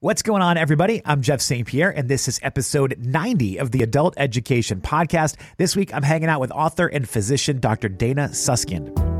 What's 0.00 0.20
going 0.20 0.42
on, 0.42 0.58
everybody? 0.58 1.00
I'm 1.06 1.22
Jeff 1.22 1.40
St. 1.40 1.66
Pierre, 1.66 1.88
and 1.88 2.06
this 2.06 2.28
is 2.28 2.38
episode 2.42 2.96
90 2.98 3.58
of 3.58 3.70
the 3.70 3.82
Adult 3.82 4.12
Education 4.18 4.82
Podcast. 4.82 5.36
This 5.56 5.74
week, 5.74 5.94
I'm 5.94 6.02
hanging 6.02 6.28
out 6.28 6.38
with 6.38 6.50
author 6.50 6.86
and 6.86 7.08
physician 7.08 7.60
Dr. 7.60 7.88
Dana 7.88 8.28
Suskind. 8.28 9.15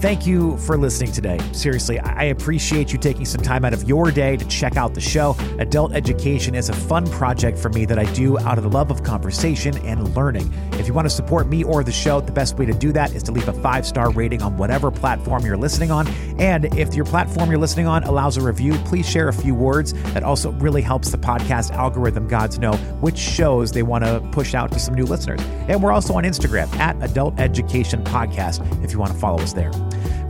Thank 0.00 0.28
you 0.28 0.56
for 0.58 0.78
listening 0.78 1.10
today. 1.10 1.40
Seriously, 1.50 1.98
I 1.98 2.24
appreciate 2.26 2.92
you 2.92 3.00
taking 3.00 3.24
some 3.24 3.40
time 3.40 3.64
out 3.64 3.72
of 3.72 3.88
your 3.88 4.12
day 4.12 4.36
to 4.36 4.44
check 4.46 4.76
out 4.76 4.94
the 4.94 5.00
show. 5.00 5.34
Adult 5.58 5.92
education 5.92 6.54
is 6.54 6.68
a 6.68 6.72
fun 6.72 7.04
project 7.10 7.58
for 7.58 7.68
me 7.70 7.84
that 7.84 7.98
I 7.98 8.04
do 8.12 8.38
out 8.38 8.58
of 8.58 8.64
the 8.64 8.70
love 8.70 8.92
of 8.92 9.02
conversation 9.02 9.76
and 9.78 10.14
learning. 10.14 10.54
If 10.74 10.86
you 10.86 10.94
want 10.94 11.06
to 11.06 11.10
support 11.10 11.48
me 11.48 11.64
or 11.64 11.82
the 11.82 11.90
show, 11.90 12.20
the 12.20 12.30
best 12.30 12.56
way 12.58 12.66
to 12.66 12.72
do 12.72 12.92
that 12.92 13.12
is 13.12 13.24
to 13.24 13.32
leave 13.32 13.48
a 13.48 13.52
five 13.54 13.84
star 13.84 14.12
rating 14.12 14.40
on 14.40 14.56
whatever 14.56 14.92
platform 14.92 15.44
you're 15.44 15.56
listening 15.56 15.90
on. 15.90 16.06
And 16.38 16.66
if 16.76 16.94
your 16.94 17.04
platform 17.04 17.50
you're 17.50 17.58
listening 17.58 17.88
on 17.88 18.04
allows 18.04 18.36
a 18.36 18.40
review, 18.40 18.74
please 18.84 19.08
share 19.08 19.26
a 19.26 19.32
few 19.32 19.56
words. 19.56 19.94
That 20.12 20.22
also 20.22 20.52
really 20.52 20.80
helps 20.80 21.10
the 21.10 21.18
podcast 21.18 21.72
algorithm 21.72 22.28
gods 22.28 22.60
know 22.60 22.74
which 23.00 23.18
shows 23.18 23.72
they 23.72 23.82
want 23.82 24.04
to 24.04 24.20
push 24.30 24.54
out 24.54 24.70
to 24.70 24.78
some 24.78 24.94
new 24.94 25.06
listeners. 25.06 25.40
And 25.66 25.82
we're 25.82 25.92
also 25.92 26.14
on 26.14 26.22
Instagram 26.22 26.72
at 26.76 27.02
Adult 27.02 27.40
Education 27.40 28.04
Podcast 28.04 28.62
if 28.84 28.92
you 28.92 29.00
want 29.00 29.12
to 29.12 29.18
follow 29.18 29.42
us 29.42 29.52
there. 29.52 29.72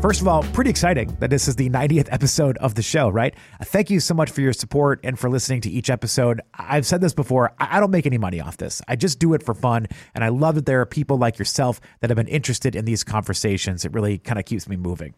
First 0.01 0.21
of 0.21 0.29
all, 0.29 0.45
pretty 0.45 0.71
exciting 0.71 1.17
that 1.19 1.29
this 1.29 1.49
is 1.49 1.57
the 1.57 1.69
90th 1.71 2.07
episode 2.13 2.57
of 2.59 2.77
the 2.77 2.83
show, 2.83 3.09
right? 3.09 3.35
Thank 3.65 3.91
you 3.91 3.99
so 3.99 4.15
much 4.15 4.31
for 4.31 4.41
your 4.41 4.53
support 4.53 5.01
and 5.03 5.19
for 5.19 5.29
listening 5.29 5.61
to 5.63 5.71
each 5.71 5.91
episode. 5.91 6.41
I've 6.55 6.87
said 6.87 7.01
this 7.01 7.13
before, 7.13 7.53
I 7.59 7.81
don't 7.81 7.91
make 7.91 8.07
any 8.07 8.17
money 8.17 8.41
off 8.41 8.59
this. 8.59 8.81
I 8.87 8.95
just 8.95 9.19
do 9.19 9.35
it 9.35 9.43
for 9.43 9.55
fun. 9.55 9.89
And 10.15 10.23
I 10.23 10.29
love 10.29 10.55
that 10.55 10.67
there 10.67 10.81
are 10.81 10.87
people 10.87 11.19
like 11.19 11.37
yourself 11.37 11.81
that 11.99 12.11
have 12.11 12.17
been 12.17 12.29
interested 12.29 12.77
in 12.77 12.85
these 12.85 13.03
conversations. 13.03 13.85
It 13.85 13.93
really 13.93 14.19
kind 14.19 14.39
of 14.39 14.45
keeps 14.45 14.69
me 14.69 14.77
moving. 14.77 15.15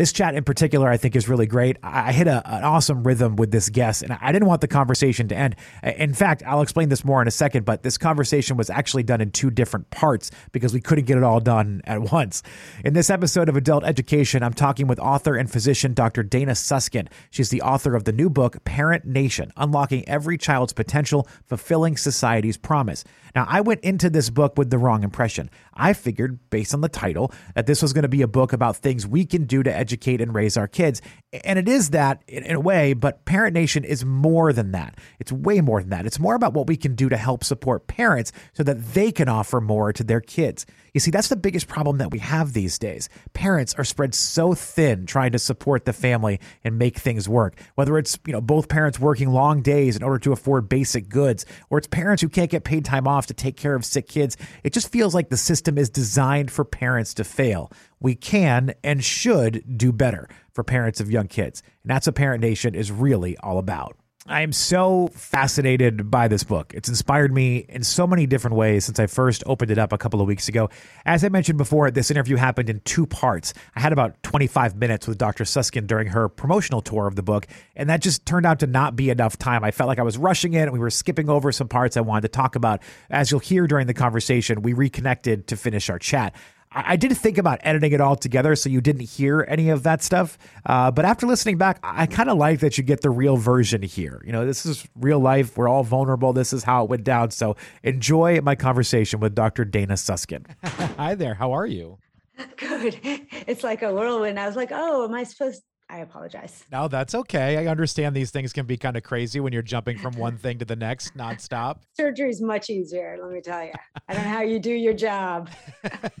This 0.00 0.12
chat 0.14 0.34
in 0.34 0.44
particular, 0.44 0.88
I 0.88 0.96
think, 0.96 1.14
is 1.14 1.28
really 1.28 1.44
great. 1.44 1.76
I 1.82 2.12
hit 2.12 2.26
a, 2.26 2.42
an 2.50 2.64
awesome 2.64 3.04
rhythm 3.04 3.36
with 3.36 3.50
this 3.50 3.68
guest, 3.68 4.00
and 4.00 4.16
I 4.18 4.32
didn't 4.32 4.48
want 4.48 4.62
the 4.62 4.66
conversation 4.66 5.28
to 5.28 5.36
end. 5.36 5.56
In 5.82 6.14
fact, 6.14 6.42
I'll 6.46 6.62
explain 6.62 6.88
this 6.88 7.04
more 7.04 7.20
in 7.20 7.28
a 7.28 7.30
second, 7.30 7.66
but 7.66 7.82
this 7.82 7.98
conversation 7.98 8.56
was 8.56 8.70
actually 8.70 9.02
done 9.02 9.20
in 9.20 9.30
two 9.30 9.50
different 9.50 9.90
parts 9.90 10.30
because 10.52 10.72
we 10.72 10.80
couldn't 10.80 11.04
get 11.04 11.18
it 11.18 11.22
all 11.22 11.38
done 11.38 11.82
at 11.84 12.00
once. 12.00 12.42
In 12.82 12.94
this 12.94 13.10
episode 13.10 13.50
of 13.50 13.56
Adult 13.56 13.84
Education, 13.84 14.42
I'm 14.42 14.54
talking 14.54 14.86
with 14.86 14.98
author 14.98 15.36
and 15.36 15.52
physician 15.52 15.92
Dr. 15.92 16.22
Dana 16.22 16.52
Suskind. 16.52 17.10
She's 17.28 17.50
the 17.50 17.60
author 17.60 17.94
of 17.94 18.04
the 18.04 18.12
new 18.12 18.30
book, 18.30 18.64
Parent 18.64 19.04
Nation 19.04 19.52
Unlocking 19.58 20.08
Every 20.08 20.38
Child's 20.38 20.72
Potential, 20.72 21.28
Fulfilling 21.44 21.98
Society's 21.98 22.56
Promise. 22.56 23.04
Now, 23.34 23.46
I 23.48 23.60
went 23.60 23.80
into 23.80 24.10
this 24.10 24.30
book 24.30 24.56
with 24.56 24.70
the 24.70 24.78
wrong 24.78 25.02
impression. 25.02 25.50
I 25.74 25.92
figured, 25.92 26.38
based 26.50 26.74
on 26.74 26.80
the 26.80 26.88
title, 26.88 27.32
that 27.54 27.66
this 27.66 27.82
was 27.82 27.92
going 27.92 28.02
to 28.02 28.08
be 28.08 28.22
a 28.22 28.28
book 28.28 28.52
about 28.52 28.76
things 28.76 29.06
we 29.06 29.24
can 29.24 29.44
do 29.44 29.62
to 29.62 29.74
educate 29.74 30.20
and 30.20 30.34
raise 30.34 30.56
our 30.56 30.68
kids. 30.68 31.00
And 31.44 31.58
it 31.58 31.68
is 31.68 31.90
that 31.90 32.22
in 32.26 32.54
a 32.54 32.60
way, 32.60 32.92
but 32.92 33.24
Parent 33.24 33.54
Nation 33.54 33.84
is 33.84 34.04
more 34.04 34.52
than 34.52 34.72
that. 34.72 34.98
It's 35.18 35.32
way 35.32 35.60
more 35.60 35.80
than 35.80 35.90
that. 35.90 36.06
It's 36.06 36.18
more 36.18 36.34
about 36.34 36.54
what 36.54 36.66
we 36.66 36.76
can 36.76 36.94
do 36.94 37.08
to 37.08 37.16
help 37.16 37.44
support 37.44 37.86
parents 37.86 38.32
so 38.52 38.62
that 38.64 38.94
they 38.94 39.12
can 39.12 39.28
offer 39.28 39.60
more 39.60 39.92
to 39.92 40.04
their 40.04 40.20
kids. 40.20 40.66
You 40.92 41.00
see, 41.00 41.12
that's 41.12 41.28
the 41.28 41.36
biggest 41.36 41.68
problem 41.68 41.98
that 41.98 42.10
we 42.10 42.18
have 42.18 42.52
these 42.52 42.78
days. 42.78 43.08
Parents 43.32 43.74
are 43.74 43.84
spread 43.84 44.14
so 44.14 44.54
thin 44.54 45.06
trying 45.06 45.32
to 45.32 45.38
support 45.38 45.84
the 45.84 45.92
family 45.92 46.40
and 46.64 46.78
make 46.78 46.98
things 46.98 47.28
work. 47.28 47.60
Whether 47.76 47.96
it's, 47.96 48.18
you 48.26 48.32
know, 48.32 48.40
both 48.40 48.68
parents 48.68 48.98
working 48.98 49.30
long 49.30 49.62
days 49.62 49.96
in 49.96 50.02
order 50.02 50.18
to 50.18 50.32
afford 50.32 50.68
basic 50.68 51.08
goods, 51.08 51.46
or 51.70 51.78
it's 51.78 51.86
parents 51.86 52.22
who 52.22 52.28
can't 52.28 52.50
get 52.50 52.64
paid 52.64 52.84
time 52.84 53.06
off 53.06 53.19
to 53.26 53.34
take 53.34 53.56
care 53.56 53.74
of 53.74 53.84
sick 53.84 54.08
kids, 54.08 54.36
it 54.64 54.72
just 54.72 54.90
feels 54.90 55.14
like 55.14 55.28
the 55.28 55.36
system 55.36 55.78
is 55.78 55.90
designed 55.90 56.50
for 56.50 56.64
parents 56.64 57.14
to 57.14 57.24
fail. 57.24 57.70
We 58.00 58.14
can 58.14 58.74
and 58.82 59.04
should 59.04 59.76
do 59.76 59.92
better 59.92 60.28
for 60.52 60.64
parents 60.64 61.00
of 61.00 61.10
young 61.10 61.28
kids. 61.28 61.62
And 61.82 61.90
that's 61.90 62.06
what 62.06 62.16
Parent 62.16 62.40
Nation 62.40 62.74
is 62.74 62.90
really 62.90 63.36
all 63.38 63.58
about. 63.58 63.96
I 64.26 64.42
am 64.42 64.52
so 64.52 65.08
fascinated 65.14 66.10
by 66.10 66.28
this 66.28 66.44
book. 66.44 66.74
It's 66.74 66.90
inspired 66.90 67.32
me 67.32 67.64
in 67.70 67.82
so 67.82 68.06
many 68.06 68.26
different 68.26 68.54
ways 68.54 68.84
since 68.84 69.00
I 69.00 69.06
first 69.06 69.42
opened 69.46 69.70
it 69.70 69.78
up 69.78 69.94
a 69.94 69.98
couple 69.98 70.20
of 70.20 70.26
weeks 70.26 70.46
ago. 70.46 70.68
As 71.06 71.24
I 71.24 71.30
mentioned 71.30 71.56
before, 71.56 71.90
this 71.90 72.10
interview 72.10 72.36
happened 72.36 72.68
in 72.68 72.80
two 72.80 73.06
parts. 73.06 73.54
I 73.74 73.80
had 73.80 73.94
about 73.94 74.22
25 74.22 74.76
minutes 74.76 75.08
with 75.08 75.16
Dr. 75.16 75.44
Suskind 75.44 75.86
during 75.86 76.08
her 76.08 76.28
promotional 76.28 76.82
tour 76.82 77.06
of 77.06 77.16
the 77.16 77.22
book, 77.22 77.46
and 77.74 77.88
that 77.88 78.02
just 78.02 78.26
turned 78.26 78.44
out 78.44 78.58
to 78.60 78.66
not 78.66 78.94
be 78.94 79.08
enough 79.08 79.38
time. 79.38 79.64
I 79.64 79.70
felt 79.70 79.88
like 79.88 79.98
I 79.98 80.02
was 80.02 80.18
rushing 80.18 80.52
it 80.52 80.64
and 80.64 80.72
we 80.72 80.78
were 80.78 80.90
skipping 80.90 81.30
over 81.30 81.50
some 81.50 81.68
parts 81.68 81.96
I 81.96 82.02
wanted 82.02 82.22
to 82.22 82.28
talk 82.28 82.56
about. 82.56 82.82
As 83.08 83.30
you'll 83.30 83.40
hear 83.40 83.66
during 83.66 83.86
the 83.86 83.94
conversation, 83.94 84.60
we 84.60 84.74
reconnected 84.74 85.46
to 85.46 85.56
finish 85.56 85.88
our 85.88 85.98
chat. 85.98 86.34
I 86.72 86.94
did 86.94 87.16
think 87.16 87.36
about 87.36 87.58
editing 87.62 87.92
it 87.92 88.00
all 88.00 88.14
together 88.14 88.54
so 88.54 88.68
you 88.68 88.80
didn't 88.80 89.02
hear 89.02 89.44
any 89.48 89.70
of 89.70 89.82
that 89.82 90.04
stuff. 90.04 90.38
Uh, 90.64 90.90
but 90.92 91.04
after 91.04 91.26
listening 91.26 91.58
back, 91.58 91.80
I 91.82 92.06
kind 92.06 92.30
of 92.30 92.38
like 92.38 92.60
that 92.60 92.78
you 92.78 92.84
get 92.84 93.00
the 93.00 93.10
real 93.10 93.36
version 93.36 93.82
here. 93.82 94.22
You 94.24 94.30
know, 94.30 94.46
this 94.46 94.64
is 94.64 94.86
real 94.94 95.18
life. 95.18 95.56
We're 95.56 95.68
all 95.68 95.82
vulnerable. 95.82 96.32
This 96.32 96.52
is 96.52 96.62
how 96.62 96.84
it 96.84 96.90
went 96.90 97.02
down. 97.02 97.32
So 97.32 97.56
enjoy 97.82 98.40
my 98.42 98.54
conversation 98.54 99.18
with 99.18 99.34
Dr. 99.34 99.64
Dana 99.64 99.94
Suskind. 99.94 100.46
Hi 100.96 101.16
there. 101.16 101.34
How 101.34 101.52
are 101.52 101.66
you? 101.66 101.98
Good. 102.56 103.00
It's 103.02 103.64
like 103.64 103.82
a 103.82 103.92
whirlwind. 103.92 104.38
I 104.38 104.46
was 104.46 104.54
like, 104.54 104.70
oh, 104.72 105.04
am 105.04 105.14
I 105.14 105.24
supposed 105.24 105.62
I 105.90 105.98
apologize. 105.98 106.64
No, 106.70 106.86
that's 106.86 107.14
okay. 107.14 107.58
I 107.58 107.66
understand 107.66 108.14
these 108.14 108.30
things 108.30 108.52
can 108.52 108.64
be 108.64 108.76
kind 108.76 108.96
of 108.96 109.02
crazy 109.02 109.40
when 109.40 109.52
you're 109.52 109.62
jumping 109.62 109.98
from 109.98 110.14
one 110.14 110.36
thing 110.36 110.58
to 110.58 110.64
the 110.64 110.76
next 110.76 111.16
nonstop. 111.16 111.78
Surgery 111.96 112.30
is 112.30 112.40
much 112.40 112.70
easier, 112.70 113.18
let 113.20 113.32
me 113.32 113.40
tell 113.40 113.64
you. 113.64 113.72
I 114.08 114.14
don't 114.14 114.22
know 114.22 114.30
how 114.30 114.42
you 114.42 114.60
do 114.60 114.72
your 114.72 114.94
job. 114.94 115.50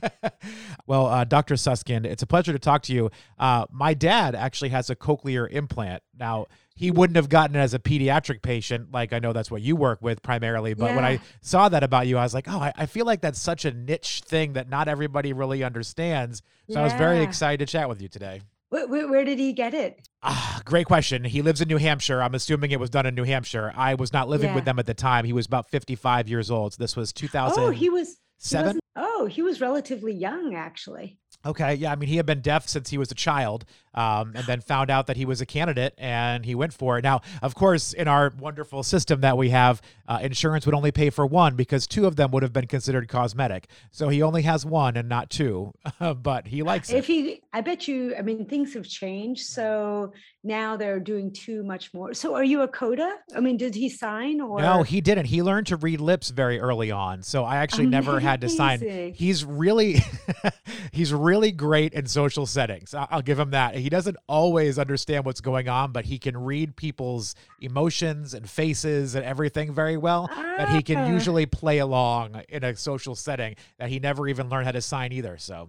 well, 0.86 1.06
uh, 1.06 1.24
Dr. 1.24 1.54
Suskind, 1.54 2.04
it's 2.04 2.22
a 2.22 2.26
pleasure 2.26 2.52
to 2.52 2.58
talk 2.58 2.82
to 2.82 2.92
you. 2.92 3.10
Uh, 3.38 3.66
my 3.70 3.94
dad 3.94 4.34
actually 4.34 4.70
has 4.70 4.90
a 4.90 4.96
cochlear 4.96 5.48
implant. 5.50 6.02
Now, 6.18 6.46
he 6.74 6.90
wouldn't 6.90 7.16
have 7.16 7.28
gotten 7.28 7.56
it 7.56 7.60
as 7.60 7.74
a 7.74 7.78
pediatric 7.78 8.42
patient. 8.42 8.90
Like 8.90 9.12
I 9.12 9.18
know 9.18 9.32
that's 9.32 9.50
what 9.50 9.60
you 9.62 9.76
work 9.76 10.00
with 10.00 10.22
primarily. 10.22 10.72
But 10.72 10.86
yeah. 10.86 10.96
when 10.96 11.04
I 11.04 11.20
saw 11.42 11.68
that 11.68 11.84
about 11.84 12.06
you, 12.06 12.16
I 12.16 12.22
was 12.22 12.32
like, 12.32 12.48
oh, 12.48 12.58
I, 12.58 12.72
I, 12.74 12.86
feel 12.86 13.04
like 13.04 13.20
that's 13.20 13.38
such 13.38 13.66
a 13.66 13.70
niche 13.70 14.22
thing 14.24 14.54
that 14.54 14.70
not 14.70 14.88
everybody 14.88 15.34
really 15.34 15.62
understands. 15.62 16.42
So 16.68 16.74
yeah. 16.74 16.80
I 16.80 16.84
was 16.84 16.94
very 16.94 17.22
excited 17.22 17.66
to 17.66 17.70
chat 17.70 17.86
with 17.88 18.00
you 18.00 18.08
today. 18.08 18.40
Where, 18.70 18.88
where, 18.88 19.08
where, 19.08 19.24
did 19.24 19.38
he 19.38 19.52
get 19.52 19.74
it? 19.74 20.00
Ah, 20.22 20.60
great 20.64 20.86
question. 20.86 21.24
He 21.24 21.42
lives 21.42 21.60
in 21.60 21.68
New 21.68 21.76
Hampshire. 21.76 22.22
I'm 22.22 22.34
assuming 22.34 22.70
it 22.70 22.80
was 22.80 22.90
done 22.90 23.04
in 23.04 23.14
New 23.14 23.24
Hampshire. 23.24 23.72
I 23.76 23.94
was 23.94 24.12
not 24.12 24.28
living 24.28 24.50
yeah. 24.50 24.54
with 24.54 24.64
them 24.64 24.78
at 24.78 24.86
the 24.86 24.94
time. 24.94 25.24
He 25.24 25.32
was 25.32 25.46
about 25.46 25.70
55 25.70 26.28
years 26.28 26.50
old. 26.50 26.74
So 26.74 26.82
this 26.82 26.96
was 26.96 27.12
2000. 27.12 27.62
Oh, 27.62 27.70
he 27.70 27.90
was 27.90 28.16
seven. 28.38 28.78
Oh, 28.96 29.26
he 29.26 29.42
was 29.42 29.60
relatively 29.60 30.12
young, 30.12 30.54
actually. 30.54 31.19
Okay, 31.44 31.74
yeah, 31.74 31.90
I 31.90 31.96
mean, 31.96 32.10
he 32.10 32.16
had 32.16 32.26
been 32.26 32.42
deaf 32.42 32.68
since 32.68 32.90
he 32.90 32.98
was 32.98 33.10
a 33.10 33.14
child, 33.14 33.64
um, 33.94 34.32
and 34.34 34.44
then 34.46 34.60
found 34.60 34.90
out 34.90 35.06
that 35.06 35.16
he 35.16 35.24
was 35.24 35.40
a 35.40 35.46
candidate, 35.46 35.94
and 35.96 36.44
he 36.44 36.54
went 36.54 36.74
for 36.74 36.98
it. 36.98 37.02
Now, 37.02 37.22
of 37.40 37.54
course, 37.54 37.94
in 37.94 38.08
our 38.08 38.30
wonderful 38.38 38.82
system 38.82 39.22
that 39.22 39.38
we 39.38 39.48
have, 39.48 39.80
uh, 40.06 40.18
insurance 40.20 40.66
would 40.66 40.74
only 40.74 40.92
pay 40.92 41.08
for 41.08 41.24
one 41.24 41.56
because 41.56 41.86
two 41.86 42.06
of 42.06 42.16
them 42.16 42.30
would 42.32 42.42
have 42.42 42.52
been 42.52 42.66
considered 42.66 43.08
cosmetic. 43.08 43.68
So 43.90 44.10
he 44.10 44.22
only 44.22 44.42
has 44.42 44.66
one 44.66 44.98
and 44.98 45.08
not 45.08 45.30
two, 45.30 45.72
but 46.22 46.46
he 46.46 46.62
likes 46.62 46.90
it. 46.90 46.96
If 46.96 47.06
he, 47.06 47.40
I 47.54 47.62
bet 47.62 47.88
you, 47.88 48.14
I 48.18 48.22
mean, 48.22 48.44
things 48.44 48.74
have 48.74 48.86
changed, 48.86 49.46
so 49.46 50.12
now 50.44 50.76
they're 50.76 51.00
doing 51.00 51.32
too 51.32 51.62
much 51.62 51.94
more. 51.94 52.12
So 52.12 52.34
are 52.34 52.44
you 52.44 52.62
a 52.62 52.68
coda? 52.68 53.16
I 53.34 53.40
mean, 53.40 53.56
did 53.56 53.74
he 53.74 53.88
sign 53.88 54.42
or? 54.42 54.60
No, 54.60 54.82
he 54.82 55.00
didn't. 55.00 55.26
He 55.26 55.42
learned 55.42 55.68
to 55.68 55.76
read 55.76 56.00
lips 56.00 56.28
very 56.28 56.60
early 56.60 56.90
on, 56.90 57.22
so 57.22 57.44
I 57.44 57.56
actually 57.56 57.86
Amazing. 57.86 58.04
never 58.04 58.20
had 58.20 58.42
to 58.42 58.48
sign. 58.50 59.12
He's 59.14 59.44
really, 59.44 60.02
he's 60.92 61.14
really 61.14 61.29
really 61.30 61.52
great 61.52 61.94
in 61.94 62.06
social 62.06 62.44
settings. 62.44 62.92
I'll 62.92 63.22
give 63.22 63.38
him 63.38 63.50
that. 63.50 63.76
He 63.76 63.88
doesn't 63.88 64.16
always 64.28 64.80
understand 64.80 65.24
what's 65.24 65.40
going 65.40 65.68
on, 65.68 65.92
but 65.92 66.04
he 66.04 66.18
can 66.18 66.36
read 66.36 66.74
people's 66.74 67.36
emotions 67.60 68.34
and 68.34 68.50
faces 68.50 69.14
and 69.14 69.24
everything 69.24 69.72
very 69.72 69.96
well. 69.96 70.28
That 70.34 70.70
he 70.70 70.82
can 70.82 70.98
ah. 70.98 71.08
usually 71.08 71.46
play 71.46 71.78
along 71.78 72.42
in 72.48 72.64
a 72.64 72.74
social 72.74 73.14
setting 73.14 73.54
that 73.78 73.88
he 73.88 74.00
never 74.00 74.26
even 74.26 74.48
learned 74.48 74.66
how 74.66 74.72
to 74.72 74.82
sign 74.82 75.12
either. 75.12 75.38
So. 75.38 75.68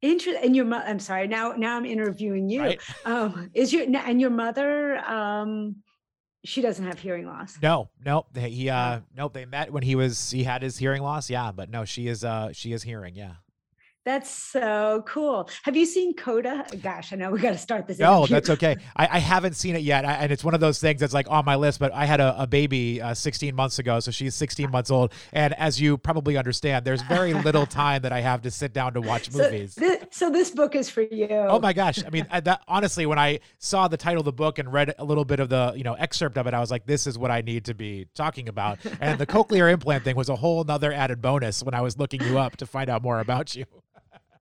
Interesting. 0.00 0.42
And 0.42 0.56
your 0.56 0.64
mother, 0.64 0.86
I'm 0.86 0.98
sorry. 0.98 1.28
Now, 1.28 1.52
now 1.52 1.76
I'm 1.76 1.84
interviewing 1.84 2.48
you. 2.48 2.62
Right? 2.62 2.80
Um, 3.04 3.50
is 3.52 3.72
your 3.72 3.84
and 3.94 4.20
your 4.20 4.30
mother? 4.30 4.98
Um, 4.98 5.76
she 6.44 6.62
doesn't 6.62 6.86
have 6.86 6.98
hearing 6.98 7.26
loss. 7.26 7.58
No, 7.60 7.90
no. 8.04 8.26
He 8.34 8.70
uh, 8.70 9.00
nope. 9.16 9.34
They 9.34 9.44
met 9.44 9.72
when 9.72 9.82
he 9.82 9.94
was 9.94 10.30
he 10.30 10.44
had 10.44 10.62
his 10.62 10.78
hearing 10.78 11.02
loss. 11.02 11.28
Yeah, 11.28 11.52
but 11.52 11.70
no, 11.70 11.84
she 11.84 12.08
is 12.08 12.24
uh, 12.24 12.52
she 12.52 12.72
is 12.72 12.82
hearing. 12.82 13.16
Yeah. 13.16 13.32
That's 14.06 14.30
so 14.30 15.02
cool. 15.04 15.50
Have 15.64 15.76
you 15.76 15.84
seen 15.84 16.14
Coda? 16.14 16.64
Gosh, 16.80 17.12
I 17.12 17.16
know 17.16 17.32
we 17.32 17.40
got 17.40 17.50
to 17.50 17.58
start 17.58 17.88
this. 17.88 17.98
No, 17.98 18.24
that's 18.24 18.48
okay. 18.50 18.76
I, 18.94 19.08
I, 19.16 19.18
haven't 19.18 19.54
seen 19.54 19.74
it 19.74 19.82
yet, 19.82 20.04
I, 20.04 20.12
and 20.12 20.30
it's 20.30 20.44
one 20.44 20.54
of 20.54 20.60
those 20.60 20.78
things 20.78 21.00
that's 21.00 21.12
like 21.12 21.28
on 21.28 21.44
my 21.44 21.56
list. 21.56 21.80
But 21.80 21.92
I 21.92 22.04
had 22.04 22.20
a, 22.20 22.40
a 22.40 22.46
baby 22.46 23.02
uh, 23.02 23.14
16 23.14 23.52
months 23.56 23.80
ago, 23.80 23.98
so 23.98 24.12
she's 24.12 24.36
16 24.36 24.70
months 24.70 24.92
old, 24.92 25.12
and 25.32 25.54
as 25.54 25.80
you 25.80 25.98
probably 25.98 26.36
understand, 26.36 26.84
there's 26.84 27.02
very 27.02 27.34
little 27.34 27.66
time 27.66 28.02
that 28.02 28.12
I 28.12 28.20
have 28.20 28.42
to 28.42 28.50
sit 28.52 28.72
down 28.72 28.94
to 28.94 29.00
watch 29.00 29.32
movies. 29.32 29.74
So, 29.74 29.80
th- 29.80 30.02
so 30.12 30.30
this 30.30 30.52
book 30.52 30.76
is 30.76 30.88
for 30.88 31.02
you. 31.02 31.26
Oh 31.28 31.58
my 31.58 31.72
gosh! 31.72 31.98
I 32.04 32.10
mean, 32.10 32.28
that, 32.30 32.62
honestly, 32.68 33.06
when 33.06 33.18
I 33.18 33.40
saw 33.58 33.88
the 33.88 33.96
title 33.96 34.20
of 34.20 34.24
the 34.24 34.32
book 34.32 34.60
and 34.60 34.72
read 34.72 34.94
a 34.98 35.04
little 35.04 35.24
bit 35.24 35.40
of 35.40 35.48
the 35.48 35.72
you 35.76 35.82
know 35.82 35.94
excerpt 35.94 36.38
of 36.38 36.46
it, 36.46 36.54
I 36.54 36.60
was 36.60 36.70
like, 36.70 36.86
this 36.86 37.08
is 37.08 37.18
what 37.18 37.32
I 37.32 37.40
need 37.40 37.64
to 37.64 37.74
be 37.74 38.06
talking 38.14 38.48
about. 38.48 38.78
And 39.00 39.18
the 39.18 39.26
cochlear 39.36 39.68
implant 39.72 40.04
thing 40.04 40.14
was 40.14 40.28
a 40.28 40.36
whole 40.36 40.60
another 40.60 40.92
added 40.92 41.20
bonus 41.20 41.64
when 41.64 41.74
I 41.74 41.80
was 41.80 41.98
looking 41.98 42.22
you 42.22 42.38
up 42.38 42.56
to 42.58 42.66
find 42.66 42.88
out 42.88 43.02
more 43.02 43.18
about 43.18 43.56
you. 43.56 43.64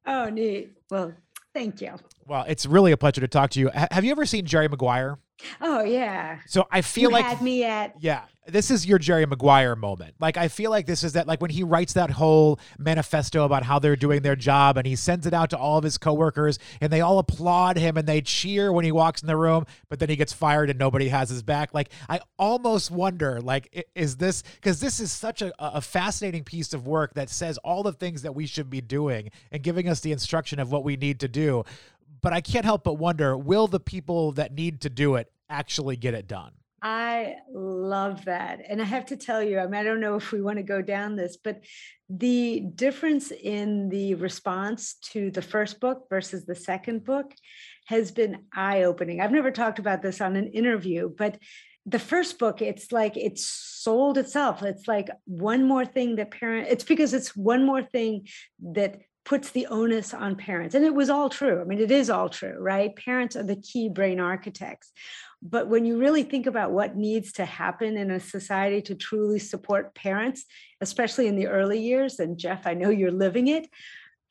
Oh, 0.06 0.30
neat. 0.30 0.78
Well, 0.90 1.13
Thank 1.56 1.80
you. 1.80 1.94
Well, 2.28 2.44
it's 2.50 2.66
really 2.66 2.92
a 2.92 2.98
pleasure 2.98 3.22
to 3.22 3.30
talk 3.30 3.52
to 3.52 3.62
you. 3.62 3.69
Have 3.74 4.04
you 4.04 4.12
ever 4.12 4.25
seen 4.25 4.46
Jerry 4.46 4.68
Maguire? 4.68 5.18
Oh 5.61 5.83
yeah. 5.83 6.39
So 6.47 6.67
I 6.71 6.81
feel 6.81 7.09
you 7.09 7.15
like 7.15 7.25
had 7.25 7.41
me 7.41 7.63
at 7.63 7.95
yeah, 7.99 8.23
this 8.47 8.69
is 8.69 8.85
your 8.85 8.99
Jerry 8.99 9.25
Maguire 9.25 9.75
moment. 9.75 10.15
Like 10.19 10.37
I 10.37 10.47
feel 10.47 10.71
like 10.71 10.85
this 10.85 11.03
is 11.03 11.13
that 11.13 11.27
like 11.27 11.41
when 11.41 11.49
he 11.49 11.63
writes 11.63 11.93
that 11.93 12.11
whole 12.11 12.59
manifesto 12.77 13.43
about 13.43 13.63
how 13.63 13.79
they're 13.79 13.95
doing 13.95 14.21
their 14.21 14.35
job 14.35 14.77
and 14.77 14.85
he 14.85 14.95
sends 14.95 15.25
it 15.25 15.33
out 15.33 15.49
to 15.49 15.57
all 15.57 15.77
of 15.77 15.83
his 15.83 15.97
coworkers 15.97 16.59
and 16.79 16.91
they 16.91 17.01
all 17.01 17.19
applaud 17.19 17.77
him 17.77 17.97
and 17.97 18.07
they 18.07 18.21
cheer 18.21 18.71
when 18.71 18.85
he 18.85 18.91
walks 18.91 19.21
in 19.21 19.27
the 19.27 19.37
room, 19.37 19.65
but 19.89 19.99
then 19.99 20.09
he 20.09 20.15
gets 20.15 20.31
fired 20.31 20.69
and 20.69 20.77
nobody 20.77 21.09
has 21.09 21.29
his 21.29 21.43
back. 21.43 21.73
Like 21.73 21.89
I 22.07 22.19
almost 22.37 22.91
wonder 22.91 23.41
like 23.41 23.87
is 23.95 24.17
this 24.17 24.43
cuz 24.61 24.79
this 24.79 24.99
is 24.99 25.11
such 25.11 25.41
a, 25.41 25.53
a 25.59 25.81
fascinating 25.81 26.43
piece 26.43 26.73
of 26.73 26.87
work 26.87 27.13
that 27.15 27.29
says 27.29 27.57
all 27.59 27.83
the 27.83 27.93
things 27.93 28.21
that 28.21 28.35
we 28.35 28.45
should 28.45 28.69
be 28.69 28.81
doing 28.81 29.31
and 29.51 29.63
giving 29.63 29.89
us 29.89 30.01
the 30.01 30.11
instruction 30.11 30.59
of 30.59 30.71
what 30.71 30.83
we 30.83 30.95
need 30.95 31.19
to 31.19 31.27
do 31.27 31.63
but 32.25 32.33
I 32.33 32.42
can't 32.42 32.66
help 32.66 32.83
but 32.83 32.95
wonder 32.95 33.38
will 33.38 33.68
the 33.68 33.80
people 33.80 34.31
that 34.31 34.51
need 34.51 34.81
to 34.81 34.89
do 34.89 35.13
it 35.13 35.31
actually 35.48 35.95
get 35.95 36.16
it 36.16 36.27
done? 36.27 36.54
I 36.81 37.36
love 37.54 38.25
that. 38.25 38.62
And 38.68 38.81
I 38.81 38.86
have 38.86 39.06
to 39.07 39.16
tell 39.16 39.44
you, 39.44 39.60
I 39.60 39.66
mean, 39.66 39.75
I 39.75 39.83
don't 39.83 40.00
know 40.00 40.16
if 40.16 40.31
we 40.31 40.42
want 40.42 40.57
to 40.57 40.63
go 40.63 40.81
down 40.81 41.16
this, 41.16 41.38
but 41.38 41.62
the 42.10 42.62
difference 42.74 43.30
in 43.30 43.89
the 43.89 44.16
response 44.16 44.95
to 45.12 45.30
the 45.30 45.44
first 45.44 45.80
book 45.80 46.07
versus 46.10 46.45
the 46.45 46.56
second 46.56 47.04
book 47.04 47.31
has 47.86 48.12
been 48.12 48.45
eye 48.51 48.83
opening. 48.83 49.21
I've 49.21 49.31
never 49.31 49.51
talked 49.51 49.78
about 49.78 50.01
this 50.01 50.19
on 50.19 50.36
an 50.36 50.48
interview, 50.48 51.12
but 51.16 51.38
the 51.86 52.00
first 52.00 52.39
book 52.39 52.60
it's 52.63 52.92
like 52.92 53.16
it's 53.16 53.45
sold 53.45 54.18
itself 54.18 54.63
it's 54.63 54.88
like 54.88 55.07
one 55.25 55.63
more 55.68 55.86
thing 55.86 56.16
that 56.16 56.31
parent 56.31 56.68
it's 56.68 56.83
because 56.83 57.13
it's 57.13 57.36
one 57.36 57.63
more 57.63 57.83
thing 57.83 58.25
that 58.60 59.01
puts 59.25 59.50
the 59.50 59.66
onus 59.68 60.13
on 60.13 60.36
parents. 60.36 60.75
And 60.75 60.86
it 60.86 60.94
was 60.94 61.10
all 61.10 61.30
true. 61.30 61.60
I 61.60 61.63
mean, 61.63 61.80
it 61.80 61.92
is 61.92 62.10
all 62.10 62.30
true, 62.30 62.57
right? 62.60 62.95
Parents 62.95 63.36
are 63.36 63.44
the 63.44 63.56
key 63.56 63.89
brain 63.89 64.19
architects. 64.19 64.92
But 65.42 65.68
when 65.68 65.83
you 65.86 66.00
really 66.00 66.24
think 66.24 66.45
about 66.45 66.72
what 66.72 66.95
needs 66.95 67.33
to 67.33 67.45
happen 67.45 67.98
in 67.98 68.12
a 68.12 68.19
society 68.19 68.81
to 68.83 68.95
truly 68.95 69.39
support 69.39 69.95
parents, 69.95 70.45
especially 70.80 71.27
in 71.27 71.36
the 71.36 71.48
early 71.48 71.80
years, 71.80 72.19
and 72.19 72.38
Jeff, 72.38 72.66
I 72.66 72.74
know 72.75 72.89
you're 72.89 73.12
living 73.12 73.48
it, 73.48 73.68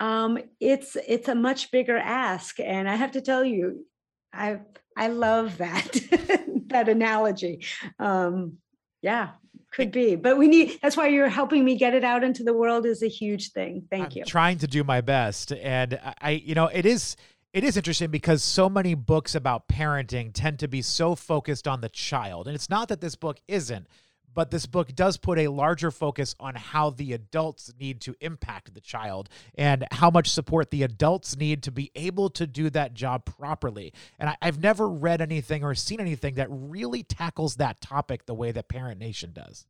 um, 0.00 0.38
it's 0.60 0.96
it's 1.06 1.28
a 1.28 1.34
much 1.34 1.70
bigger 1.70 1.96
ask. 1.96 2.58
And 2.58 2.88
I 2.88 2.96
have 2.96 3.12
to 3.12 3.20
tell 3.20 3.44
you, 3.44 3.86
I 4.32 4.60
I 4.96 5.08
love 5.08 5.58
that 5.58 5.88
that 6.68 6.88
analogy. 6.88 7.64
Um, 7.98 8.58
yeah, 9.04 9.32
could 9.70 9.92
be, 9.92 10.16
but 10.16 10.38
we 10.38 10.48
need. 10.48 10.78
That's 10.80 10.96
why 10.96 11.08
you're 11.08 11.28
helping 11.28 11.62
me 11.62 11.76
get 11.76 11.92
it 11.92 12.04
out 12.04 12.24
into 12.24 12.42
the 12.42 12.54
world 12.54 12.86
is 12.86 13.02
a 13.02 13.06
huge 13.06 13.52
thing. 13.52 13.86
Thank 13.90 14.06
I'm 14.06 14.12
you. 14.14 14.24
Trying 14.24 14.56
to 14.58 14.66
do 14.66 14.82
my 14.82 15.02
best, 15.02 15.52
and 15.52 16.00
I, 16.22 16.30
you 16.30 16.54
know, 16.54 16.68
it 16.68 16.86
is 16.86 17.16
it 17.52 17.64
is 17.64 17.76
interesting 17.76 18.10
because 18.10 18.42
so 18.42 18.70
many 18.70 18.94
books 18.94 19.34
about 19.34 19.68
parenting 19.68 20.30
tend 20.32 20.58
to 20.60 20.68
be 20.68 20.80
so 20.80 21.14
focused 21.14 21.68
on 21.68 21.82
the 21.82 21.90
child, 21.90 22.46
and 22.46 22.54
it's 22.54 22.70
not 22.70 22.88
that 22.88 23.02
this 23.02 23.14
book 23.14 23.40
isn't, 23.46 23.86
but 24.34 24.50
this 24.50 24.66
book 24.66 24.94
does 24.94 25.16
put 25.16 25.38
a 25.38 25.48
larger 25.48 25.90
focus 25.90 26.34
on 26.40 26.54
how 26.54 26.90
the 26.90 27.12
adults 27.12 27.72
need 27.78 28.00
to 28.02 28.14
impact 28.20 28.74
the 28.74 28.80
child 28.80 29.28
and 29.56 29.86
how 29.92 30.10
much 30.10 30.30
support 30.30 30.70
the 30.70 30.82
adults 30.82 31.36
need 31.36 31.62
to 31.62 31.70
be 31.70 31.90
able 31.94 32.28
to 32.30 32.46
do 32.46 32.68
that 32.70 32.94
job 32.94 33.24
properly. 33.24 33.92
And 34.18 34.30
I, 34.30 34.36
have 34.42 34.60
never 34.60 34.88
read 34.88 35.20
anything 35.20 35.64
or 35.64 35.74
seen 35.74 36.00
anything 36.00 36.34
that 36.34 36.48
really 36.50 37.02
tackles 37.02 37.56
that 37.56 37.80
topic 37.80 38.26
the 38.26 38.34
way 38.34 38.52
that 38.52 38.68
Parent 38.68 38.98
Nation 38.98 39.32
does. 39.32 39.66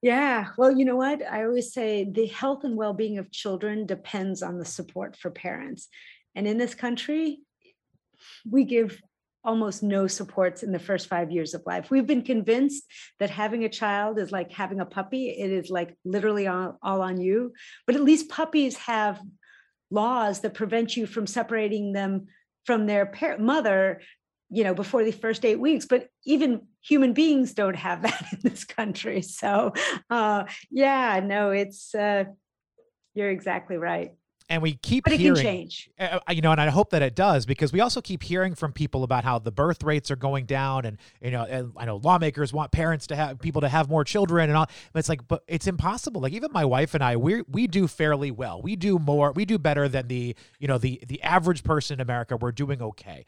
Yeah, 0.00 0.48
well, 0.56 0.70
you 0.70 0.84
know 0.84 0.96
what? 0.96 1.22
I 1.28 1.44
always 1.44 1.72
say 1.72 2.06
the 2.08 2.26
health 2.26 2.62
and 2.62 2.76
well 2.76 2.92
being 2.92 3.18
of 3.18 3.32
children 3.32 3.84
depends 3.84 4.42
on 4.42 4.58
the 4.58 4.64
support 4.64 5.16
for 5.16 5.30
parents. 5.30 5.88
And 6.36 6.46
in 6.46 6.56
this 6.56 6.74
country, 6.74 7.40
we 8.48 8.64
give 8.64 9.00
almost 9.48 9.82
no 9.82 10.06
supports 10.06 10.62
in 10.62 10.72
the 10.72 10.78
first 10.78 11.08
five 11.08 11.30
years 11.30 11.54
of 11.54 11.62
life. 11.64 11.90
We've 11.90 12.06
been 12.06 12.22
convinced 12.22 12.84
that 13.18 13.30
having 13.30 13.64
a 13.64 13.70
child 13.70 14.18
is 14.18 14.30
like 14.30 14.52
having 14.52 14.78
a 14.78 14.84
puppy, 14.84 15.30
it 15.30 15.50
is 15.50 15.70
like 15.70 15.96
literally 16.04 16.46
all, 16.46 16.78
all 16.82 17.00
on 17.00 17.18
you. 17.18 17.54
But 17.86 17.96
at 17.96 18.04
least 18.04 18.28
puppies 18.28 18.76
have 18.76 19.18
laws 19.90 20.40
that 20.40 20.52
prevent 20.52 20.98
you 20.98 21.06
from 21.06 21.26
separating 21.26 21.94
them 21.94 22.26
from 22.66 22.84
their 22.84 23.10
mother 23.38 24.02
you 24.50 24.64
know 24.64 24.74
before 24.74 25.02
the 25.02 25.12
first 25.12 25.44
eight 25.46 25.58
weeks 25.58 25.86
but 25.86 26.08
even 26.26 26.60
human 26.82 27.14
beings 27.14 27.54
don't 27.54 27.76
have 27.76 28.02
that 28.06 28.26
in 28.32 28.38
this 28.42 28.64
country 28.64 29.22
so 29.22 29.72
uh 30.10 30.44
yeah 30.70 31.20
no 31.24 31.50
it's 31.50 31.94
uh 31.94 32.24
you're 33.14 33.30
exactly 33.30 33.78
right 33.78 34.12
and 34.48 34.62
we 34.62 34.74
keep 34.74 35.04
but 35.04 35.12
it 35.12 35.20
hearing, 35.20 35.36
can 35.36 35.44
change. 35.44 35.90
uh, 35.98 36.18
uh, 36.26 36.32
you 36.32 36.40
know 36.40 36.52
and 36.52 36.60
i 36.60 36.68
hope 36.68 36.90
that 36.90 37.02
it 37.02 37.14
does 37.14 37.46
because 37.46 37.72
we 37.72 37.80
also 37.80 38.00
keep 38.00 38.22
hearing 38.22 38.54
from 38.54 38.72
people 38.72 39.04
about 39.04 39.24
how 39.24 39.38
the 39.38 39.52
birth 39.52 39.82
rates 39.82 40.10
are 40.10 40.16
going 40.16 40.46
down 40.46 40.84
and 40.84 40.98
you 41.20 41.30
know 41.30 41.44
and 41.44 41.72
i 41.76 41.84
know 41.84 41.96
lawmakers 41.96 42.52
want 42.52 42.72
parents 42.72 43.06
to 43.06 43.16
have 43.16 43.38
people 43.38 43.60
to 43.60 43.68
have 43.68 43.88
more 43.88 44.04
children 44.04 44.48
and 44.48 44.56
all 44.56 44.66
but 44.92 44.98
it's 45.00 45.08
like 45.08 45.26
but 45.28 45.42
it's 45.46 45.66
impossible. 45.66 46.20
Like 46.20 46.32
even 46.32 46.50
my 46.52 46.64
wife 46.64 46.94
and 46.94 47.04
i 47.04 47.16
we 47.16 47.42
we 47.42 47.66
do 47.66 47.86
fairly 47.86 48.30
well. 48.30 48.60
We 48.62 48.76
do 48.76 48.98
more 48.98 49.32
we 49.32 49.44
do 49.44 49.58
better 49.58 49.88
than 49.88 50.08
the 50.08 50.34
you 50.58 50.68
know 50.68 50.78
the 50.78 51.00
the 51.06 51.22
average 51.22 51.62
person 51.62 51.94
in 51.94 52.00
america. 52.00 52.36
We're 52.36 52.52
doing 52.52 52.82
okay 52.82 53.24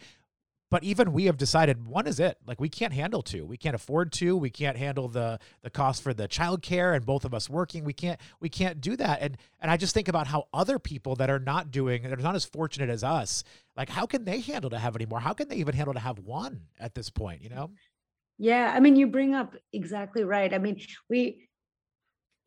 but 0.70 0.84
even 0.84 1.12
we 1.12 1.24
have 1.24 1.36
decided 1.36 1.86
one 1.86 2.06
is 2.06 2.20
it. 2.20 2.38
Like 2.46 2.60
we 2.60 2.68
can't 2.68 2.92
handle 2.92 3.22
two. 3.22 3.44
We 3.44 3.56
can't 3.56 3.74
afford 3.74 4.12
two. 4.12 4.36
We 4.36 4.50
can't 4.50 4.76
handle 4.76 5.08
the 5.08 5.38
the 5.62 5.70
cost 5.70 6.02
for 6.02 6.14
the 6.14 6.28
childcare 6.28 6.94
and 6.94 7.04
both 7.04 7.24
of 7.24 7.34
us 7.34 7.50
working. 7.50 7.84
We 7.84 7.92
can't 7.92 8.20
we 8.38 8.48
can't 8.48 8.80
do 8.80 8.96
that. 8.96 9.20
And 9.20 9.36
and 9.60 9.70
i 9.70 9.76
just 9.76 9.92
think 9.92 10.08
about 10.08 10.28
how 10.28 10.46
other 10.54 10.78
people 10.78 11.16
that 11.16 11.28
are 11.28 11.38
not 11.40 11.70
doing 11.70 12.02
that 12.04 12.12
are 12.12 12.22
not 12.22 12.36
as 12.36 12.44
fortunate 12.44 12.88
as 12.88 13.02
us 13.02 13.42
like 13.76 13.88
how 13.88 14.06
can 14.06 14.24
they 14.24 14.40
handle 14.40 14.70
to 14.70 14.78
have 14.78 14.94
any 14.94 15.06
more? 15.06 15.20
How 15.20 15.32
can 15.32 15.48
they 15.48 15.56
even 15.56 15.74
handle 15.74 15.94
to 15.94 16.00
have 16.00 16.18
one 16.20 16.62
at 16.78 16.94
this 16.94 17.10
point 17.10 17.42
you 17.42 17.50
know? 17.50 17.70
Yeah 18.38 18.72
i 18.74 18.80
mean 18.80 18.96
you 18.96 19.08
bring 19.08 19.34
up 19.34 19.56
exactly 19.72 20.22
right. 20.24 20.54
I 20.54 20.58
mean 20.58 20.80
we 21.08 21.48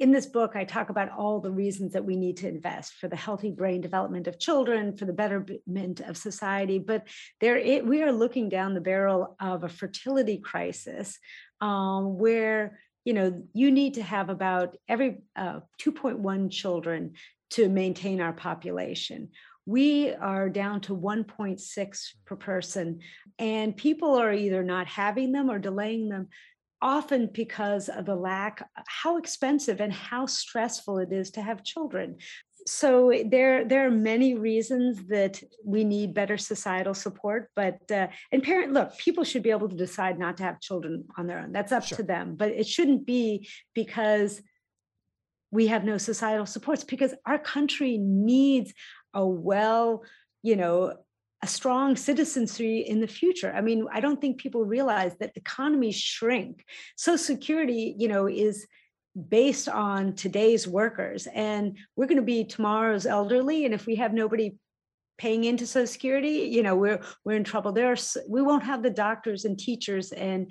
in 0.04 0.12
this 0.12 0.26
book, 0.26 0.52
I 0.54 0.66
talk 0.66 0.90
about 0.90 1.12
all 1.18 1.40
the 1.40 1.50
reasons 1.50 1.94
that 1.94 2.04
we 2.04 2.18
need 2.18 2.36
to 2.38 2.50
invest 2.50 2.96
for 2.96 3.08
the 3.08 3.16
healthy 3.16 3.52
brain 3.52 3.80
development 3.80 4.28
of 4.28 4.38
children, 4.38 4.98
for 4.98 5.06
the 5.06 5.14
betterment 5.14 6.02
of 6.02 6.18
society. 6.18 6.78
But 6.78 7.08
there, 7.40 7.56
it, 7.56 7.88
we 7.88 8.04
are 8.04 8.12
looking 8.12 8.50
down 8.50 8.74
the 8.74 8.82
barrel 8.82 9.38
of 9.40 9.64
a 9.64 9.70
fertility 9.70 10.40
crisis, 10.40 11.18
um, 11.62 12.18
where 12.18 12.82
you 13.06 13.14
know 13.14 13.44
you 13.54 13.72
need 13.72 13.94
to 13.94 14.04
have 14.04 14.30
about 14.30 14.76
every 14.90 15.22
uh, 15.38 15.62
2.1 15.82 16.52
children 16.52 17.14
to 17.52 17.70
maintain 17.70 18.20
our 18.20 18.34
population. 18.34 19.30
We 19.66 20.14
are 20.14 20.50
down 20.50 20.82
to 20.82 20.98
1.6 20.98 22.08
per 22.26 22.36
person, 22.36 23.00
and 23.40 23.78
people 23.78 24.16
are 24.16 24.34
either 24.34 24.64
not 24.64 24.88
having 24.88 25.32
them 25.32 25.50
or 25.50 25.60
delaying 25.60 26.10
them 26.10 26.28
often 26.84 27.30
because 27.34 27.88
of 27.88 28.06
the 28.06 28.16
lack 28.16 28.70
how 28.88 29.18
expensive 29.18 29.80
and 29.80 29.94
how 29.94 30.26
stressful 30.26 31.00
it 31.00 31.14
is 31.14 31.32
to 31.32 31.42
have 31.42 31.64
children 31.64 32.18
so 32.68 33.12
there 33.26 33.66
there 33.66 33.88
are 33.88 33.92
many 33.92 34.36
reasons 34.36 35.06
that 35.08 35.42
we 35.66 35.86
need 35.86 36.14
better 36.14 36.38
societal 36.38 36.94
support 36.94 37.50
but 37.56 37.80
uh, 37.92 38.08
and 38.34 38.44
parent 38.44 38.74
look 38.74 38.96
people 38.98 39.24
should 39.24 39.42
be 39.44 39.50
able 39.50 39.70
to 39.70 39.78
decide 39.78 40.20
not 40.20 40.36
to 40.38 40.44
have 40.44 40.60
children 40.60 41.06
on 41.18 41.26
their 41.26 41.40
own 41.40 41.54
that's 41.54 41.72
up 41.72 41.86
sure. 41.86 41.98
to 41.98 42.04
them 42.04 42.36
but 42.36 42.50
it 42.50 42.68
shouldn't 42.68 43.06
be 43.06 43.48
because 43.74 44.42
we 45.52 45.68
have 45.68 45.86
no 45.86 45.98
societal 45.98 46.46
supports 46.46 46.84
because 46.84 47.14
our 47.26 47.40
country 47.40 47.98
needs 47.98 48.74
a 49.14 49.26
well 49.26 50.04
you 50.42 50.58
know 50.58 50.94
a 51.44 51.48
strong 51.48 51.98
citizenry 51.98 52.80
in 52.80 53.02
the 53.02 53.08
future. 53.08 53.54
I 53.54 53.60
mean, 53.60 53.86
I 53.92 54.00
don't 54.00 54.20
think 54.20 54.38
people 54.38 54.64
realize 54.64 55.14
that 55.20 55.36
economies 55.36 55.98
shrink. 55.98 56.64
Social 56.96 57.18
Security, 57.18 57.94
you 58.00 58.08
know, 58.08 58.30
is 58.30 58.66
based 59.28 59.68
on 59.68 60.14
today's 60.14 60.70
workers, 60.70 61.28
and 61.28 61.78
we're 61.98 62.08
going 62.08 62.16
to 62.16 62.24
be 62.24 62.46
tomorrow's 62.46 63.06
elderly. 63.06 63.66
And 63.66 63.74
if 63.74 63.86
we 63.86 63.96
have 63.96 64.14
nobody 64.14 64.56
paying 65.18 65.44
into 65.44 65.68
Social 65.68 65.86
Security, 65.86 66.50
you 66.50 66.64
know, 66.64 66.78
we're 66.78 67.02
we're 67.26 67.36
in 67.36 67.44
trouble. 67.44 67.74
There's 67.74 68.16
we 68.26 68.42
won't 68.42 68.64
have 68.64 68.82
the 68.82 68.90
doctors 68.90 69.44
and 69.44 69.60
teachers 69.60 70.14
and 70.14 70.50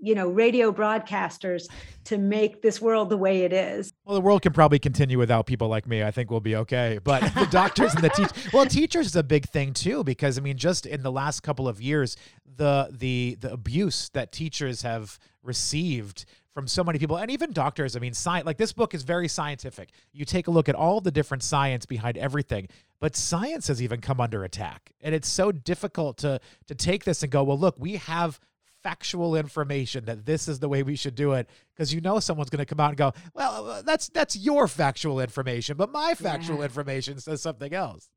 you 0.00 0.14
know 0.14 0.28
radio 0.28 0.72
broadcasters 0.72 1.68
to 2.04 2.18
make 2.18 2.62
this 2.62 2.80
world 2.80 3.10
the 3.10 3.16
way 3.16 3.42
it 3.42 3.52
is. 3.52 3.92
Well 4.04 4.14
the 4.14 4.20
world 4.20 4.42
can 4.42 4.52
probably 4.52 4.78
continue 4.78 5.18
without 5.18 5.46
people 5.46 5.68
like 5.68 5.86
me. 5.86 6.02
I 6.02 6.10
think 6.10 6.30
we'll 6.30 6.40
be 6.40 6.56
okay. 6.56 6.98
But 7.02 7.22
the 7.34 7.46
doctors 7.50 7.94
and 7.94 8.02
the 8.02 8.10
teachers 8.10 8.52
well 8.52 8.66
teachers 8.66 9.06
is 9.06 9.16
a 9.16 9.22
big 9.22 9.46
thing 9.48 9.72
too 9.72 10.04
because 10.04 10.38
i 10.38 10.40
mean 10.40 10.56
just 10.56 10.86
in 10.86 11.02
the 11.02 11.12
last 11.12 11.42
couple 11.42 11.68
of 11.68 11.80
years 11.80 12.16
the 12.56 12.88
the 12.90 13.36
the 13.40 13.52
abuse 13.52 14.10
that 14.10 14.32
teachers 14.32 14.82
have 14.82 15.18
received 15.42 16.24
from 16.52 16.66
so 16.66 16.82
many 16.82 16.98
people 16.98 17.16
and 17.16 17.30
even 17.30 17.52
doctors 17.52 17.96
i 17.96 17.98
mean 17.98 18.12
science 18.12 18.46
like 18.46 18.56
this 18.56 18.72
book 18.72 18.94
is 18.94 19.02
very 19.02 19.28
scientific. 19.28 19.90
You 20.12 20.24
take 20.24 20.48
a 20.48 20.50
look 20.50 20.68
at 20.68 20.74
all 20.74 21.00
the 21.00 21.10
different 21.10 21.42
science 21.42 21.86
behind 21.86 22.16
everything 22.18 22.68
but 23.00 23.14
science 23.14 23.68
has 23.68 23.82
even 23.82 24.00
come 24.00 24.20
under 24.20 24.44
attack 24.44 24.90
and 25.00 25.14
it's 25.14 25.28
so 25.28 25.52
difficult 25.52 26.18
to 26.18 26.40
to 26.66 26.74
take 26.74 27.04
this 27.04 27.22
and 27.22 27.30
go 27.30 27.44
well 27.44 27.58
look 27.58 27.76
we 27.78 27.96
have 27.96 28.40
factual 28.88 29.36
information 29.36 30.04
that 30.06 30.24
this 30.24 30.48
is 30.48 30.60
the 30.60 30.68
way 30.68 30.82
we 30.82 30.96
should 30.96 31.14
do 31.14 31.32
it 31.32 31.46
because 31.74 31.92
you 31.92 32.00
know 32.00 32.18
someone's 32.18 32.48
going 32.48 32.58
to 32.58 32.64
come 32.64 32.80
out 32.80 32.88
and 32.88 32.96
go 32.96 33.12
well 33.34 33.68
uh, 33.68 33.82
that's 33.82 34.08
that's 34.08 34.34
your 34.34 34.66
factual 34.66 35.20
information 35.20 35.76
but 35.76 35.92
my 35.92 36.14
factual 36.14 36.58
yeah. 36.58 36.64
information 36.64 37.20
says 37.20 37.42
something 37.42 37.74
else 37.74 38.08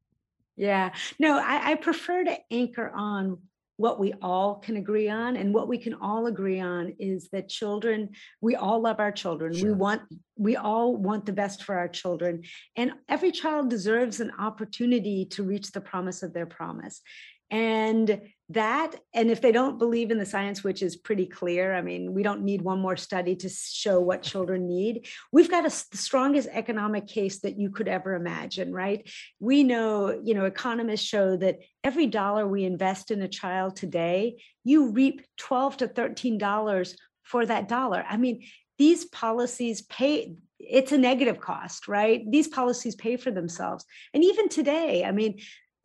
Yeah. 0.56 0.94
No, 1.18 1.40
I, 1.40 1.72
I 1.72 1.76
prefer 1.76 2.24
to 2.24 2.38
anchor 2.52 2.92
on 2.94 3.40
what 3.78 4.00
we 4.00 4.14
all 4.22 4.56
can 4.56 4.78
agree 4.78 5.10
on 5.10 5.36
and 5.36 5.54
what 5.54 5.68
we 5.68 5.78
can 5.78 5.96
all 5.96 6.28
agree 6.28 6.60
on 6.60 6.94
is 7.00 7.30
that 7.30 7.50
children 7.50 8.10
we 8.40 8.56
all 8.56 8.80
love 8.80 9.00
our 9.00 9.12
children 9.12 9.52
sure. 9.54 9.70
we 9.70 9.74
want 9.74 10.02
we 10.38 10.56
all 10.56 10.96
want 10.96 11.26
the 11.26 11.34
best 11.34 11.64
for 11.64 11.76
our 11.76 11.88
children 11.88 12.44
and 12.76 12.92
every 13.10 13.32
child 13.32 13.72
deserves 13.72 14.20
an 14.20 14.32
opportunity 14.38 15.26
to 15.26 15.42
reach 15.42 15.72
the 15.72 15.82
promise 15.82 16.22
of 16.22 16.32
their 16.32 16.46
promise 16.46 17.02
and 17.50 18.22
that 18.54 18.96
and 19.14 19.30
if 19.30 19.42
they 19.42 19.52
don't 19.52 19.78
believe 19.78 20.12
in 20.12 20.18
the 20.18 20.26
science 20.26 20.64
which 20.64 20.82
is 20.82 20.96
pretty 20.96 21.26
clear 21.26 21.74
i 21.74 21.82
mean 21.82 22.14
we 22.14 22.24
don't 22.24 22.42
need 22.42 22.62
one 22.62 22.80
more 22.80 22.98
study 22.98 23.36
to 23.36 23.50
show 23.50 24.00
what 24.00 24.22
children 24.22 24.68
need. 24.68 25.08
We've 25.32 25.50
got 25.50 25.66
a, 25.66 25.90
the 25.92 25.98
strongest 25.98 26.50
economic 26.52 27.08
case 27.08 27.40
that 27.40 27.60
you 27.60 27.70
could 27.70 27.88
ever 27.88 28.14
imagine 28.14 28.74
right? 28.74 29.10
We 29.40 29.64
know 29.64 30.20
you 30.24 30.34
know 30.34 30.46
economists 30.46 31.06
show 31.06 31.38
that 31.38 31.60
every 31.84 32.08
dollar 32.08 32.48
we 32.48 32.64
invest 32.64 33.12
in 33.12 33.22
a 33.22 33.28
child 33.28 33.76
today 33.76 34.42
you 34.64 34.92
reap 34.92 35.22
12 35.38 35.78
to 35.78 35.88
13 35.88 36.38
dollars 36.38 36.96
for 37.24 37.46
that 37.46 37.68
dollar. 37.68 38.04
I 38.08 38.18
mean 38.18 38.44
these 38.78 39.06
policies 39.06 39.82
pay 39.84 40.36
it's 40.60 40.92
a 40.92 40.98
negative 40.98 41.40
cost 41.40 41.88
right? 41.88 42.24
These 42.30 42.48
policies 42.48 42.96
pay 42.96 43.18
for 43.18 43.32
themselves. 43.32 43.86
And 44.14 44.24
even 44.24 44.50
today 44.50 45.04
i 45.06 45.12
mean 45.12 45.40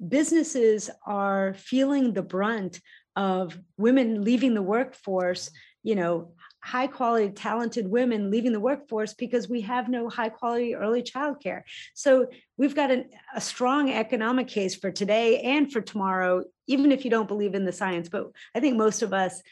businesses 0.07 0.91
are 1.07 1.55
feeling 1.55 2.13
the 2.13 2.23
brunt 2.23 2.81
of 3.15 3.59
women 3.79 4.23
leaving 4.23 4.55
the 4.55 4.63
workforce, 4.63 5.49
mm-hmm. 5.49 5.89
you 5.89 5.95
know, 5.95 6.33
high 6.63 6.89
quality, 6.89 7.31
talented 7.31 7.87
women 7.87 8.29
leaving 8.29 8.53
the 8.53 8.59
workforce 8.59 9.15
because 9.15 9.49
we 9.49 9.61
have 9.61 9.89
no 9.89 10.09
high 10.09 10.29
quality 10.29 10.75
early 10.75 11.01
childcare. 11.01 11.63
So 11.95 12.27
we've 12.57 12.75
got 12.75 12.91
an, 12.91 13.09
a 13.37 13.41
strong 13.41 13.93
economic 13.93 14.49
case 14.49 14.75
for 14.75 14.91
today 14.91 15.43
and 15.43 15.73
for 15.73 15.81
tomorrow, 15.81 16.43
even 16.67 16.91
if 16.91 17.05
you 17.05 17.11
don't 17.11 17.29
believe 17.29 17.55
in 17.55 17.65
the 17.65 17.73
science. 17.73 18.09
But 18.09 18.33
I 18.53 18.59
think 18.59 18.77
most 18.77 19.03
of 19.03 19.13
us 19.13 19.43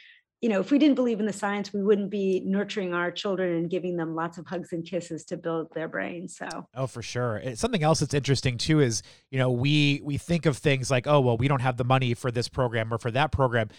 you 0.44 0.50
know, 0.50 0.60
if 0.60 0.70
we 0.70 0.78
didn't 0.78 0.96
believe 0.96 1.20
in 1.20 1.26
the 1.26 1.32
science, 1.32 1.72
we 1.72 1.82
wouldn't 1.82 2.10
be 2.10 2.42
nurturing 2.44 2.92
our 2.92 3.10
children 3.10 3.56
and 3.56 3.70
giving 3.70 3.96
them 3.96 4.14
lots 4.14 4.36
of 4.36 4.46
hugs 4.46 4.74
and 4.74 4.84
kisses 4.84 5.24
to 5.24 5.38
build 5.38 5.68
their 5.74 5.88
brains. 5.88 6.36
So, 6.36 6.46
oh, 6.74 6.86
for 6.86 7.00
sure. 7.00 7.40
Something 7.54 7.82
else 7.82 8.00
that's 8.00 8.12
interesting 8.12 8.58
too 8.58 8.80
is, 8.80 9.02
you 9.30 9.38
know, 9.38 9.50
we 9.50 10.02
we 10.04 10.18
think 10.18 10.44
of 10.44 10.58
things 10.58 10.90
like, 10.90 11.06
oh, 11.06 11.18
well, 11.20 11.38
we 11.38 11.48
don't 11.48 11.62
have 11.62 11.78
the 11.78 11.84
money 11.84 12.12
for 12.12 12.30
this 12.30 12.50
program 12.50 12.92
or 12.92 12.98
for 12.98 13.10
that 13.12 13.32
program, 13.32 13.70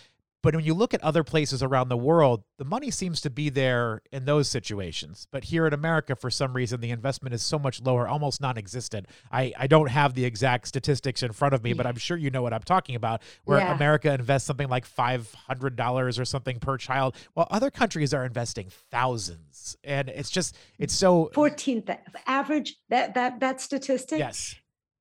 but 0.45 0.55
when 0.55 0.63
you 0.63 0.75
look 0.75 0.93
at 0.93 1.03
other 1.03 1.23
places 1.23 1.63
around 1.63 1.89
the 1.89 1.97
world, 1.97 2.43
the 2.59 2.65
money 2.65 2.91
seems 2.91 3.19
to 3.21 3.31
be 3.31 3.49
there 3.49 4.03
in 4.11 4.25
those 4.25 4.47
situations. 4.47 5.27
But 5.31 5.45
here 5.45 5.65
in 5.65 5.73
America, 5.73 6.15
for 6.15 6.29
some 6.29 6.53
reason, 6.53 6.81
the 6.81 6.91
investment 6.91 7.33
is 7.33 7.41
so 7.41 7.57
much 7.57 7.81
lower, 7.81 8.07
almost 8.07 8.41
non 8.41 8.55
existent. 8.55 9.07
I, 9.31 9.53
I 9.57 9.65
don't 9.65 9.89
have 9.89 10.13
the 10.13 10.23
exact 10.23 10.67
statistics 10.67 11.23
in 11.23 11.31
front 11.31 11.55
of 11.55 11.63
me, 11.63 11.73
but 11.73 11.87
I'm 11.87 11.97
sure 11.97 12.15
you 12.15 12.29
know 12.29 12.43
what 12.43 12.53
I'm 12.53 12.61
talking 12.61 12.95
about, 12.95 13.23
where 13.45 13.57
yeah. 13.57 13.73
America 13.73 14.13
invests 14.13 14.45
something 14.45 14.69
like 14.69 14.87
$500 14.87 16.19
or 16.19 16.25
something 16.25 16.59
per 16.59 16.77
child, 16.77 17.15
while 17.33 17.47
other 17.49 17.71
countries 17.71 18.13
are 18.13 18.23
investing 18.23 18.67
thousands. 18.91 19.75
And 19.83 20.09
it's 20.09 20.29
just, 20.29 20.55
it's 20.77 20.93
so. 20.93 21.31
14th 21.33 21.97
average, 22.27 22.75
that, 22.89 23.15
that, 23.15 23.39
that 23.39 23.61
statistic? 23.61 24.19
Yes. 24.19 24.53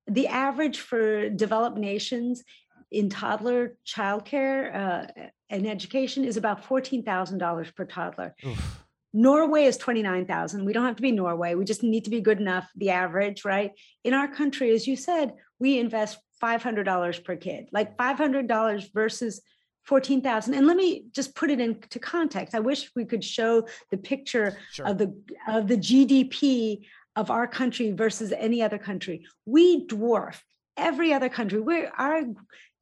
The 0.07 0.27
average 0.27 0.79
for 0.79 1.29
developed 1.29 1.77
nations 1.77 2.43
in 2.91 3.09
toddler 3.09 3.77
childcare 3.85 4.75
uh, 4.75 5.27
and 5.49 5.67
education 5.67 6.25
is 6.25 6.37
about 6.37 6.65
$14,000 6.65 7.75
per 7.75 7.85
toddler. 7.85 8.35
Oof. 8.45 8.85
Norway 9.13 9.63
is 9.63 9.77
29,000. 9.77 10.65
We 10.65 10.73
don't 10.73 10.85
have 10.85 10.97
to 10.97 11.01
be 11.01 11.11
Norway. 11.11 11.55
We 11.55 11.63
just 11.63 11.83
need 11.83 12.03
to 12.03 12.09
be 12.09 12.19
good 12.19 12.39
enough, 12.39 12.69
the 12.75 12.89
average, 12.89 13.45
right? 13.45 13.71
In 14.03 14.13
our 14.13 14.27
country, 14.27 14.71
as 14.71 14.85
you 14.85 14.97
said, 14.97 15.33
we 15.57 15.79
invest 15.79 16.19
$500 16.43 17.23
per 17.23 17.35
kid, 17.37 17.69
like 17.71 17.95
$500 17.97 18.93
versus 18.93 19.41
14,000. 19.85 20.53
And 20.53 20.67
let 20.67 20.75
me 20.75 21.05
just 21.13 21.33
put 21.33 21.49
it 21.49 21.61
into 21.61 21.99
context. 21.99 22.55
I 22.55 22.59
wish 22.59 22.91
we 22.95 23.05
could 23.05 23.23
show 23.23 23.67
the 23.89 23.97
picture 23.97 24.57
sure. 24.73 24.87
of 24.87 24.97
the 24.97 25.15
of 25.47 25.67
the 25.67 25.77
GDP 25.77 26.85
of 27.15 27.31
our 27.31 27.47
country 27.47 27.91
versus 27.91 28.33
any 28.33 28.61
other 28.61 28.77
country. 28.77 29.25
We 29.45 29.87
dwarf 29.87 30.41
every 30.75 31.13
other 31.13 31.29
country. 31.29 31.61
We're 31.61 31.91
our 31.97 32.23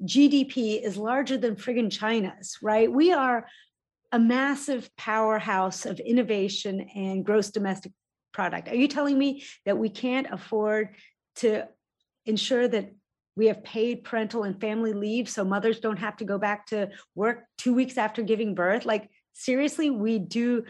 GDP 0.04 0.82
is 0.82 0.98
larger 0.98 1.38
than 1.38 1.56
friggin' 1.56 1.92
China's, 1.92 2.58
right? 2.62 2.92
We 2.92 3.12
are 3.14 3.48
a 4.12 4.20
massive 4.20 4.90
powerhouse 4.98 5.86
of 5.86 6.00
innovation 6.00 6.82
and 6.96 7.26
gross 7.26 7.50
domestic 7.50 7.92
product. 8.34 8.68
Are 8.68 8.76
you 8.76 8.88
telling 8.88 9.18
me 9.18 9.44
that 9.66 9.78
we 9.78 9.90
can't 9.90 10.28
afford 10.32 10.90
to 11.38 11.68
ensure 12.26 12.68
that 12.68 12.92
we 13.36 13.48
have 13.48 13.64
paid 13.64 14.04
parental 14.04 14.44
and 14.44 14.60
family 14.60 14.94
leave 14.94 15.28
so 15.28 15.44
mothers 15.44 15.80
don't 15.80 15.98
have 15.98 16.18
to 16.18 16.26
go 16.26 16.38
back 16.38 16.68
to 16.68 16.90
work 17.16 17.46
two 17.58 17.74
weeks 17.74 17.98
after 17.98 18.22
giving 18.22 18.54
birth? 18.54 18.86
Like, 18.86 19.10
seriously, 19.34 19.90
we 19.90 20.20
do, 20.20 20.66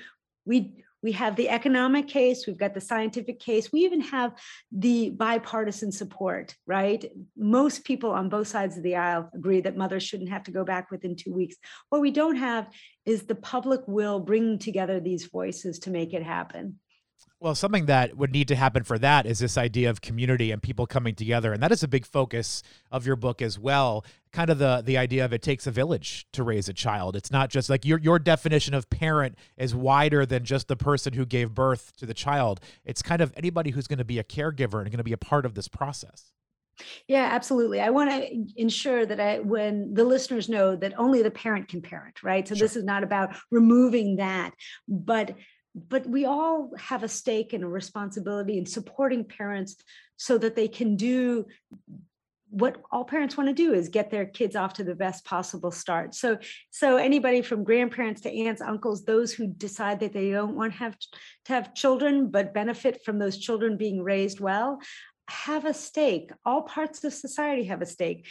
we 0.45 0.83
we 1.03 1.11
have 1.11 1.35
the 1.35 1.49
economic 1.49 2.07
case, 2.07 2.47
we've 2.47 2.57
got 2.57 2.73
the 2.73 2.81
scientific 2.81 3.39
case, 3.39 3.71
we 3.71 3.81
even 3.81 4.01
have 4.01 4.33
the 4.71 5.09
bipartisan 5.11 5.91
support, 5.91 6.55
right? 6.65 7.05
Most 7.37 7.83
people 7.83 8.11
on 8.11 8.29
both 8.29 8.47
sides 8.47 8.77
of 8.77 8.83
the 8.83 8.95
aisle 8.95 9.29
agree 9.35 9.61
that 9.61 9.77
mothers 9.77 10.03
shouldn't 10.03 10.29
have 10.29 10.43
to 10.43 10.51
go 10.51 10.63
back 10.63 10.89
within 10.89 11.15
two 11.15 11.33
weeks. 11.33 11.57
What 11.89 12.01
we 12.01 12.09
don't 12.09 12.37
have 12.37 12.69
is 13.05 13.23
the 13.23 13.35
public 13.35 13.81
will 13.85 14.19
bringing 14.19 14.57
together 14.57 14.99
these 14.99 15.25
voices 15.25 15.79
to 15.79 15.91
make 15.91 16.13
it 16.13 16.23
happen. 16.23 16.79
Well, 17.43 17.55
something 17.55 17.87
that 17.87 18.15
would 18.15 18.31
need 18.31 18.47
to 18.47 18.55
happen 18.55 18.83
for 18.83 18.97
that 18.99 19.25
is 19.25 19.39
this 19.39 19.57
idea 19.57 19.89
of 19.89 19.99
community 19.99 20.49
and 20.49 20.63
people 20.63 20.87
coming 20.87 21.13
together, 21.13 21.51
and 21.51 21.61
that 21.61 21.73
is 21.73 21.83
a 21.83 21.89
big 21.89 22.05
focus 22.05 22.63
of 22.89 23.05
your 23.05 23.17
book 23.17 23.41
as 23.41 23.59
well. 23.59 24.05
Kind 24.31 24.49
of 24.49 24.59
the 24.59 24.81
the 24.81 24.97
idea 24.97 25.25
of 25.25 25.33
it 25.33 25.41
takes 25.41 25.67
a 25.67 25.71
village 25.71 26.25
to 26.31 26.41
raise 26.41 26.69
a 26.69 26.73
child. 26.73 27.17
It's 27.17 27.31
not 27.31 27.49
just 27.49 27.69
like 27.69 27.83
your 27.83 27.99
your 27.99 28.17
definition 28.17 28.73
of 28.73 28.89
parent 28.89 29.37
is 29.57 29.75
wider 29.75 30.25
than 30.25 30.45
just 30.45 30.69
the 30.69 30.77
person 30.77 31.11
who 31.11 31.25
gave 31.25 31.53
birth 31.53 31.91
to 31.97 32.05
the 32.05 32.13
child. 32.13 32.61
It's 32.85 33.01
kind 33.01 33.21
of 33.21 33.33
anybody 33.35 33.71
who's 33.71 33.87
going 33.87 33.99
to 33.99 34.05
be 34.05 34.19
a 34.19 34.23
caregiver 34.23 34.79
and 34.79 34.89
going 34.89 34.91
to 34.99 35.03
be 35.03 35.11
a 35.11 35.17
part 35.17 35.45
of 35.45 35.53
this 35.53 35.67
process. 35.67 36.31
Yeah, 37.09 37.27
absolutely. 37.29 37.81
I 37.81 37.89
want 37.89 38.09
to 38.09 38.45
ensure 38.55 39.05
that 39.05 39.19
I, 39.19 39.39
when 39.39 39.93
the 39.93 40.05
listeners 40.05 40.47
know 40.47 40.77
that 40.77 40.97
only 40.97 41.21
the 41.21 41.29
parent 41.29 41.67
can 41.67 41.81
parent, 41.81 42.23
right? 42.23 42.47
So 42.47 42.55
sure. 42.55 42.65
this 42.65 42.77
is 42.77 42.85
not 42.85 43.03
about 43.03 43.35
removing 43.51 44.15
that, 44.15 44.53
but 44.87 45.35
but 45.75 46.05
we 46.05 46.25
all 46.25 46.71
have 46.77 47.03
a 47.03 47.07
stake 47.07 47.53
and 47.53 47.63
a 47.63 47.67
responsibility 47.67 48.57
in 48.57 48.65
supporting 48.65 49.25
parents 49.25 49.75
so 50.17 50.37
that 50.37 50.55
they 50.55 50.67
can 50.67 50.95
do 50.95 51.45
what 52.53 52.77
all 52.91 53.03
parents 53.03 53.35
want 53.35 53.49
to 53.49 53.53
do 53.53 53.73
is 53.73 53.89
get 53.89 54.11
their 54.11 54.27
kids 54.27 54.55
off 54.55 54.73
to 54.73 54.83
the 54.83 54.93
best 54.93 55.25
possible 55.25 55.71
start. 55.71 56.13
So 56.13 56.37
so 56.69 56.97
anybody 56.97 57.41
from 57.41 57.63
grandparents 57.63 58.21
to 58.21 58.31
aunts 58.31 58.61
uncles 58.61 59.03
those 59.03 59.33
who 59.33 59.47
decide 59.47 59.99
that 60.01 60.13
they 60.13 60.29
don't 60.29 60.55
want 60.55 60.73
to 60.73 60.79
have 60.79 60.95
to 60.99 61.53
have 61.53 61.73
children 61.73 62.29
but 62.29 62.53
benefit 62.53 63.03
from 63.03 63.17
those 63.17 63.39
children 63.39 63.75
being 63.75 64.03
raised 64.03 64.39
well 64.39 64.79
have 65.27 65.65
a 65.65 65.73
stake. 65.73 66.31
All 66.45 66.61
parts 66.61 67.03
of 67.03 67.13
society 67.13 67.63
have 67.65 67.81
a 67.81 67.87
stake 67.87 68.27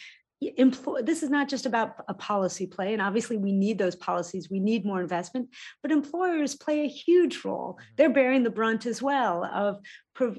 employ 0.56 1.02
this 1.02 1.22
is 1.22 1.30
not 1.30 1.48
just 1.48 1.66
about 1.66 1.96
a 2.08 2.14
policy 2.14 2.66
play 2.66 2.92
and 2.92 3.02
obviously 3.02 3.36
we 3.36 3.52
need 3.52 3.78
those 3.78 3.96
policies 3.96 4.50
we 4.50 4.60
need 4.60 4.84
more 4.84 5.00
investment 5.00 5.48
but 5.82 5.92
employers 5.92 6.54
play 6.54 6.80
a 6.80 6.88
huge 6.88 7.44
role. 7.44 7.74
Mm-hmm. 7.74 7.94
they're 7.96 8.10
bearing 8.10 8.42
the 8.42 8.50
brunt 8.50 8.86
as 8.86 9.02
well 9.02 9.44
of 9.44 9.80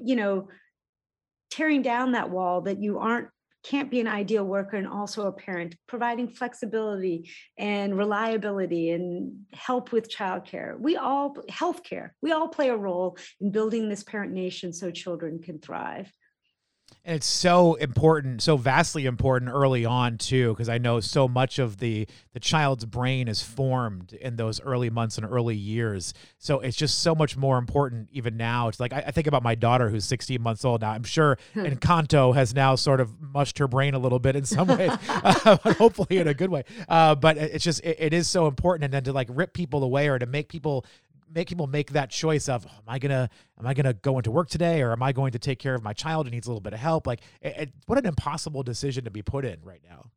you 0.02 0.16
know 0.16 0.48
tearing 1.50 1.82
down 1.82 2.12
that 2.12 2.30
wall 2.30 2.62
that 2.62 2.80
you 2.80 2.98
aren't 2.98 3.28
can't 3.64 3.90
be 3.90 3.98
an 3.98 4.06
ideal 4.06 4.44
worker 4.44 4.76
and 4.76 4.86
also 4.86 5.26
a 5.26 5.32
parent 5.32 5.74
providing 5.86 6.28
flexibility 6.28 7.30
and 7.56 7.96
reliability 7.96 8.90
and 8.90 9.32
help 9.54 9.90
with 9.90 10.14
childcare. 10.14 10.78
We 10.78 10.96
all 10.96 11.34
healthcare 11.50 12.10
we 12.20 12.32
all 12.32 12.48
play 12.48 12.68
a 12.68 12.76
role 12.76 13.16
in 13.40 13.50
building 13.50 13.88
this 13.88 14.04
parent 14.04 14.32
nation 14.32 14.72
so 14.72 14.90
children 14.90 15.40
can 15.40 15.58
thrive 15.60 16.12
and 17.06 17.16
it's 17.16 17.26
so 17.26 17.74
important, 17.74 18.42
so 18.42 18.56
vastly 18.56 19.04
important 19.04 19.50
early 19.52 19.84
on 19.84 20.16
too, 20.16 20.52
because 20.52 20.70
I 20.70 20.78
know 20.78 21.00
so 21.00 21.28
much 21.28 21.58
of 21.58 21.76
the 21.76 22.06
the 22.32 22.40
child's 22.40 22.86
brain 22.86 23.28
is 23.28 23.42
formed 23.42 24.14
in 24.14 24.36
those 24.36 24.58
early 24.62 24.88
months 24.88 25.18
and 25.18 25.26
early 25.26 25.54
years. 25.54 26.14
So 26.38 26.60
it's 26.60 26.76
just 26.76 27.00
so 27.00 27.14
much 27.14 27.36
more 27.36 27.58
important 27.58 28.08
even 28.10 28.38
now. 28.38 28.68
It's 28.68 28.80
like 28.80 28.94
I, 28.94 29.04
I 29.06 29.10
think 29.10 29.26
about 29.26 29.42
my 29.42 29.54
daughter 29.54 29.90
who's 29.90 30.06
16 30.06 30.40
months 30.40 30.64
old 30.64 30.80
now. 30.80 30.92
I'm 30.92 31.04
sure. 31.04 31.36
Encanto 31.54 32.34
has 32.34 32.54
now 32.54 32.74
sort 32.74 33.00
of 33.00 33.20
mushed 33.20 33.58
her 33.58 33.68
brain 33.68 33.92
a 33.92 33.98
little 33.98 34.18
bit 34.18 34.34
in 34.34 34.46
some 34.46 34.68
ways, 34.68 34.90
uh, 35.08 35.58
but 35.62 35.76
hopefully 35.76 36.18
in 36.18 36.26
a 36.26 36.34
good 36.34 36.50
way. 36.50 36.64
Uh, 36.88 37.14
but 37.14 37.36
it's 37.36 37.64
just 37.64 37.84
it, 37.84 37.96
it 37.98 38.12
is 38.14 38.30
so 38.30 38.46
important, 38.46 38.84
and 38.84 38.94
then 38.94 39.04
to 39.04 39.12
like 39.12 39.28
rip 39.30 39.52
people 39.52 39.84
away 39.84 40.08
or 40.08 40.18
to 40.18 40.26
make 40.26 40.48
people 40.48 40.86
make 41.34 41.48
people 41.48 41.66
make 41.66 41.90
that 41.92 42.10
choice 42.10 42.48
of 42.48 42.66
oh, 42.66 42.70
am 42.70 42.84
I 42.86 42.98
gonna 42.98 43.28
am 43.58 43.66
I 43.66 43.74
gonna 43.74 43.94
go 43.94 44.18
into 44.18 44.30
work 44.30 44.48
today 44.48 44.82
or 44.82 44.92
am 44.92 45.02
I 45.02 45.12
going 45.12 45.32
to 45.32 45.38
take 45.38 45.58
care 45.58 45.74
of 45.74 45.82
my 45.82 45.92
child 45.92 46.26
who 46.26 46.30
needs 46.30 46.46
a 46.46 46.50
little 46.50 46.60
bit 46.60 46.72
of 46.72 46.78
help? 46.78 47.06
Like, 47.06 47.20
it, 47.40 47.56
it, 47.56 47.72
what 47.86 47.98
an 47.98 48.06
impossible 48.06 48.62
decision 48.62 49.04
to 49.04 49.10
be 49.10 49.22
put 49.22 49.44
in 49.44 49.58
right 49.62 49.82
now. 49.88 50.10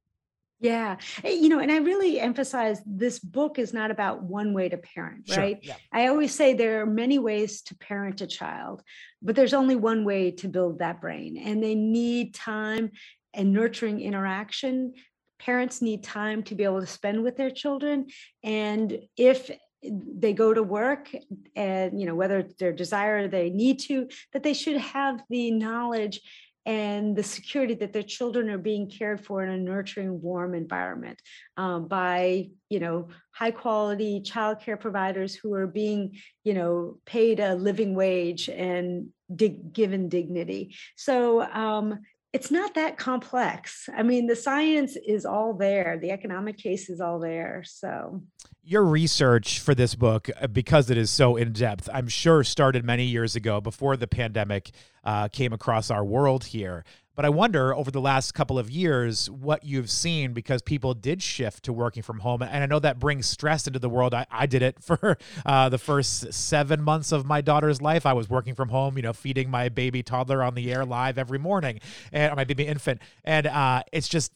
Yeah. 0.59 0.97
Eh, 1.23 1.33
you 1.33 1.49
know, 1.49 1.59
and 1.59 1.71
I 1.71 1.77
really 1.77 2.19
emphasize 2.19 2.81
this 2.85 3.19
book 3.19 3.59
is 3.59 3.73
not 3.73 3.91
about 3.91 4.23
one 4.23 4.53
way 4.53 4.69
to 4.69 4.77
parent, 4.77 5.27
sure, 5.27 5.37
right? 5.37 5.59
Yeah. 5.61 5.75
I 5.91 6.07
always 6.07 6.33
say 6.33 6.53
there 6.53 6.81
are 6.81 6.85
many 6.85 7.19
ways 7.19 7.61
to 7.63 7.75
parent 7.75 8.21
a 8.21 8.27
child, 8.27 8.81
but 9.21 9.35
there's 9.35 9.53
only 9.53 9.75
one 9.75 10.03
way 10.03 10.31
to 10.31 10.47
build 10.47 10.79
that 10.79 10.99
brain. 10.99 11.37
And 11.37 11.63
they 11.63 11.75
need 11.75 12.33
time 12.33 12.91
and 13.33 13.53
nurturing 13.53 14.01
interaction 14.01 14.93
parents 15.39 15.81
need 15.81 16.03
time 16.03 16.41
to 16.43 16.55
be 16.55 16.63
able 16.63 16.81
to 16.81 16.87
spend 16.87 17.21
with 17.21 17.37
their 17.37 17.51
children 17.51 18.07
and 18.43 18.97
if 19.15 19.51
they 19.83 20.33
go 20.33 20.53
to 20.53 20.63
work 20.63 21.09
and 21.55 21.99
you 21.99 22.05
know 22.05 22.15
whether 22.15 22.43
their 22.59 22.73
desire 22.73 23.17
or 23.17 23.27
they 23.27 23.49
need 23.49 23.79
to 23.79 24.07
that 24.33 24.43
they 24.43 24.53
should 24.53 24.77
have 24.77 25.21
the 25.29 25.51
knowledge 25.51 26.21
and 26.65 27.15
the 27.15 27.23
security 27.23 27.75
that 27.75 27.93
their 27.93 28.03
children 28.03 28.49
are 28.49 28.57
being 28.57 28.89
cared 28.89 29.23
for 29.23 29.41
in 29.41 29.49
a 29.49 29.57
nurturing 29.57 30.21
warm 30.21 30.53
environment 30.53 31.19
um, 31.55 31.87
by 31.87 32.49
you 32.69 32.79
know 32.79 33.07
high 33.31 33.51
quality 33.51 34.21
childcare 34.21 34.79
providers 34.79 35.33
who 35.35 35.53
are 35.53 35.67
being 35.67 36.17
you 36.43 36.53
know 36.53 36.97
paid 37.05 37.39
a 37.39 37.55
living 37.55 37.95
wage 37.95 38.49
and 38.49 39.07
dig, 39.33 39.73
given 39.73 40.09
dignity. 40.09 40.75
So 40.95 41.41
um, 41.41 41.99
it's 42.33 42.51
not 42.51 42.75
that 42.75 42.97
complex. 42.97 43.89
I 43.95 44.03
mean, 44.03 44.27
the 44.27 44.35
science 44.35 44.97
is 45.07 45.25
all 45.25 45.53
there, 45.53 45.97
the 46.01 46.11
economic 46.11 46.57
case 46.57 46.89
is 46.89 46.99
all 46.99 47.19
there. 47.19 47.63
So, 47.65 48.21
your 48.63 48.83
research 48.83 49.59
for 49.59 49.73
this 49.73 49.95
book, 49.95 50.29
uh, 50.39 50.47
because 50.47 50.89
it 50.89 50.97
is 50.97 51.09
so 51.09 51.37
in 51.37 51.53
depth, 51.53 51.87
I'm 51.93 52.09
sure 52.09 52.43
started 52.43 52.83
many 52.83 53.05
years 53.05 53.35
ago 53.35 53.61
before 53.61 53.95
the 53.95 54.07
pandemic 54.07 54.71
uh, 55.05 55.29
came 55.29 55.53
across 55.53 55.89
our 55.89 56.03
world 56.03 56.43
here. 56.43 56.83
But 57.17 57.25
I 57.25 57.29
wonder 57.29 57.73
over 57.73 57.89
the 57.89 57.99
last 57.99 58.35
couple 58.35 58.59
of 58.59 58.69
years 58.69 59.27
what 59.27 59.63
you've 59.63 59.89
seen 59.89 60.33
because 60.33 60.61
people 60.61 60.93
did 60.93 61.23
shift 61.23 61.63
to 61.63 61.73
working 61.73 62.03
from 62.03 62.19
home. 62.19 62.43
And 62.43 62.63
I 62.63 62.67
know 62.67 62.77
that 62.77 62.99
brings 62.99 63.27
stress 63.27 63.65
into 63.65 63.79
the 63.79 63.89
world. 63.89 64.13
I, 64.13 64.27
I 64.29 64.45
did 64.45 64.61
it 64.61 64.77
for 64.83 65.17
uh, 65.43 65.67
the 65.69 65.79
first 65.79 66.31
seven 66.31 66.79
months 66.79 67.11
of 67.11 67.25
my 67.25 67.41
daughter's 67.41 67.81
life. 67.81 68.05
I 68.05 68.13
was 68.13 68.29
working 68.29 68.53
from 68.53 68.69
home, 68.69 68.97
you 68.97 69.01
know, 69.01 69.13
feeding 69.13 69.49
my 69.49 69.67
baby 69.67 70.03
toddler 70.03 70.43
on 70.43 70.53
the 70.53 70.71
air 70.71 70.85
live 70.85 71.17
every 71.17 71.39
morning, 71.39 71.79
and 72.11 72.35
my 72.35 72.43
baby 72.43 72.67
infant. 72.67 73.01
And 73.25 73.47
uh, 73.47 73.81
it's 73.91 74.07
just, 74.07 74.31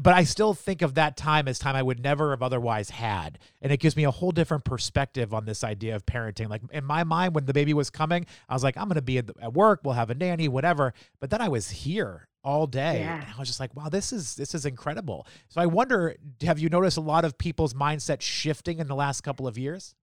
but 0.00 0.14
I 0.14 0.24
still 0.24 0.54
think 0.54 0.82
of 0.82 0.94
that 0.94 1.16
time 1.16 1.46
as 1.46 1.58
time 1.58 1.76
I 1.76 1.82
would 1.82 2.00
never 2.00 2.30
have 2.30 2.42
otherwise 2.42 2.90
had. 2.90 3.38
And 3.60 3.70
it 3.70 3.78
gives 3.78 3.96
me 3.96 4.04
a 4.04 4.10
whole 4.10 4.32
different 4.32 4.64
perspective 4.64 5.34
on 5.34 5.44
this 5.44 5.62
idea 5.62 5.94
of 5.94 6.06
parenting. 6.06 6.48
Like 6.48 6.62
in 6.72 6.84
my 6.84 7.04
mind, 7.04 7.34
when 7.34 7.46
the 7.46 7.52
baby 7.52 7.74
was 7.74 7.90
coming, 7.90 8.26
I 8.48 8.54
was 8.54 8.64
like, 8.64 8.76
I'm 8.76 8.88
going 8.88 8.96
to 8.96 9.02
be 9.02 9.18
at 9.18 9.52
work, 9.52 9.80
we'll 9.84 9.94
have 9.94 10.10
a 10.10 10.14
nanny, 10.14 10.48
whatever. 10.48 10.94
But 11.20 11.30
then 11.30 11.40
I 11.40 11.48
was 11.48 11.70
here 11.70 12.28
all 12.42 12.66
day. 12.66 13.00
Yeah. 13.00 13.22
And 13.22 13.26
I 13.34 13.38
was 13.38 13.48
just 13.48 13.60
like, 13.60 13.74
wow, 13.74 13.88
this 13.88 14.12
is 14.12 14.36
this 14.36 14.54
is 14.54 14.66
incredible. 14.66 15.26
So 15.48 15.60
I 15.60 15.66
wonder, 15.66 16.16
have 16.42 16.58
you 16.58 16.68
noticed 16.68 16.96
a 16.96 17.02
lot 17.02 17.24
of 17.24 17.36
people's 17.38 17.74
mindset 17.74 18.20
shifting 18.20 18.78
in 18.78 18.86
the 18.86 18.94
last 18.94 19.22
couple 19.22 19.46
of 19.46 19.58
years? 19.58 19.94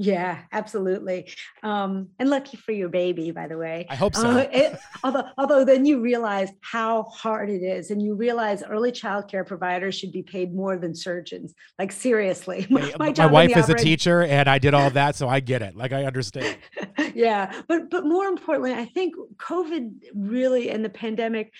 Yeah, 0.00 0.38
absolutely. 0.52 1.28
Um, 1.64 2.10
and 2.20 2.30
lucky 2.30 2.56
for 2.56 2.70
your 2.70 2.88
baby, 2.88 3.32
by 3.32 3.48
the 3.48 3.58
way. 3.58 3.84
I 3.90 3.96
hope 3.96 4.14
so. 4.14 4.30
Uh, 4.30 4.48
it, 4.52 4.78
although, 5.02 5.24
although 5.36 5.64
then 5.64 5.84
you 5.84 6.00
realize 6.00 6.50
how 6.60 7.02
hard 7.02 7.50
it 7.50 7.64
is, 7.64 7.90
and 7.90 8.00
you 8.00 8.14
realize 8.14 8.62
early 8.62 8.92
child 8.92 9.28
care 9.28 9.42
providers 9.42 9.96
should 9.96 10.12
be 10.12 10.22
paid 10.22 10.54
more 10.54 10.78
than 10.78 10.94
surgeons. 10.94 11.52
Like 11.80 11.90
seriously, 11.90 12.64
my, 12.70 12.94
my, 12.96 13.12
my 13.18 13.26
wife 13.26 13.56
is 13.56 13.68
a 13.68 13.74
teacher, 13.74 14.22
and 14.22 14.48
I 14.48 14.58
did 14.58 14.72
all 14.72 14.88
that, 14.98 15.16
so 15.16 15.28
I 15.28 15.40
get 15.40 15.62
it. 15.62 15.76
Like 15.76 15.92
I 15.92 16.04
understand. 16.04 16.58
yeah, 17.14 17.52
but 17.66 17.90
but 17.90 18.04
more 18.06 18.26
importantly, 18.26 18.74
I 18.74 18.84
think 18.84 19.16
COVID 19.36 19.90
really 20.14 20.70
and 20.70 20.84
the 20.84 20.90
pandemic. 20.90 21.52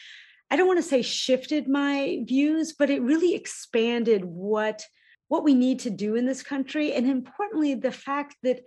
I 0.50 0.56
don't 0.56 0.68
want 0.68 0.78
to 0.78 0.88
say 0.88 1.02
shifted 1.02 1.68
my 1.68 2.20
views, 2.24 2.72
but 2.72 2.88
it 2.88 3.02
really 3.02 3.34
expanded 3.34 4.24
what 4.24 4.82
what 5.28 5.44
we 5.44 5.54
need 5.54 5.80
to 5.80 5.90
do 5.90 6.16
in 6.16 6.26
this 6.26 6.42
country 6.42 6.92
and 6.92 7.06
importantly 7.06 7.74
the 7.74 7.92
fact 7.92 8.36
that 8.42 8.60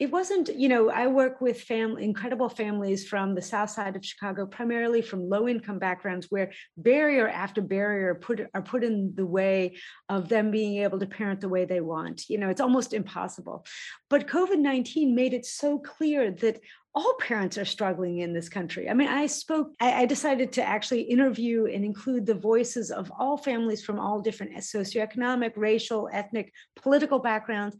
it 0.00 0.10
wasn't 0.10 0.48
you 0.56 0.68
know 0.68 0.90
i 0.90 1.06
work 1.06 1.40
with 1.40 1.60
family 1.60 2.04
incredible 2.04 2.48
families 2.48 3.06
from 3.06 3.34
the 3.34 3.42
south 3.42 3.70
side 3.70 3.94
of 3.94 4.04
chicago 4.04 4.44
primarily 4.44 5.00
from 5.00 5.28
low 5.28 5.46
income 5.46 5.78
backgrounds 5.78 6.26
where 6.30 6.52
barrier 6.76 7.28
after 7.28 7.62
barrier 7.62 8.14
put 8.14 8.40
are 8.54 8.62
put 8.62 8.82
in 8.82 9.12
the 9.14 9.26
way 9.26 9.76
of 10.08 10.28
them 10.28 10.50
being 10.50 10.82
able 10.82 10.98
to 10.98 11.06
parent 11.06 11.40
the 11.40 11.48
way 11.48 11.64
they 11.64 11.80
want. 11.80 12.28
You 12.28 12.38
know 12.38 12.48
it's 12.48 12.60
almost 12.60 12.92
impossible. 12.92 13.64
But 14.10 14.26
covid-19 14.26 15.14
made 15.14 15.34
it 15.34 15.46
so 15.46 15.78
clear 15.78 16.30
that 16.30 16.60
all 16.94 17.14
parents 17.18 17.58
are 17.58 17.64
struggling 17.64 18.18
in 18.18 18.32
this 18.32 18.48
country. 18.48 18.88
I 18.88 18.94
mean, 18.94 19.08
I 19.08 19.26
spoke, 19.26 19.72
I, 19.80 20.02
I, 20.02 20.06
decided 20.06 20.52
to 20.52 20.62
actually 20.62 21.02
interview 21.02 21.66
and 21.66 21.84
include 21.84 22.24
the 22.24 22.34
voices 22.34 22.92
of 22.92 23.10
all 23.18 23.36
families 23.36 23.84
from 23.84 23.98
all 23.98 24.20
different 24.20 24.54
socioeconomic, 24.56 25.52
racial, 25.56 26.08
ethnic, 26.12 26.52
political 26.76 27.18
backgrounds. 27.18 27.76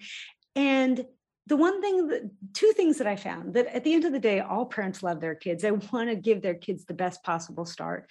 And 0.56 1.04
the 1.46 1.56
one 1.56 1.80
thing 1.80 2.08
that 2.08 2.28
two 2.54 2.72
things 2.72 2.98
that 2.98 3.06
I 3.06 3.14
found 3.14 3.54
that 3.54 3.66
at 3.68 3.84
the 3.84 3.94
end 3.94 4.04
of 4.04 4.12
the 4.12 4.18
day, 4.18 4.40
all 4.40 4.66
parents 4.66 5.02
love 5.02 5.20
their 5.20 5.34
kids. 5.36 5.62
They 5.62 5.70
want 5.70 6.08
to 6.08 6.16
give 6.16 6.42
their 6.42 6.54
kids 6.54 6.84
the 6.84 6.94
best 6.94 7.22
possible 7.22 7.66
start. 7.66 8.10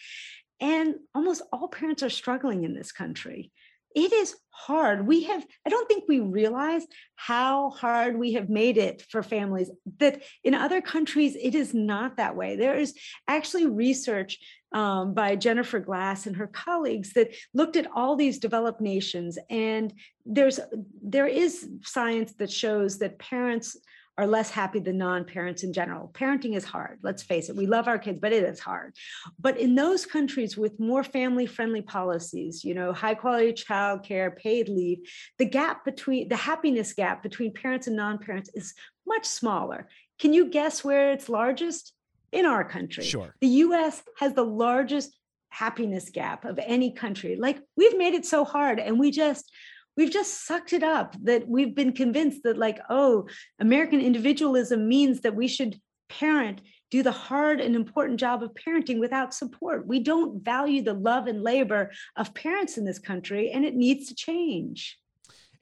And 0.61 0.95
almost 1.13 1.41
all 1.51 1.67
parents 1.67 2.03
are 2.03 2.09
struggling 2.09 2.63
in 2.63 2.73
this 2.73 2.93
country 2.93 3.51
it 3.95 4.11
is 4.13 4.35
hard. 4.49 5.07
We 5.07 5.23
have, 5.23 5.45
I 5.65 5.69
don't 5.69 5.87
think 5.87 6.05
we 6.07 6.19
realize 6.19 6.85
how 7.15 7.71
hard 7.71 8.17
we 8.17 8.33
have 8.33 8.49
made 8.49 8.77
it 8.77 9.03
for 9.09 9.23
families, 9.23 9.69
that 9.99 10.21
in 10.43 10.53
other 10.53 10.81
countries, 10.81 11.35
it 11.41 11.55
is 11.55 11.73
not 11.73 12.17
that 12.17 12.35
way. 12.35 12.55
There 12.55 12.75
is 12.75 12.93
actually 13.27 13.65
research 13.65 14.39
um, 14.73 15.13
by 15.13 15.35
Jennifer 15.35 15.79
Glass 15.79 16.25
and 16.25 16.35
her 16.35 16.47
colleagues 16.47 17.13
that 17.13 17.33
looked 17.53 17.75
at 17.75 17.87
all 17.93 18.15
these 18.15 18.39
developed 18.39 18.81
nations, 18.81 19.37
and 19.49 19.93
there's 20.25 20.59
there 21.03 21.27
is 21.27 21.69
science 21.83 22.33
that 22.39 22.51
shows 22.51 22.99
that 22.99 23.19
parents 23.19 23.77
are 24.17 24.27
less 24.27 24.51
happy 24.51 24.79
than 24.79 24.97
non-parents 24.97 25.63
in 25.63 25.73
general. 25.73 26.11
Parenting 26.13 26.55
is 26.55 26.63
hard. 26.63 26.99
Let's 27.01 27.23
face 27.23 27.49
it. 27.49 27.55
We 27.55 27.65
love 27.65 27.87
our 27.87 27.97
kids, 27.97 28.19
but 28.21 28.31
it 28.31 28.43
is 28.43 28.59
hard. 28.59 28.95
But 29.39 29.57
in 29.57 29.73
those 29.75 30.05
countries 30.05 30.55
with 30.55 30.79
more 30.79 31.03
family-friendly 31.03 31.81
policies, 31.83 32.63
you 32.63 32.75
know, 32.75 32.93
high 32.93 33.15
quality 33.15 33.53
childcare, 33.53 34.35
paid 34.35 34.69
leave, 34.69 34.99
the 35.39 35.45
gap 35.45 35.83
between 35.83 36.29
the 36.29 36.35
happiness 36.35 36.93
gap 36.93 37.23
between 37.23 37.53
parents 37.53 37.87
and 37.87 37.95
non-parents 37.95 38.51
is 38.53 38.73
much 39.07 39.25
smaller. 39.25 39.87
Can 40.19 40.31
you 40.33 40.49
guess 40.49 40.83
where 40.83 41.11
it's 41.11 41.29
largest? 41.29 41.93
In 42.31 42.47
our 42.47 42.63
country. 42.63 43.03
Sure. 43.03 43.35
The 43.41 43.47
US 43.47 44.01
has 44.17 44.33
the 44.33 44.43
largest 44.43 45.15
happiness 45.49 46.09
gap 46.09 46.45
of 46.45 46.59
any 46.59 46.91
country. 46.91 47.35
Like 47.35 47.61
we've 47.77 47.95
made 47.95 48.15
it 48.15 48.25
so 48.25 48.43
hard 48.43 48.79
and 48.79 48.97
we 48.99 49.11
just 49.11 49.51
we've 49.95 50.11
just 50.11 50.45
sucked 50.45 50.73
it 50.73 50.83
up 50.83 51.15
that 51.23 51.47
we've 51.47 51.75
been 51.75 51.93
convinced 51.93 52.43
that 52.43 52.57
like 52.57 52.79
oh 52.89 53.27
american 53.59 54.01
individualism 54.01 54.87
means 54.87 55.21
that 55.21 55.35
we 55.35 55.47
should 55.47 55.79
parent 56.09 56.61
do 56.93 57.01
the 57.01 57.11
hard 57.11 57.59
and 57.59 57.75
important 57.75 58.19
job 58.19 58.43
of 58.43 58.53
parenting 58.53 58.99
without 58.99 59.33
support. 59.33 59.87
We 59.87 59.99
don't 59.99 60.45
value 60.45 60.83
the 60.83 60.93
love 60.93 61.25
and 61.25 61.41
labor 61.41 61.91
of 62.15 62.35
parents 62.35 62.77
in 62.77 62.85
this 62.85 62.99
country 62.99 63.49
and 63.49 63.65
it 63.65 63.73
needs 63.73 64.09
to 64.09 64.15
change 64.15 64.99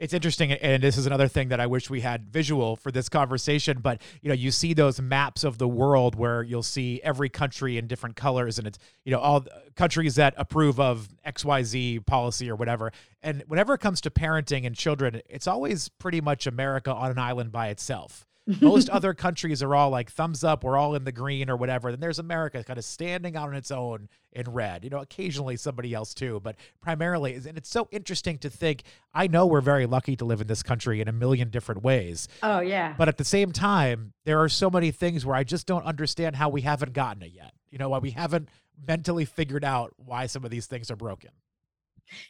it's 0.02 0.16
interesting 0.16 0.52
and 0.52 0.82
this 0.82 0.98
is 0.98 1.06
another 1.06 1.28
thing 1.28 1.50
that 1.50 1.60
i 1.60 1.68
wish 1.68 1.90
we 1.90 2.02
had 2.02 2.28
visual 2.28 2.76
for 2.76 2.92
this 2.92 3.08
conversation 3.08 3.80
but 3.80 4.02
you 4.22 4.30
know 4.30 4.34
you 4.34 4.50
see 4.50 4.74
those 4.74 5.00
maps 5.00 5.44
of 5.44 5.60
the 5.60 5.68
world 5.68 6.16
where 6.16 6.42
you'll 6.42 6.64
see 6.64 7.00
every 7.04 7.30
country 7.30 7.78
in 7.78 7.86
different 7.86 8.16
colors 8.16 8.58
and 8.58 8.68
it's 8.68 8.80
you 9.06 9.12
know 9.12 9.20
all 9.20 9.46
countries 9.76 10.16
that 10.16 10.34
approve 10.38 10.80
of 10.80 11.08
xyz 11.26 12.04
policy 12.06 12.50
or 12.50 12.56
whatever. 12.56 12.92
And 13.24 13.44
whenever 13.48 13.76
it 13.76 13.80
comes 13.80 14.02
to 14.02 14.10
parenting 14.10 14.66
and 14.66 14.76
children 14.76 15.22
it's 15.30 15.46
always 15.46 15.88
pretty 15.88 16.20
much 16.20 16.48
america 16.48 16.92
on 16.92 17.12
an 17.12 17.20
island 17.20 17.52
by 17.52 17.68
itself 17.68 18.26
most 18.60 18.90
other 18.92 19.14
countries 19.14 19.62
are 19.62 19.76
all 19.76 19.90
like 19.90 20.12
thumbs 20.12 20.44
up, 20.44 20.64
we're 20.64 20.78
all 20.78 20.96
in 20.96 21.04
the 21.04 21.12
green 21.12 21.50
or 21.50 21.56
whatever. 21.56 21.92
Then 21.92 22.00
there's 22.00 22.20
America 22.20 22.64
kind 22.64 22.80
of 22.80 22.86
standing 22.86 23.36
out 23.36 23.50
on 23.50 23.56
its 23.56 23.72
own 23.72 24.10
in 24.32 24.52
red. 24.52 24.84
You 24.84 24.90
know, 24.90 25.00
occasionally 25.00 25.58
somebody 25.58 25.94
else 25.94 26.14
too, 26.14 26.40
but 26.44 26.56
primarily, 26.82 27.36
and 27.36 27.58
it's 27.58 27.70
so 27.70 27.88
interesting 27.92 28.38
to 28.40 28.50
think. 28.50 28.84
I 29.14 29.28
know 29.28 29.46
we're 29.46 29.62
very 29.62 29.86
lucky 29.86 30.16
to 30.16 30.26
live 30.26 30.42
in 30.42 30.48
this 30.48 30.64
country 30.64 31.02
in 31.02 31.08
a 31.08 31.14
million 31.14 31.50
different 31.50 31.84
ways. 31.84 32.28
Oh, 32.42 32.60
yeah. 32.60 32.96
But 32.98 33.08
at 33.08 33.18
the 33.18 33.26
same 33.26 33.52
time, 33.52 34.14
there 34.26 34.42
are 34.42 34.50
so 34.50 34.70
many 34.70 34.92
things 34.92 35.26
where 35.26 35.36
I 35.36 35.44
just 35.44 35.68
don't 35.68 35.86
understand 35.86 36.36
how 36.36 36.50
we 36.50 36.62
haven't 36.62 36.94
gotten 36.94 37.24
it 37.24 37.32
yet. 37.34 37.54
You 37.70 37.78
know, 37.78 37.90
why 37.90 38.00
we 38.00 38.12
haven't 38.12 38.50
mentally 38.88 39.26
figured 39.26 39.64
out 39.64 39.94
why 39.98 40.26
some 40.26 40.44
of 40.44 40.52
these 40.52 40.66
things 40.66 40.90
are 40.90 40.96
broken. 40.96 41.32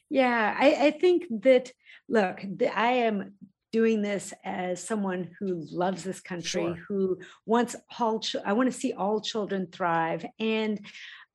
Yeah, 0.10 0.56
I, 0.58 0.88
I 0.88 0.92
think 0.92 1.26
that, 1.44 1.72
look, 2.08 2.40
I 2.76 2.92
am 2.92 3.34
doing 3.72 4.02
this 4.02 4.34
as 4.44 4.84
someone 4.84 5.30
who 5.40 5.66
loves 5.72 6.04
this 6.04 6.20
country, 6.20 6.64
sure. 6.64 6.78
who 6.88 7.20
wants 7.46 7.76
all. 8.00 8.20
Ch- 8.20 8.36
I 8.46 8.54
want 8.54 8.72
to 8.72 8.78
see 8.78 8.94
all 8.94 9.22
children 9.22 9.68
thrive, 9.72 10.26
and 10.40 10.86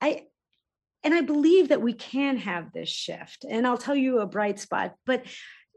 I 0.00 0.24
and 1.04 1.14
I 1.14 1.20
believe 1.20 1.68
that 1.68 1.82
we 1.82 1.92
can 1.92 2.36
have 2.38 2.72
this 2.72 2.88
shift. 2.88 3.44
And 3.48 3.66
I'll 3.66 3.78
tell 3.78 3.96
you 3.96 4.20
a 4.20 4.26
bright 4.26 4.58
spot, 4.58 4.94
but 5.04 5.24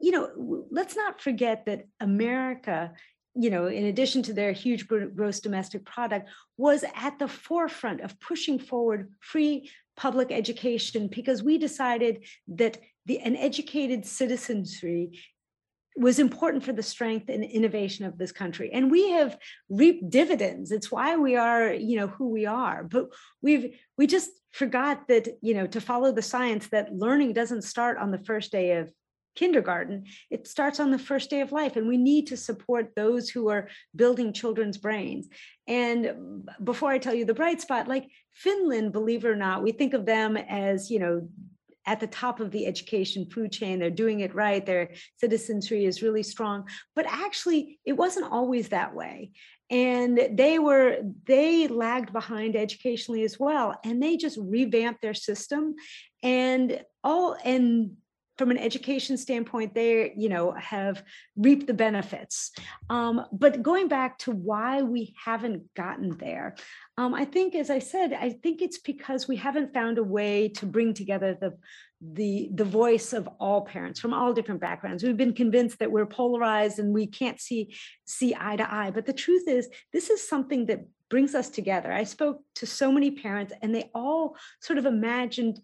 you 0.01 0.11
know, 0.11 0.65
let's 0.71 0.95
not 0.95 1.21
forget 1.21 1.65
that 1.65 1.83
America 1.99 2.93
you 3.35 3.49
know, 3.49 3.67
in 3.67 3.85
addition 3.85 4.23
to 4.23 4.33
their 4.33 4.51
huge 4.51 4.87
gross 4.87 5.39
domestic 5.39 5.85
product, 5.85 6.29
was 6.57 6.83
at 6.95 7.19
the 7.19 7.27
forefront 7.27 8.01
of 8.01 8.19
pushing 8.19 8.59
forward 8.59 9.13
free 9.21 9.69
public 9.95 10.31
education 10.31 11.07
because 11.07 11.43
we 11.43 11.57
decided 11.57 12.25
that 12.47 12.77
the 13.05 13.19
an 13.19 13.35
educated 13.35 14.05
citizenry 14.05 15.19
was 15.99 16.17
important 16.17 16.63
for 16.63 16.71
the 16.71 16.81
strength 16.81 17.27
and 17.27 17.43
innovation 17.43 18.05
of 18.05 18.17
this 18.17 18.31
country. 18.31 18.71
And 18.71 18.89
we 18.89 19.11
have 19.11 19.37
reaped 19.67 20.09
dividends. 20.09 20.71
It's 20.71 20.89
why 20.89 21.17
we 21.17 21.35
are 21.35 21.73
you 21.73 21.97
know 21.97 22.07
who 22.07 22.29
we 22.29 22.45
are. 22.45 22.83
But 22.83 23.09
we've 23.41 23.75
we 23.97 24.07
just 24.07 24.31
forgot 24.51 25.07
that 25.09 25.27
you 25.41 25.53
know 25.53 25.67
to 25.67 25.81
follow 25.81 26.11
the 26.11 26.21
science 26.21 26.69
that 26.69 26.95
learning 26.95 27.33
doesn't 27.33 27.63
start 27.63 27.97
on 27.97 28.11
the 28.11 28.23
first 28.23 28.51
day 28.51 28.77
of 28.77 28.91
kindergarten. 29.35 30.05
It 30.31 30.47
starts 30.47 30.79
on 30.79 30.89
the 30.89 30.99
first 30.99 31.29
day 31.29 31.41
of 31.41 31.51
life 31.51 31.75
and 31.75 31.87
we 31.87 31.97
need 31.97 32.27
to 32.27 32.37
support 32.37 32.93
those 32.95 33.29
who 33.29 33.49
are 33.49 33.69
building 33.95 34.33
children's 34.33 34.77
brains. 34.77 35.27
And 35.67 36.49
before 36.63 36.89
i 36.89 36.97
tell 36.97 37.13
you 37.13 37.25
the 37.25 37.33
bright 37.33 37.61
spot 37.61 37.87
like 37.87 38.09
finland 38.31 38.91
believe 38.91 39.23
it 39.23 39.27
or 39.27 39.35
not 39.35 39.61
we 39.61 39.71
think 39.71 39.93
of 39.93 40.05
them 40.05 40.35
as 40.37 40.89
you 40.89 40.99
know 40.99 41.27
at 41.89 41.99
the 41.99 42.07
top 42.07 42.39
of 42.39 42.51
the 42.51 42.67
education 42.67 43.25
food 43.25 43.51
chain. 43.51 43.79
They're 43.79 43.89
doing 43.89 44.19
it 44.19 44.35
right. 44.35 44.63
Their 44.63 44.91
citizenry 45.17 45.85
is 45.85 46.03
really 46.03 46.21
strong. 46.21 46.65
But 46.95 47.07
actually, 47.07 47.79
it 47.83 47.93
wasn't 47.93 48.31
always 48.31 48.69
that 48.69 48.93
way. 48.93 49.31
And 49.71 50.29
they 50.33 50.59
were, 50.59 50.99
they 51.25 51.67
lagged 51.67 52.13
behind 52.13 52.55
educationally 52.55 53.23
as 53.23 53.39
well. 53.39 53.75
And 53.83 54.01
they 54.01 54.17
just 54.17 54.37
revamped 54.39 55.01
their 55.01 55.15
system 55.15 55.73
and 56.21 56.79
all, 57.03 57.35
and 57.43 57.93
from 58.39 58.51
an 58.51 58.57
education 58.57 59.17
standpoint, 59.17 59.75
they, 59.75 60.13
you 60.15 60.29
know, 60.29 60.53
have 60.53 61.03
reaped 61.35 61.67
the 61.67 61.73
benefits. 61.73 62.51
Um, 62.89 63.25
but 63.33 63.61
going 63.61 63.89
back 63.89 64.17
to 64.19 64.31
why 64.31 64.81
we 64.81 65.13
haven't 65.23 65.73
gotten 65.75 66.17
there, 66.17 66.55
um, 66.97 67.13
I 67.13 67.25
think, 67.25 67.53
as 67.53 67.69
I 67.69 67.79
said, 67.79 68.13
I 68.13 68.29
think 68.31 68.61
it's 68.61 68.79
because 68.79 69.27
we 69.27 69.35
haven't 69.35 69.73
found 69.73 69.97
a 69.97 70.03
way 70.03 70.47
to 70.55 70.65
bring 70.65 70.93
together 70.93 71.37
the 71.39 71.57
the 72.01 72.49
the 72.53 72.63
voice 72.63 73.11
of 73.11 73.27
all 73.41 73.65
parents 73.65 73.99
from 73.99 74.13
all 74.13 74.31
different 74.31 74.61
backgrounds. 74.61 75.03
We've 75.03 75.17
been 75.17 75.33
convinced 75.33 75.79
that 75.79 75.91
we're 75.91 76.05
polarized 76.05 76.79
and 76.79 76.93
we 76.93 77.07
can't 77.07 77.41
see 77.41 77.75
see 78.05 78.33
eye 78.39 78.55
to 78.55 78.73
eye. 78.73 78.91
But 78.91 79.05
the 79.05 79.11
truth 79.11 79.49
is 79.49 79.67
this 79.91 80.09
is 80.09 80.25
something 80.25 80.67
that 80.67 80.85
brings 81.09 81.35
us 81.35 81.49
together. 81.49 81.91
I 81.91 82.05
spoke 82.05 82.41
to 82.55 82.65
so 82.65 82.89
many 82.89 83.11
parents 83.11 83.51
and 83.61 83.75
they 83.75 83.89
all 83.93 84.37
sort 84.61 84.79
of 84.79 84.85
imagined 84.85 85.59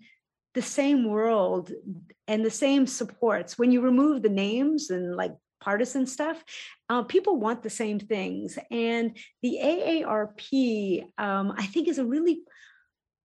the 0.56 0.62
same 0.62 1.06
world 1.06 1.72
and 2.28 2.44
the 2.44 2.50
same 2.50 2.88
supports. 2.88 3.58
When 3.58 3.72
you 3.72 3.82
remove 3.82 4.22
the 4.22 4.30
names 4.30 4.90
and 4.90 5.16
like 5.16 5.36
partisan 5.62 6.06
stuff, 6.08 6.44
uh, 6.90 7.04
people 7.04 7.38
want 7.38 7.62
the 7.62 7.70
same 7.70 8.00
things. 8.00 8.58
And 8.72 9.18
the 9.44 9.60
AARP, 9.62 11.04
um, 11.18 11.54
I 11.58 11.66
think, 11.68 11.88
is 11.88 12.00
a 12.00 12.06
really 12.06 12.40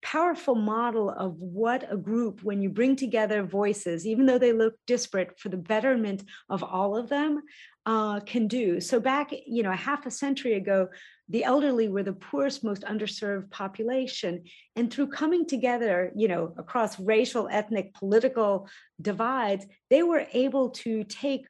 powerful 0.02 0.56
model 0.56 1.10
of 1.10 1.36
what 1.39 1.92
a 1.92 1.98
group, 1.98 2.42
when 2.44 2.62
you 2.62 2.70
bring 2.70 2.96
together 2.96 3.44
voices, 3.44 4.08
even 4.08 4.26
though 4.26 4.38
they 4.38 4.54
look 4.54 4.76
disparate, 4.88 5.38
for 5.39 5.50
the 5.50 5.58
betterment 5.58 6.24
of 6.50 6.63
all 6.63 6.98
of 6.98 7.10
them, 7.10 7.42
uh, 7.86 8.20
can 8.22 8.48
do. 8.48 8.80
So 8.80 9.00
back, 9.00 9.32
you 9.48 9.63
know, 9.63 9.72
a 9.72 9.76
half 9.76 10.06
a 10.06 10.12
century 10.12 10.54
ago, 10.54 10.89
the 11.30 11.44
elderly 11.44 11.88
were 11.88 12.04
the 12.04 12.13
poorest, 12.13 12.63
most 12.63 12.84
underserved 12.84 13.50
population. 13.52 14.44
And 14.76 14.92
through 14.92 15.08
coming 15.08 15.46
together, 15.46 16.12
you 16.15 16.28
know, 16.28 16.54
across 16.58 17.00
racial, 17.00 17.48
ethnic, 17.50 17.94
political 17.94 18.68
divides, 19.02 19.65
they 19.89 20.04
were 20.04 20.26
able 20.34 20.72
to 20.72 21.04
take, 21.06 21.48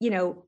you 0.00 0.10
know, 0.10 0.46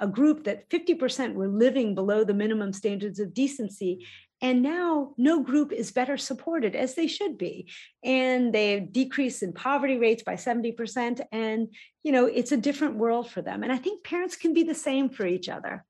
a 0.00 0.06
group 0.06 0.44
that 0.44 0.68
50% 0.70 1.34
were 1.34 1.48
living 1.48 1.94
below 1.94 2.24
the 2.24 2.34
minimum 2.34 2.72
standards 2.72 3.18
of 3.18 3.34
decency. 3.34 4.06
And 4.40 4.62
now 4.62 5.14
no 5.16 5.42
group 5.42 5.72
is 5.72 5.90
better 5.90 6.16
supported 6.16 6.76
as 6.76 6.94
they 6.94 7.06
should 7.06 7.38
be. 7.38 7.70
And 8.04 8.52
they 8.52 8.80
decreased 8.80 9.42
in 9.42 9.52
poverty 9.52 9.98
rates 9.98 10.22
by 10.22 10.34
70%. 10.34 11.20
And, 11.32 11.68
you 12.04 12.12
know, 12.12 12.26
it's 12.26 12.52
a 12.52 12.56
different 12.56 12.96
world 12.96 13.30
for 13.30 13.42
them. 13.42 13.62
And 13.62 13.72
I 13.72 13.78
think 13.78 14.04
parents 14.04 14.36
can 14.36 14.54
be 14.54 14.62
the 14.62 14.74
same 14.74 15.08
for 15.08 15.26
each 15.26 15.48
other. 15.48 15.84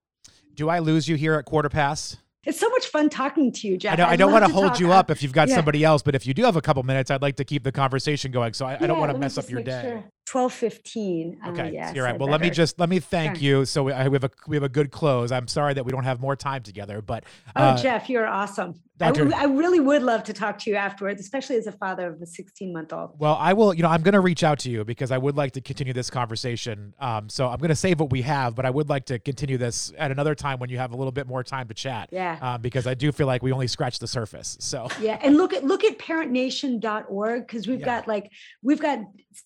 Do 0.54 0.68
I 0.68 0.78
lose 0.78 1.08
you 1.08 1.16
here 1.16 1.34
at 1.34 1.44
quarter 1.44 1.68
past? 1.68 2.18
It's 2.44 2.58
so 2.58 2.68
much 2.70 2.86
fun 2.86 3.10
talking 3.10 3.52
to 3.52 3.68
you, 3.68 3.76
Jeff. 3.76 3.92
I, 3.92 3.96
know, 3.96 4.06
I 4.06 4.16
don't 4.16 4.32
want 4.32 4.46
to 4.46 4.50
hold 4.50 4.80
you 4.80 4.92
up 4.92 5.10
if 5.10 5.22
you've 5.22 5.32
got 5.32 5.48
yeah. 5.48 5.56
somebody 5.56 5.84
else, 5.84 6.02
but 6.02 6.14
if 6.14 6.26
you 6.26 6.32
do 6.32 6.44
have 6.44 6.56
a 6.56 6.62
couple 6.62 6.82
minutes, 6.82 7.10
I'd 7.10 7.20
like 7.20 7.36
to 7.36 7.44
keep 7.44 7.62
the 7.62 7.72
conversation 7.72 8.32
going. 8.32 8.54
So 8.54 8.64
I, 8.64 8.72
yeah, 8.72 8.78
I 8.80 8.86
don't 8.86 8.98
want 8.98 9.12
to 9.12 9.18
mess 9.18 9.36
up 9.36 9.50
your 9.50 9.62
day. 9.62 9.82
Sure. 9.82 10.04
Twelve 10.28 10.52
fifteen. 10.52 11.38
Uh, 11.42 11.50
okay, 11.50 11.68
uh, 11.68 11.70
yes, 11.70 11.94
you're 11.94 12.04
right. 12.04 12.14
I 12.14 12.18
well, 12.18 12.26
better. 12.26 12.32
let 12.32 12.40
me 12.42 12.50
just 12.50 12.78
let 12.78 12.90
me 12.90 13.00
thank 13.00 13.36
sure. 13.36 13.42
you. 13.42 13.64
So 13.64 13.84
we, 13.84 13.92
we, 13.92 13.98
have 13.98 14.24
a 14.24 14.30
we 14.46 14.56
have 14.56 14.62
a 14.62 14.68
good 14.68 14.90
close. 14.90 15.32
I'm 15.32 15.48
sorry 15.48 15.72
that 15.72 15.86
we 15.86 15.90
don't 15.90 16.04
have 16.04 16.20
more 16.20 16.36
time 16.36 16.62
together, 16.62 17.00
but 17.00 17.24
oh, 17.56 17.62
uh, 17.62 17.76
oh, 17.78 17.82
Jeff, 17.82 18.10
you're 18.10 18.26
awesome. 18.26 18.74
I, 19.00 19.10
I 19.36 19.44
really 19.44 19.80
would 19.80 20.02
love 20.02 20.24
to 20.24 20.32
talk 20.32 20.58
to 20.60 20.70
you 20.70 20.76
afterwards, 20.76 21.20
especially 21.20 21.56
as 21.56 21.66
a 21.66 21.72
father 21.72 22.08
of 22.08 22.20
a 22.20 22.26
16 22.26 22.72
month 22.72 22.92
old. 22.92 23.10
Well, 23.18 23.36
I 23.38 23.52
will. 23.52 23.72
You 23.72 23.82
know, 23.82 23.88
I'm 23.88 24.02
going 24.02 24.14
to 24.14 24.20
reach 24.20 24.42
out 24.42 24.58
to 24.60 24.70
you 24.70 24.84
because 24.84 25.10
I 25.10 25.18
would 25.18 25.36
like 25.36 25.52
to 25.52 25.60
continue 25.60 25.92
this 25.92 26.10
conversation. 26.10 26.94
Um, 26.98 27.28
so 27.28 27.48
I'm 27.48 27.58
going 27.58 27.68
to 27.68 27.76
save 27.76 28.00
what 28.00 28.10
we 28.10 28.22
have, 28.22 28.54
but 28.54 28.66
I 28.66 28.70
would 28.70 28.88
like 28.88 29.04
to 29.06 29.18
continue 29.18 29.56
this 29.56 29.92
at 29.98 30.10
another 30.10 30.34
time 30.34 30.58
when 30.58 30.68
you 30.68 30.78
have 30.78 30.92
a 30.92 30.96
little 30.96 31.12
bit 31.12 31.26
more 31.26 31.44
time 31.44 31.68
to 31.68 31.74
chat. 31.74 32.08
Yeah. 32.10 32.38
Um, 32.40 32.60
because 32.60 32.86
I 32.86 32.94
do 32.94 33.12
feel 33.12 33.26
like 33.26 33.42
we 33.42 33.52
only 33.52 33.68
scratched 33.68 34.00
the 34.00 34.08
surface. 34.08 34.56
So 34.60 34.88
yeah, 35.00 35.18
and 35.22 35.36
look 35.36 35.52
at 35.52 35.64
look 35.64 35.84
at 35.84 35.98
parentnation.org 35.98 37.46
because 37.46 37.68
we've 37.68 37.80
yeah. 37.80 37.86
got 37.86 38.08
like 38.08 38.32
we've 38.62 38.80
got 38.80 39.00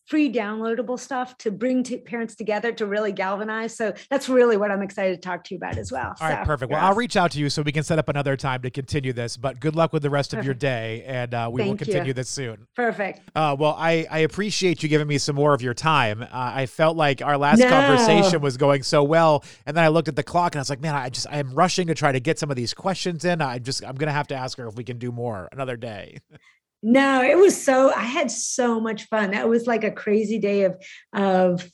free 0.07 0.29
downloadable 0.73 0.99
stuff 0.99 1.37
to 1.39 1.51
bring 1.51 1.83
to 1.85 1.99
parents 1.99 2.35
together 2.35 2.73
to 2.73 2.87
really 2.87 3.13
galvanize. 3.13 3.77
So 3.77 3.93
that's 4.11 4.29
really 4.29 4.57
what 4.57 4.71
I'm 4.71 4.83
excited 4.83 5.15
to 5.15 5.21
talk 5.21 5.45
to 5.45 5.55
you 5.55 5.57
about 5.57 5.79
as 5.79 5.93
well. 5.93 6.09
All 6.09 6.17
so, 6.17 6.25
right, 6.25 6.45
perfect. 6.45 6.73
Well, 6.73 6.85
I'll 6.85 6.95
reach 6.95 7.17
out 7.17 7.33
to 7.33 7.39
you 7.39 7.49
so 7.51 7.63
we 7.63 7.73
can 7.73 7.83
set 7.83 7.99
up 7.99 8.09
another 8.09 8.37
time 8.37 8.63
to 8.63 8.71
continue 8.71 9.13
this. 9.13 9.37
But 9.37 9.61
good 9.61 9.77
luck 9.77 9.93
with 9.93 10.03
the 10.03 10.11
rest 10.11 10.31
perfect. 10.31 10.43
of 10.43 10.47
your 10.47 10.55
day, 10.55 11.05
and 11.07 11.35
uh, 11.35 11.49
we 11.53 11.63
Thank 11.63 11.71
will 11.71 11.85
continue 11.87 12.09
you. 12.09 12.15
this 12.15 12.29
soon. 12.29 12.67
Perfect. 12.75 13.21
Uh, 13.35 13.57
well, 13.59 13.75
I 13.79 14.07
I 14.11 14.19
appreciate 14.21 14.83
you 14.83 14.89
giving 14.89 15.07
me 15.07 15.19
some 15.19 15.37
more 15.37 15.55
of 15.55 15.63
your 15.63 15.75
time. 15.75 16.23
Uh, 16.23 16.29
I 16.33 16.67
felt 16.67 16.97
like 16.97 17.23
our 17.23 17.37
last 17.37 17.59
no. 17.59 17.69
conversation 17.69 18.41
was 18.41 18.57
going 18.57 18.83
so 18.83 19.03
well, 19.03 19.45
and 19.67 19.77
then 19.77 19.85
I 19.85 19.89
looked 19.89 20.09
at 20.09 20.17
the 20.17 20.23
clock 20.23 20.55
and 20.55 20.61
I 20.61 20.63
was 20.63 20.71
like, 20.71 20.81
man, 20.81 20.95
I 20.95 21.09
just 21.09 21.27
I 21.31 21.39
am 21.39 21.55
rushing 21.55 21.87
to 21.89 21.95
try 21.95 22.13
to 22.13 22.21
get 22.21 22.39
some 22.39 22.51
of 22.51 22.57
these 22.57 22.75
questions 22.75 23.25
in. 23.25 23.41
I 23.41 23.59
just 23.59 23.85
I'm 23.85 23.97
gonna 23.97 24.13
have 24.13 24.29
to 24.29 24.35
ask 24.35 24.59
her 24.59 24.67
if 24.67 24.77
we 24.77 24.85
can 24.85 24.99
do 24.99 25.13
more 25.13 25.49
another 25.53 25.77
day. 25.77 26.19
No, 26.83 27.23
it 27.23 27.39
was 27.39 27.63
so 27.63 27.93
I 27.93 28.03
had 28.03 28.31
so 28.31 28.81
much 28.81 29.05
fun. 29.05 29.31
That 29.31 29.49
was 29.49 29.67
like 29.67 29.85
a 29.85 29.91
crazy 29.91 30.39
day 30.39 30.65
of 30.65 30.83
of 31.13 31.71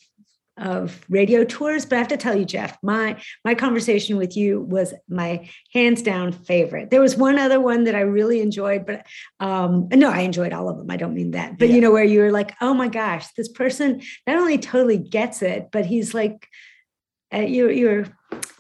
of 0.59 1.05
radio 1.09 1.45
tours. 1.45 1.87
But 1.87 1.97
I 1.97 1.99
have 1.99 2.09
to 2.09 2.17
tell 2.17 2.37
you, 2.37 2.45
Jeff, 2.45 2.77
my 2.83 3.21
my 3.45 3.55
conversation 3.55 4.17
with 4.17 4.37
you 4.37 4.61
was 4.61 4.93
my 5.09 5.49
hands 5.73 6.03
down 6.03 6.33
favorite. 6.33 6.91
There 6.91 7.01
was 7.01 7.17
one 7.17 7.39
other 7.39 7.61
one 7.61 7.85
that 7.85 7.95
I 7.95 8.01
really 8.01 8.41
enjoyed, 8.41 8.85
but 8.85 9.07
um, 9.41 9.89
no, 9.93 10.11
I 10.11 10.21
enjoyed 10.21 10.53
all 10.53 10.69
of 10.69 10.77
them. 10.77 10.91
I 10.91 10.97
don't 10.97 11.15
mean 11.15 11.31
that, 11.33 11.59
but 11.59 11.69
yeah. 11.69 11.77
you 11.77 11.81
know, 11.81 11.93
where 11.93 12.05
you 12.05 12.21
were 12.21 12.33
like, 12.33 12.55
oh 12.61 12.75
my 12.75 12.89
gosh, 12.89 13.29
this 13.33 13.49
person 13.49 14.03
not 14.27 14.37
only 14.37 14.59
totally 14.59 14.99
gets 14.99 15.43
it, 15.43 15.69
but 15.73 15.87
he's 15.87 16.13
like, 16.13 16.49
uh, 17.33 17.39
you 17.39 17.71
you're 17.71 18.07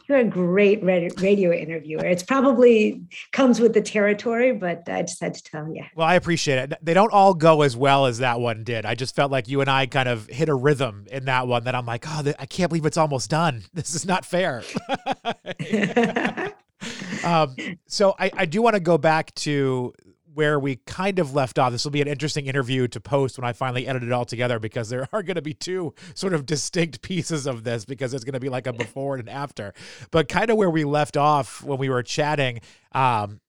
you're 0.08 0.18
a 0.18 0.24
great 0.24 0.82
radio 0.82 1.52
interviewer. 1.52 2.04
It's 2.04 2.22
probably 2.22 3.02
comes 3.32 3.60
with 3.60 3.74
the 3.74 3.82
territory, 3.82 4.52
but 4.52 4.88
I 4.88 5.02
just 5.02 5.20
had 5.20 5.34
to 5.34 5.42
tell 5.42 5.68
you. 5.70 5.84
Well, 5.94 6.06
I 6.06 6.14
appreciate 6.14 6.58
it. 6.58 6.78
They 6.80 6.94
don't 6.94 7.12
all 7.12 7.34
go 7.34 7.60
as 7.60 7.76
well 7.76 8.06
as 8.06 8.18
that 8.18 8.40
one 8.40 8.64
did. 8.64 8.86
I 8.86 8.94
just 8.94 9.14
felt 9.14 9.30
like 9.30 9.48
you 9.48 9.60
and 9.60 9.68
I 9.68 9.84
kind 9.84 10.08
of 10.08 10.26
hit 10.26 10.48
a 10.48 10.54
rhythm 10.54 11.06
in 11.12 11.26
that 11.26 11.46
one 11.46 11.64
that 11.64 11.74
I'm 11.74 11.84
like, 11.84 12.06
oh, 12.08 12.32
I 12.38 12.46
can't 12.46 12.70
believe 12.70 12.86
it's 12.86 12.96
almost 12.96 13.30
done. 13.30 13.64
This 13.78 13.94
is 13.94 14.06
not 14.06 14.24
fair. 14.24 14.64
um, 17.24 17.54
so 17.86 18.14
I, 18.18 18.30
I 18.34 18.44
do 18.46 18.60
want 18.60 18.74
to 18.74 18.80
go 18.80 18.98
back 18.98 19.34
to 19.36 19.92
where 20.38 20.60
we 20.60 20.76
kind 20.86 21.18
of 21.18 21.34
left 21.34 21.58
off. 21.58 21.72
This 21.72 21.82
will 21.82 21.90
be 21.90 22.00
an 22.00 22.06
interesting 22.06 22.46
interview 22.46 22.86
to 22.86 23.00
post 23.00 23.36
when 23.36 23.44
I 23.44 23.52
finally 23.52 23.88
edit 23.88 24.04
it 24.04 24.12
all 24.12 24.24
together 24.24 24.60
because 24.60 24.88
there 24.88 25.08
are 25.12 25.24
going 25.24 25.34
to 25.34 25.42
be 25.42 25.52
two 25.52 25.94
sort 26.14 26.32
of 26.32 26.46
distinct 26.46 27.02
pieces 27.02 27.44
of 27.48 27.64
this 27.64 27.84
because 27.84 28.14
it's 28.14 28.22
going 28.22 28.34
to 28.34 28.40
be 28.40 28.48
like 28.48 28.68
a 28.68 28.72
before 28.72 29.16
and 29.16 29.28
an 29.28 29.34
after. 29.34 29.74
But 30.12 30.28
kind 30.28 30.48
of 30.48 30.56
where 30.56 30.70
we 30.70 30.84
left 30.84 31.16
off 31.16 31.60
when 31.64 31.78
we 31.78 31.88
were 31.88 32.04
chatting, 32.04 32.60
um, 32.92 33.40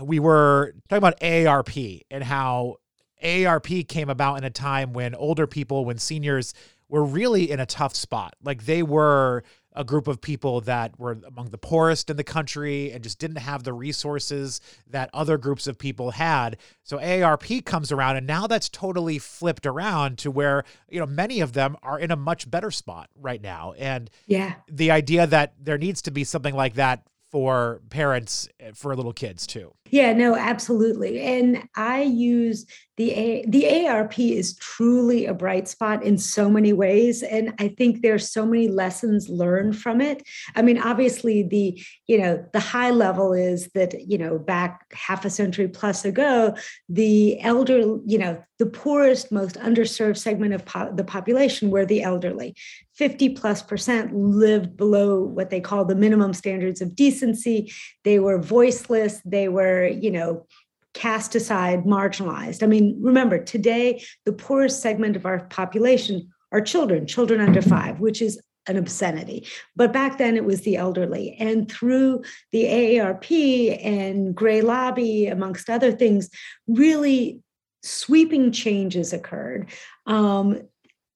we 0.00 0.20
were 0.20 0.74
talking 0.88 0.98
about 0.98 1.18
AARP 1.18 2.02
and 2.12 2.22
how 2.22 2.76
AARP 3.24 3.88
came 3.88 4.08
about 4.08 4.38
in 4.38 4.44
a 4.44 4.50
time 4.50 4.92
when 4.92 5.16
older 5.16 5.48
people, 5.48 5.84
when 5.84 5.98
seniors 5.98 6.54
were 6.88 7.02
really 7.02 7.50
in 7.50 7.58
a 7.58 7.66
tough 7.66 7.96
spot. 7.96 8.36
Like 8.40 8.66
they 8.66 8.84
were 8.84 9.42
a 9.72 9.84
group 9.84 10.08
of 10.08 10.20
people 10.20 10.60
that 10.62 10.98
were 10.98 11.18
among 11.26 11.50
the 11.50 11.58
poorest 11.58 12.10
in 12.10 12.16
the 12.16 12.24
country 12.24 12.90
and 12.90 13.04
just 13.04 13.18
didn't 13.18 13.38
have 13.38 13.62
the 13.62 13.72
resources 13.72 14.60
that 14.88 15.10
other 15.14 15.38
groups 15.38 15.66
of 15.66 15.78
people 15.78 16.12
had. 16.12 16.56
So 16.82 16.98
AARP 16.98 17.64
comes 17.64 17.92
around 17.92 18.16
and 18.16 18.26
now 18.26 18.46
that's 18.46 18.68
totally 18.68 19.18
flipped 19.18 19.66
around 19.66 20.18
to 20.18 20.30
where, 20.30 20.64
you 20.88 20.98
know, 20.98 21.06
many 21.06 21.40
of 21.40 21.52
them 21.52 21.76
are 21.82 21.98
in 21.98 22.10
a 22.10 22.16
much 22.16 22.50
better 22.50 22.70
spot 22.70 23.10
right 23.14 23.40
now. 23.40 23.74
And 23.78 24.10
yeah. 24.26 24.54
The 24.68 24.90
idea 24.90 25.26
that 25.26 25.54
there 25.60 25.78
needs 25.78 26.02
to 26.02 26.10
be 26.10 26.24
something 26.24 26.54
like 26.54 26.74
that 26.74 27.06
for 27.30 27.80
parents 27.90 28.48
eh, 28.58 28.72
for 28.74 28.94
little 28.96 29.12
kids 29.12 29.46
too. 29.46 29.72
Yeah, 29.90 30.12
no, 30.12 30.36
absolutely. 30.36 31.20
And 31.20 31.68
I 31.76 32.02
use 32.02 32.66
the 32.96 33.12
A, 33.12 33.44
the 33.46 33.62
AARP 33.64 34.36
is 34.36 34.56
truly 34.56 35.24
a 35.24 35.32
bright 35.32 35.68
spot 35.68 36.02
in 36.02 36.18
so 36.18 36.50
many 36.50 36.74
ways 36.74 37.22
and 37.22 37.54
I 37.58 37.68
think 37.68 38.02
there's 38.02 38.30
so 38.30 38.44
many 38.44 38.68
lessons 38.68 39.28
learned 39.30 39.78
from 39.78 40.02
it. 40.02 40.22
I 40.54 40.60
mean, 40.60 40.76
obviously 40.78 41.42
the, 41.42 41.82
you 42.06 42.18
know, 42.18 42.44
the 42.52 42.60
high 42.60 42.90
level 42.90 43.32
is 43.32 43.70
that, 43.74 43.98
you 44.06 44.18
know, 44.18 44.38
back 44.38 44.84
half 44.92 45.24
a 45.24 45.30
century 45.30 45.66
plus 45.66 46.04
ago, 46.04 46.54
the 46.90 47.40
elder, 47.40 47.78
you 48.04 48.18
know, 48.18 48.42
the 48.58 48.66
poorest, 48.66 49.32
most 49.32 49.56
underserved 49.56 50.18
segment 50.18 50.52
of 50.52 50.66
po- 50.66 50.92
the 50.94 51.04
population 51.04 51.70
were 51.70 51.86
the 51.86 52.02
elderly. 52.02 52.54
50 52.96 53.30
plus 53.30 53.62
percent 53.62 54.14
lived 54.14 54.76
below 54.76 55.22
what 55.22 55.48
they 55.48 55.60
call 55.60 55.86
the 55.86 55.94
minimum 55.94 56.34
standards 56.34 56.82
of 56.82 56.94
decency. 56.94 57.72
They 58.04 58.18
were 58.18 58.38
voiceless. 58.38 59.22
They 59.24 59.48
were, 59.48 59.79
you 59.86 60.10
know, 60.10 60.46
cast 60.94 61.34
aside, 61.34 61.84
marginalized. 61.84 62.62
I 62.62 62.66
mean, 62.66 62.98
remember, 63.00 63.38
today, 63.42 64.02
the 64.24 64.32
poorest 64.32 64.82
segment 64.82 65.16
of 65.16 65.26
our 65.26 65.44
population 65.46 66.30
are 66.52 66.60
children, 66.60 67.06
children 67.06 67.40
under 67.40 67.62
five, 67.62 68.00
which 68.00 68.20
is 68.20 68.40
an 68.66 68.76
obscenity. 68.76 69.46
But 69.76 69.92
back 69.92 70.18
then 70.18 70.36
it 70.36 70.44
was 70.44 70.62
the 70.62 70.76
elderly. 70.76 71.36
And 71.38 71.70
through 71.70 72.22
the 72.52 72.64
AARP 72.64 73.84
and 73.84 74.34
Gray 74.34 74.60
Lobby, 74.60 75.26
amongst 75.26 75.70
other 75.70 75.92
things, 75.92 76.28
really 76.66 77.40
sweeping 77.82 78.52
changes 78.52 79.12
occurred. 79.12 79.70
Um, 80.06 80.62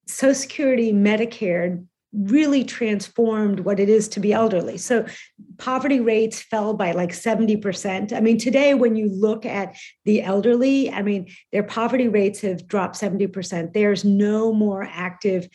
Social 0.07 0.35
Security, 0.35 0.93
Medicare 0.93 1.85
really 2.15 2.65
transformed 2.65 3.61
what 3.61 3.81
it 3.81 3.89
is 3.89 4.09
to 4.09 4.21
be 4.21 4.33
elderly. 4.33 4.79
So 4.79 5.05
poverty 5.59 6.01
rates 6.01 6.41
fell 6.41 6.75
by 6.75 6.93
like 6.93 7.11
70%. 7.11 8.13
I 8.13 8.21
mean, 8.21 8.39
today, 8.39 8.75
when 8.75 8.97
you 8.97 9.09
look 9.09 9.45
at 9.45 9.77
the 10.05 10.23
elderly, 10.23 10.91
I 10.91 11.03
mean, 11.03 11.29
their 11.53 11.63
poverty 11.63 12.09
rates 12.09 12.41
have 12.43 12.69
dropped 12.69 13.01
70%. 13.01 13.73
There's 13.73 14.05
no 14.05 14.53
more 14.53 14.85
active 14.85 15.49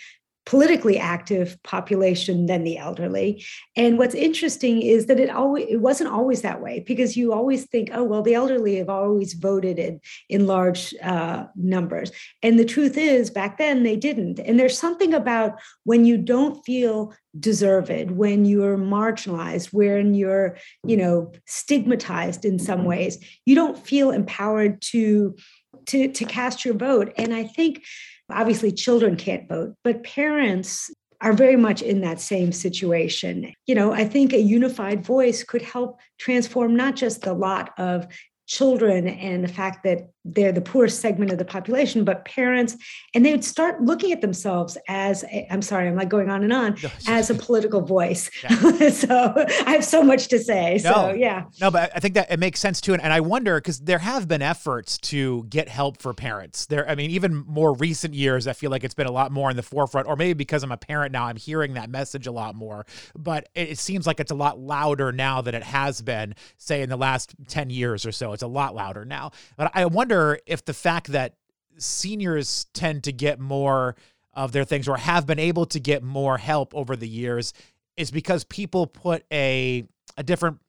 politically 0.50 0.98
active 0.98 1.62
population 1.62 2.48
than 2.48 2.64
the 2.64 2.76
elderly. 2.76 3.46
And 3.76 4.00
what's 4.00 4.16
interesting 4.16 4.82
is 4.82 5.06
that 5.06 5.20
it 5.20 5.30
always 5.30 5.68
it 5.70 5.80
wasn't 5.80 6.10
always 6.10 6.42
that 6.42 6.60
way 6.60 6.84
because 6.88 7.16
you 7.16 7.32
always 7.32 7.66
think, 7.66 7.90
oh 7.94 8.04
well, 8.04 8.24
the 8.24 8.34
elderly 8.34 8.78
have 8.78 8.90
always 8.90 9.34
voted 9.34 9.78
in 9.78 10.02
in 10.28 10.48
large 10.48 10.96
uh, 11.04 11.46
numbers, 11.56 12.12
and 12.42 12.58
the 12.58 12.66
truth 12.66 12.98
is, 12.98 13.30
back 13.30 13.60
then 13.60 13.84
they 13.84 13.96
didn't. 13.96 14.40
And 14.40 14.60
there's 14.60 14.78
something 14.78 15.14
about 15.14 15.60
when 15.84 16.04
you 16.04 16.18
don't 16.18 16.66
feel 16.66 17.14
deserved, 17.40 18.10
when 18.10 18.44
you're 18.46 18.76
marginalized, 18.76 19.72
when 19.72 20.16
you're 20.16 20.58
you 20.84 20.98
know 20.98 21.32
stigmatized 21.46 22.44
in 22.44 22.58
some 22.58 22.86
ways, 22.86 23.24
you 23.46 23.54
don't 23.54 23.78
feel 23.78 24.10
empowered 24.10 24.82
to 24.94 25.36
to 25.86 26.08
to 26.08 26.26
cast 26.26 26.66
your 26.66 26.74
vote. 26.74 27.14
And 27.18 27.36
I 27.36 27.44
think 27.44 27.84
Obviously, 28.32 28.72
children 28.72 29.16
can't 29.16 29.48
vote, 29.48 29.76
but 29.84 30.04
parents 30.04 30.92
are 31.22 31.34
very 31.34 31.58
much 31.58 31.82
in 31.82 32.02
that 32.02 32.22
same 32.22 32.52
situation. 32.52 33.54
You 33.68 33.76
know, 33.76 33.92
I 33.92 34.06
think 34.06 34.32
a 34.32 34.40
unified 34.40 35.06
voice 35.06 35.44
could 35.44 35.62
help 35.62 36.00
transform 36.18 36.76
not 36.76 36.96
just 36.96 37.22
the 37.22 37.34
lot 37.34 37.72
of 37.78 38.08
children 38.48 39.08
and 39.08 39.44
the 39.44 39.50
fact 39.50 39.84
that 39.84 40.10
they're 40.26 40.52
the 40.52 40.62
poorest 40.62 41.00
segment 41.00 41.32
of 41.32 41.38
the 41.38 41.46
population, 41.46 42.04
but 42.04 42.26
parents, 42.26 42.76
and 43.14 43.26
they 43.26 43.32
would 43.32 43.44
start 43.44 43.82
looking 43.82 44.12
at 44.12 44.22
themselves 44.22 44.78
as 44.88 45.24
i 45.24 45.48
am 45.50 45.62
sorry, 45.62 45.88
I'm 45.88 45.96
like 45.96 46.10
going 46.10 46.30
on 46.30 46.44
and 46.44 46.52
on, 46.52 46.78
as 47.08 47.30
a 47.30 47.34
political 47.50 47.82
voice. 47.82 48.30
Yeah. 48.44 48.90
so 48.90 49.34
I 49.66 49.72
have 49.72 49.86
so 49.86 50.04
much 50.04 50.28
to 50.30 50.40
say. 50.40 50.80
No, 50.84 50.94
so 50.94 51.14
yeah. 51.14 51.46
No, 51.62 51.72
but 51.72 51.92
I 51.96 52.00
think 52.00 52.16
that 52.16 52.32
it 52.32 52.40
makes 52.40 52.60
sense 52.60 52.82
too. 52.82 52.94
And, 52.94 53.02
and 53.02 53.14
I 53.14 53.22
wonder 53.22 53.58
because 53.58 53.80
there 53.80 54.00
have 54.00 54.28
been 54.28 54.42
efforts 54.42 54.98
to 54.98 55.46
get 55.50 55.70
help 55.70 56.02
for 56.02 56.14
parents. 56.14 56.66
There, 56.66 56.88
I 56.90 56.96
mean, 56.96 57.12
even 57.12 57.46
more 57.48 57.74
recent 57.76 58.14
years, 58.14 58.48
I 58.48 58.54
feel 58.54 58.72
like 58.72 58.84
it's 58.84 58.94
been 58.94 59.08
a 59.08 59.12
lot 59.12 59.32
more 59.32 59.50
in 59.50 59.56
the 59.56 59.64
forefront, 59.64 60.08
or 60.08 60.16
maybe 60.16 60.34
because 60.34 60.64
I'm 60.64 60.72
a 60.72 60.78
parent 60.78 61.12
now, 61.12 61.26
I'm 61.26 61.38
hearing 61.38 61.74
that 61.76 61.90
message 61.90 62.28
a 62.28 62.32
lot 62.32 62.56
more. 62.56 62.86
But 63.16 63.50
it, 63.56 63.70
it 63.70 63.78
seems 63.78 64.06
like 64.06 64.20
it's 64.20 64.32
a 64.32 64.36
lot 64.36 64.60
louder 64.60 65.12
now 65.12 65.42
than 65.42 65.56
it 65.56 65.64
has 65.64 66.02
been, 66.02 66.36
say, 66.58 66.82
in 66.82 66.90
the 66.90 66.98
last 66.98 67.36
10 67.48 67.70
years 67.70 68.06
or 68.06 68.12
so. 68.12 68.34
It's 68.34 68.44
a 68.44 68.48
lot 68.48 68.76
louder 68.76 69.06
now. 69.06 69.32
But 69.56 69.72
I 69.74 69.86
wonder 69.86 70.19
if 70.46 70.66
the 70.66 70.74
fact 70.74 71.08
that 71.08 71.36
seniors 71.78 72.66
tend 72.74 73.04
to 73.04 73.12
get 73.12 73.40
more 73.40 73.96
of 74.34 74.52
their 74.52 74.66
things 74.66 74.88
or 74.88 74.98
have 74.98 75.26
been 75.26 75.40
able 75.40 75.66
to 75.66 75.80
get 75.80 76.04
more 76.04 76.38
help 76.38 76.74
over 76.76 76.96
the 76.96 77.08
years 77.08 77.54
is 77.98 78.12
because 78.12 78.44
people 78.44 78.88
put 78.88 79.24
a 79.32 79.84
a 80.18 80.24
different 80.24 80.60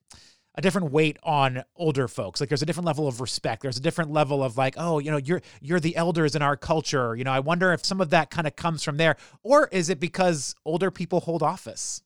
a 0.57 0.61
different 0.61 0.91
weight 0.91 1.17
on 1.23 1.63
older 1.77 2.09
folks. 2.09 2.41
Like 2.41 2.49
there's 2.49 2.63
a 2.63 2.67
different 2.67 2.87
level 2.87 3.07
of 3.07 3.21
respect. 3.21 3.63
There's 3.63 3.77
a 3.77 3.83
different 3.83 4.13
level 4.13 4.43
of 4.43 4.57
like, 4.57 4.75
oh, 4.77 4.99
you 4.99 5.11
know, 5.11 5.17
you're 5.17 5.41
you're 5.61 5.81
the 5.81 5.97
elders 5.97 6.35
in 6.35 6.43
our 6.43 6.57
culture. 6.57 7.15
You 7.15 7.25
know, 7.25 7.33
I 7.33 7.41
wonder 7.41 7.73
if 7.73 7.85
some 7.85 8.01
of 8.01 8.11
that 8.11 8.31
kind 8.31 8.47
of 8.47 8.57
comes 8.57 8.83
from 8.83 8.97
there, 8.97 9.17
or 9.43 9.69
is 9.73 9.89
it 9.91 10.01
because 10.01 10.55
older 10.65 10.91
people 10.91 11.21
hold 11.21 11.43
office? 11.43 12.03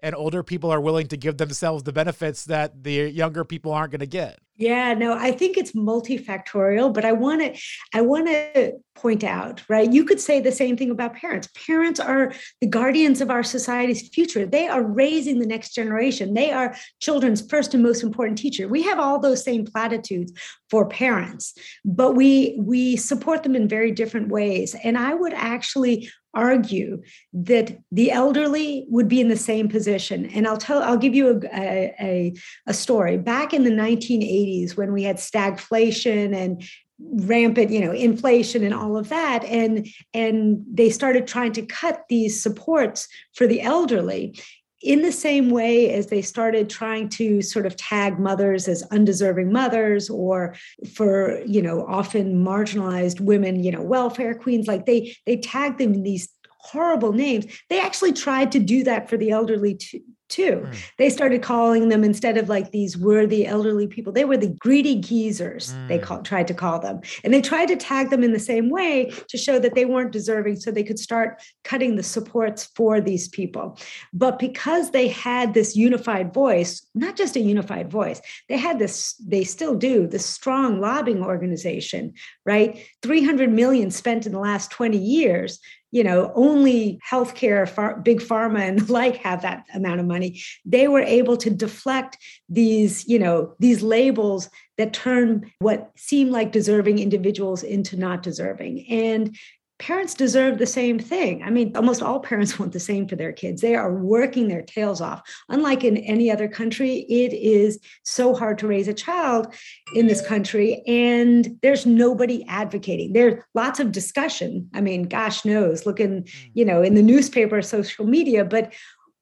And 0.00 0.14
older 0.14 0.42
people 0.42 0.70
are 0.70 0.80
willing 0.80 1.08
to 1.08 1.16
give 1.16 1.38
themselves 1.38 1.82
the 1.82 1.92
benefits 1.92 2.44
that 2.44 2.84
the 2.84 3.10
younger 3.10 3.44
people 3.44 3.72
aren't 3.72 3.92
going 3.92 4.00
to 4.00 4.06
get. 4.06 4.38
Yeah, 4.58 4.92
no, 4.94 5.16
I 5.16 5.30
think 5.30 5.56
it's 5.56 5.70
multifactorial, 5.70 6.92
but 6.92 7.04
I 7.04 7.12
want 7.12 7.42
to 7.42 7.60
I 7.94 8.00
want 8.00 8.26
to 8.26 8.72
point 8.96 9.22
out, 9.22 9.62
right? 9.68 9.90
You 9.90 10.04
could 10.04 10.20
say 10.20 10.40
the 10.40 10.50
same 10.50 10.76
thing 10.76 10.90
about 10.90 11.14
parents. 11.14 11.48
Parents 11.66 12.00
are 12.00 12.32
the 12.60 12.66
guardians 12.66 13.20
of 13.20 13.30
our 13.30 13.44
society's 13.44 14.08
future. 14.08 14.44
They 14.46 14.66
are 14.66 14.82
raising 14.82 15.38
the 15.38 15.46
next 15.46 15.76
generation. 15.76 16.34
They 16.34 16.50
are 16.50 16.74
children's 16.98 17.48
first 17.48 17.72
and 17.72 17.84
most 17.84 18.02
important 18.02 18.36
teacher. 18.36 18.66
We 18.66 18.82
have 18.82 18.98
all 18.98 19.20
those 19.20 19.44
same 19.44 19.64
platitudes 19.64 20.32
for 20.70 20.88
parents, 20.88 21.54
but 21.84 22.16
we 22.16 22.58
we 22.60 22.96
support 22.96 23.44
them 23.44 23.54
in 23.54 23.68
very 23.68 23.92
different 23.92 24.28
ways. 24.28 24.74
And 24.82 24.98
I 24.98 25.14
would 25.14 25.34
actually 25.34 26.10
argue 26.34 27.02
that 27.32 27.78
the 27.90 28.10
elderly 28.10 28.86
would 28.88 29.08
be 29.08 29.20
in 29.20 29.28
the 29.28 29.36
same 29.36 29.68
position. 29.68 30.26
And 30.26 30.46
I'll 30.46 30.56
tell, 30.56 30.82
I'll 30.82 30.96
give 30.96 31.14
you 31.14 31.40
a, 31.52 31.94
a, 32.00 32.34
a 32.66 32.74
story. 32.74 33.16
Back 33.16 33.52
in 33.52 33.64
the 33.64 33.70
1980s, 33.70 34.76
when 34.76 34.92
we 34.92 35.02
had 35.02 35.16
stagflation 35.16 36.34
and 36.34 36.62
rampant 37.00 37.70
you 37.70 37.80
know 37.80 37.92
inflation 37.92 38.64
and 38.64 38.74
all 38.74 38.96
of 38.96 39.08
that 39.08 39.44
and 39.44 39.86
and 40.14 40.64
they 40.68 40.90
started 40.90 41.28
trying 41.28 41.52
to 41.52 41.62
cut 41.62 42.02
these 42.08 42.42
supports 42.42 43.06
for 43.34 43.46
the 43.46 43.60
elderly 43.60 44.36
in 44.80 45.02
the 45.02 45.12
same 45.12 45.50
way 45.50 45.92
as 45.92 46.06
they 46.06 46.22
started 46.22 46.70
trying 46.70 47.08
to 47.08 47.42
sort 47.42 47.66
of 47.66 47.76
tag 47.76 48.18
mothers 48.18 48.68
as 48.68 48.84
undeserving 48.90 49.52
mothers 49.52 50.08
or 50.08 50.54
for 50.94 51.40
you 51.46 51.60
know 51.60 51.84
often 51.86 52.44
marginalized 52.44 53.20
women 53.20 53.62
you 53.62 53.72
know 53.72 53.82
welfare 53.82 54.34
queens 54.34 54.68
like 54.68 54.86
they 54.86 55.14
they 55.26 55.36
tagged 55.36 55.78
them 55.78 55.94
in 55.94 56.02
these 56.02 56.28
horrible 56.60 57.12
names 57.12 57.46
they 57.68 57.80
actually 57.80 58.12
tried 58.12 58.52
to 58.52 58.58
do 58.58 58.84
that 58.84 59.08
for 59.08 59.16
the 59.16 59.30
elderly 59.30 59.74
too, 59.74 60.02
too. 60.28 60.66
Mm. 60.66 60.76
They 60.98 61.10
started 61.10 61.42
calling 61.42 61.88
them 61.88 62.04
instead 62.04 62.36
of 62.36 62.48
like 62.48 62.70
these 62.70 62.96
worthy 62.96 63.46
elderly 63.46 63.86
people, 63.86 64.12
they 64.12 64.24
were 64.24 64.36
the 64.36 64.54
greedy 64.58 64.96
geezers, 64.96 65.72
mm. 65.72 65.88
they 65.88 65.98
call, 65.98 66.22
tried 66.22 66.48
to 66.48 66.54
call 66.54 66.78
them. 66.78 67.00
And 67.24 67.32
they 67.32 67.40
tried 67.40 67.66
to 67.66 67.76
tag 67.76 68.10
them 68.10 68.22
in 68.22 68.32
the 68.32 68.38
same 68.38 68.70
way 68.70 69.12
to 69.28 69.38
show 69.38 69.58
that 69.58 69.74
they 69.74 69.84
weren't 69.84 70.12
deserving 70.12 70.56
so 70.56 70.70
they 70.70 70.84
could 70.84 70.98
start 70.98 71.42
cutting 71.64 71.96
the 71.96 72.02
supports 72.02 72.66
for 72.76 73.00
these 73.00 73.28
people. 73.28 73.78
But 74.12 74.38
because 74.38 74.90
they 74.90 75.08
had 75.08 75.54
this 75.54 75.76
unified 75.76 76.32
voice, 76.32 76.86
not 76.94 77.16
just 77.16 77.36
a 77.36 77.40
unified 77.40 77.90
voice, 77.90 78.20
they 78.48 78.58
had 78.58 78.78
this, 78.78 79.14
they 79.14 79.44
still 79.44 79.74
do, 79.74 80.06
this 80.06 80.26
strong 80.26 80.80
lobbying 80.80 81.22
organization, 81.22 82.14
right? 82.44 82.84
300 83.02 83.50
million 83.50 83.90
spent 83.90 84.26
in 84.26 84.32
the 84.32 84.38
last 84.38 84.70
20 84.70 84.98
years 84.98 85.60
you 85.90 86.04
know 86.04 86.32
only 86.34 87.00
healthcare 87.08 87.68
far, 87.68 88.00
big 88.00 88.20
pharma 88.20 88.60
and 88.60 88.78
the 88.86 88.92
like 88.92 89.16
have 89.16 89.42
that 89.42 89.64
amount 89.74 90.00
of 90.00 90.06
money. 90.06 90.40
They 90.64 90.88
were 90.88 91.00
able 91.00 91.36
to 91.38 91.50
deflect 91.50 92.18
these 92.48 93.06
you 93.06 93.18
know 93.18 93.54
these 93.58 93.82
labels 93.82 94.50
that 94.76 94.92
turn 94.92 95.50
what 95.58 95.90
seem 95.96 96.30
like 96.30 96.52
deserving 96.52 96.98
individuals 96.98 97.62
into 97.62 97.96
not 97.96 98.22
deserving. 98.22 98.86
And 98.88 99.36
parents 99.78 100.14
deserve 100.14 100.58
the 100.58 100.66
same 100.66 100.98
thing. 100.98 101.42
I 101.42 101.50
mean, 101.50 101.76
almost 101.76 102.02
all 102.02 102.20
parents 102.20 102.58
want 102.58 102.72
the 102.72 102.80
same 102.80 103.06
for 103.06 103.16
their 103.16 103.32
kids. 103.32 103.62
They 103.62 103.74
are 103.74 103.94
working 103.94 104.48
their 104.48 104.62
tails 104.62 105.00
off. 105.00 105.22
Unlike 105.48 105.84
in 105.84 105.96
any 105.98 106.30
other 106.30 106.48
country, 106.48 107.06
it 107.08 107.32
is 107.32 107.78
so 108.02 108.34
hard 108.34 108.58
to 108.58 108.66
raise 108.66 108.88
a 108.88 108.94
child 108.94 109.54
in 109.94 110.06
this 110.06 110.24
country, 110.26 110.82
and 110.86 111.58
there's 111.62 111.86
nobody 111.86 112.44
advocating. 112.48 113.12
There's 113.12 113.42
lots 113.54 113.80
of 113.80 113.92
discussion. 113.92 114.68
I 114.74 114.80
mean, 114.80 115.04
gosh 115.04 115.44
knows, 115.44 115.86
looking, 115.86 116.24
mm. 116.24 116.50
you 116.54 116.64
know, 116.64 116.82
in 116.82 116.94
the 116.94 117.02
newspaper, 117.02 117.62
social 117.62 118.06
media, 118.06 118.44
but 118.44 118.72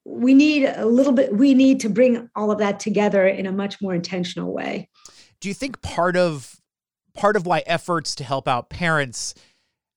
we 0.04 0.34
need 0.34 0.66
a 0.66 0.86
little 0.86 1.12
bit, 1.12 1.34
we 1.34 1.52
need 1.52 1.80
to 1.80 1.88
bring 1.88 2.30
all 2.36 2.50
of 2.50 2.58
that 2.58 2.78
together 2.78 3.26
in 3.26 3.44
a 3.44 3.52
much 3.52 3.82
more 3.82 3.94
intentional 3.94 4.52
way. 4.52 4.88
Do 5.40 5.48
you 5.48 5.54
think 5.54 5.82
part 5.82 6.16
of 6.16 6.60
part 7.14 7.34
of 7.34 7.46
why 7.46 7.62
efforts 7.66 8.14
to 8.14 8.24
help 8.24 8.46
out 8.46 8.70
parents 8.70 9.34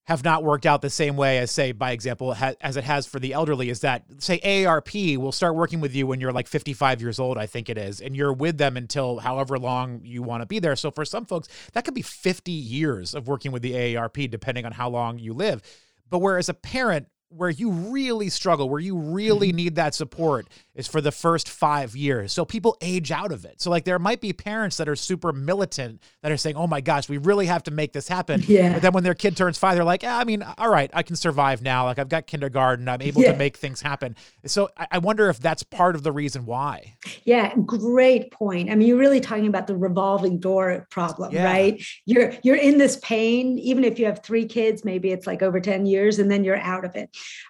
have 0.09 0.23
not 0.23 0.43
worked 0.43 0.65
out 0.65 0.81
the 0.81 0.89
same 0.89 1.15
way 1.15 1.37
as 1.37 1.51
say 1.51 1.71
by 1.71 1.91
example 1.91 2.35
as 2.61 2.75
it 2.75 2.83
has 2.83 3.05
for 3.05 3.19
the 3.19 3.31
elderly 3.31 3.69
is 3.69 3.81
that 3.81 4.03
say 4.17 4.39
AARP 4.39 5.17
will 5.17 5.31
start 5.31 5.55
working 5.55 5.81
with 5.81 5.93
you 5.93 6.07
when 6.07 6.19
you're 6.19 6.31
like 6.31 6.47
55 6.47 6.99
years 6.99 7.19
old 7.19 7.37
I 7.37 7.45
think 7.45 7.69
it 7.69 7.77
is 7.77 8.01
and 8.01 8.15
you're 8.15 8.33
with 8.33 8.57
them 8.57 8.75
until 8.75 9.19
however 9.19 9.59
long 9.59 10.01
you 10.03 10.23
want 10.23 10.41
to 10.41 10.47
be 10.47 10.57
there 10.57 10.75
so 10.75 10.89
for 10.89 11.05
some 11.05 11.27
folks 11.27 11.47
that 11.73 11.85
could 11.85 11.93
be 11.93 12.01
50 12.01 12.51
years 12.51 13.13
of 13.13 13.27
working 13.27 13.51
with 13.51 13.61
the 13.61 13.73
AARP 13.73 14.31
depending 14.31 14.65
on 14.65 14.71
how 14.71 14.89
long 14.89 15.19
you 15.19 15.31
live 15.31 15.61
but 16.09 16.17
whereas 16.17 16.49
a 16.49 16.55
parent 16.55 17.05
where 17.29 17.49
you 17.49 17.69
really 17.69 18.29
struggle, 18.29 18.69
where 18.69 18.79
you 18.79 18.97
really 18.97 19.49
mm-hmm. 19.49 19.57
need 19.57 19.75
that 19.75 19.93
support 19.93 20.47
is 20.79 20.87
for 20.87 21.01
the 21.01 21.11
first 21.11 21.49
five 21.49 21.93
years. 21.93 22.31
So 22.31 22.45
people 22.45 22.77
age 22.79 23.11
out 23.11 23.33
of 23.33 23.43
it. 23.43 23.61
So, 23.61 23.69
like, 23.69 23.83
there 23.83 23.99
might 23.99 24.21
be 24.21 24.31
parents 24.31 24.77
that 24.77 24.87
are 24.87 24.95
super 24.95 25.33
militant 25.33 26.01
that 26.23 26.31
are 26.31 26.37
saying, 26.37 26.55
oh 26.55 26.67
my 26.67 26.79
gosh, 26.79 27.09
we 27.09 27.17
really 27.17 27.47
have 27.47 27.63
to 27.63 27.71
make 27.71 27.91
this 27.91 28.07
happen. 28.07 28.41
Yeah. 28.47 28.73
But 28.73 28.81
then 28.81 28.93
when 28.93 29.03
their 29.03 29.13
kid 29.13 29.35
turns 29.35 29.57
five, 29.57 29.75
they're 29.75 29.83
like, 29.83 30.05
I 30.05 30.23
mean, 30.23 30.41
all 30.57 30.69
right, 30.69 30.89
I 30.93 31.03
can 31.03 31.17
survive 31.17 31.61
now. 31.61 31.83
Like, 31.83 31.99
I've 31.99 32.07
got 32.07 32.27
kindergarten, 32.27 32.87
I'm 32.87 33.01
able 33.01 33.21
yeah. 33.21 33.33
to 33.33 33.37
make 33.37 33.57
things 33.57 33.81
happen. 33.81 34.15
So, 34.45 34.69
I 34.89 34.99
wonder 34.99 35.29
if 35.29 35.39
that's 35.39 35.63
part 35.63 35.95
of 35.95 36.03
the 36.03 36.13
reason 36.13 36.45
why. 36.45 36.95
Yeah, 37.25 37.53
great 37.65 38.31
point. 38.31 38.71
I 38.71 38.75
mean, 38.75 38.87
you're 38.87 38.97
really 38.97 39.19
talking 39.19 39.47
about 39.47 39.67
the 39.67 39.75
revolving 39.75 40.39
door 40.39 40.87
problem, 40.89 41.33
yeah. 41.33 41.43
right? 41.43 41.83
You're 42.05 42.33
you're 42.41 42.55
in 42.55 42.77
this 42.77 42.97
pain, 43.03 43.59
even 43.59 43.83
if 43.83 43.99
you 43.99 44.05
have 44.05 44.23
three 44.23 44.45
kids, 44.45 44.85
maybe 44.85 45.11
it's 45.11 45.27
like 45.27 45.41
over 45.41 45.59
10 45.59 45.85
years, 45.85 46.19
and 46.19 46.31
then 46.31 46.45
you're 46.45 46.57
out 46.57 46.85
of 46.85 46.95
it. 46.95 47.09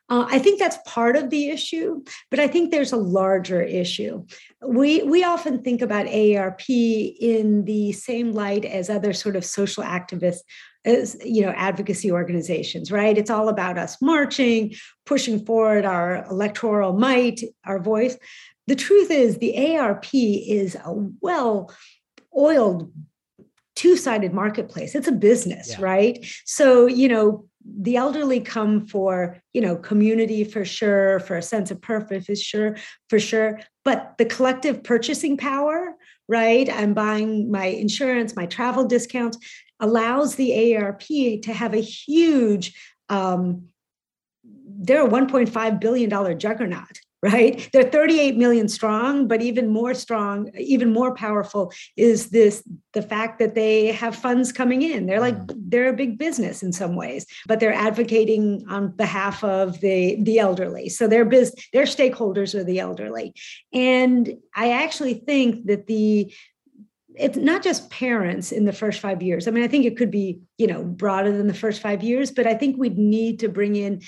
Uh, 0.10 0.26
I 0.28 0.40
think 0.40 0.60
that's 0.60 0.78
part 0.88 1.16
of 1.16 1.30
the 1.30 1.50
issue, 1.50 2.04
but 2.32 2.40
I 2.40 2.48
think 2.48 2.72
there's 2.72 2.92
a 2.92 2.98
larger 3.20 3.62
issue. 3.62 4.26
We 4.66 5.04
we 5.04 5.24
often 5.24 5.62
think 5.62 5.82
about 5.82 6.06
AARP 6.06 6.66
in 7.20 7.66
the 7.66 7.92
same 7.92 8.32
light 8.34 8.66
as 8.66 8.90
other 8.90 9.14
sort 9.14 9.36
of 9.36 9.44
social 9.44 9.84
activists 9.84 10.44
as 10.86 11.18
you 11.24 11.42
know 11.42 11.54
advocacy 11.70 12.10
organizations 12.12 12.90
right 12.92 13.18
it's 13.18 13.30
all 13.30 13.50
about 13.50 13.78
us 13.78 14.02
marching 14.02 14.74
pushing 15.06 15.46
forward 15.46 15.84
our 15.84 16.26
electoral 16.30 16.94
might 16.94 17.42
our 17.66 17.80
voice 17.80 18.16
the 18.68 18.76
truth 18.76 19.12
is 19.12 19.38
the 19.38 19.54
AARP 19.58 20.10
is 20.48 20.76
a 20.76 20.94
well 21.22 21.74
oiled 22.38 22.92
two-sided 23.76 24.34
marketplace 24.34 24.96
it's 24.96 25.08
a 25.08 25.20
business 25.30 25.72
yeah. 25.72 25.82
right 25.82 26.26
so 26.46 26.88
you 26.88 27.10
know 27.10 27.49
the 27.66 27.98
elderly 27.98 28.40
come 28.40 28.86
for 28.88 29.42
you 29.54 29.62
know 29.62 29.76
community 29.76 30.44
for 30.44 30.64
sure 30.64 31.20
for 31.20 31.38
a 31.38 31.42
sense 31.42 31.72
of 31.72 31.82
purpose 31.82 32.26
for 32.26 32.36
sure 32.36 32.78
for 33.10 33.20
sure. 33.20 33.60
But 33.86 34.16
the 34.18 34.26
collective 34.26 34.84
purchasing 34.84 35.36
power 35.38 35.96
right 36.30 36.70
i'm 36.72 36.94
buying 36.94 37.52
my 37.52 37.66
insurance 37.66 38.36
my 38.36 38.46
travel 38.46 38.86
discounts 38.86 39.38
allows 39.82 40.36
the 40.36 40.78
arp 40.78 41.02
to 41.02 41.52
have 41.52 41.74
a 41.74 41.82
huge 41.82 42.74
um, 43.10 43.66
they're 44.82 45.06
a 45.06 45.10
1.5 45.10 45.82
billion 45.82 46.10
dollar 46.10 46.34
juggernaut 46.34 47.02
right 47.22 47.70
they're 47.74 47.84
38 47.84 48.38
million 48.38 48.68
strong 48.70 49.28
but 49.28 49.42
even 49.42 49.68
more 49.70 49.94
strong 49.94 50.50
even 50.58 50.92
more 50.92 51.14
powerful 51.14 51.72
is 51.98 52.30
this 52.30 52.64
the 52.94 53.02
fact 53.02 53.40
that 53.40 53.56
they 53.56 53.88
have 53.88 54.16
funds 54.16 54.52
coming 54.52 54.82
in 54.82 55.06
they're 55.06 55.20
like 55.20 55.36
mm. 55.36 55.54
they're 55.70 55.90
a 55.90 55.94
big 55.94 56.18
business 56.18 56.64
in 56.64 56.72
some 56.72 56.96
ways 56.96 57.26
but 57.48 57.60
they're 57.60 57.74
advocating 57.74 58.64
on 58.70 58.90
behalf 58.92 59.44
of 59.44 59.80
the 59.82 60.22
the 60.24 60.40
elderly 60.40 60.88
so 60.88 61.08
their 61.08 61.26
biz 61.26 61.54
their 61.74 61.84
stakeholders 61.84 62.56
are 62.56 62.64
the 62.64 62.80
elderly 62.80 63.34
and 63.74 64.38
i 64.56 64.72
actually 64.72 65.14
think 65.14 65.66
that 65.66 65.88
the 65.88 66.34
it's 67.16 67.38
not 67.38 67.62
just 67.62 67.90
parents 67.90 68.52
in 68.54 68.64
the 68.64 68.72
first 68.72 69.02
five 69.02 69.22
years. 69.22 69.46
I 69.48 69.52
mean, 69.52 69.64
I 69.64 69.68
think 69.68 69.86
it 69.86 69.98
could 69.98 70.10
be, 70.10 70.40
you 70.58 70.68
know, 70.68 70.84
broader 70.84 71.36
than 71.36 71.48
the 71.48 71.54
first 71.54 71.82
five 71.82 72.02
years, 72.02 72.32
but 72.32 72.48
I 72.48 72.54
think 72.54 72.78
we'd 72.78 72.98
need 72.98 73.40
to 73.40 73.50
bring 73.50 73.76
in 73.76 74.02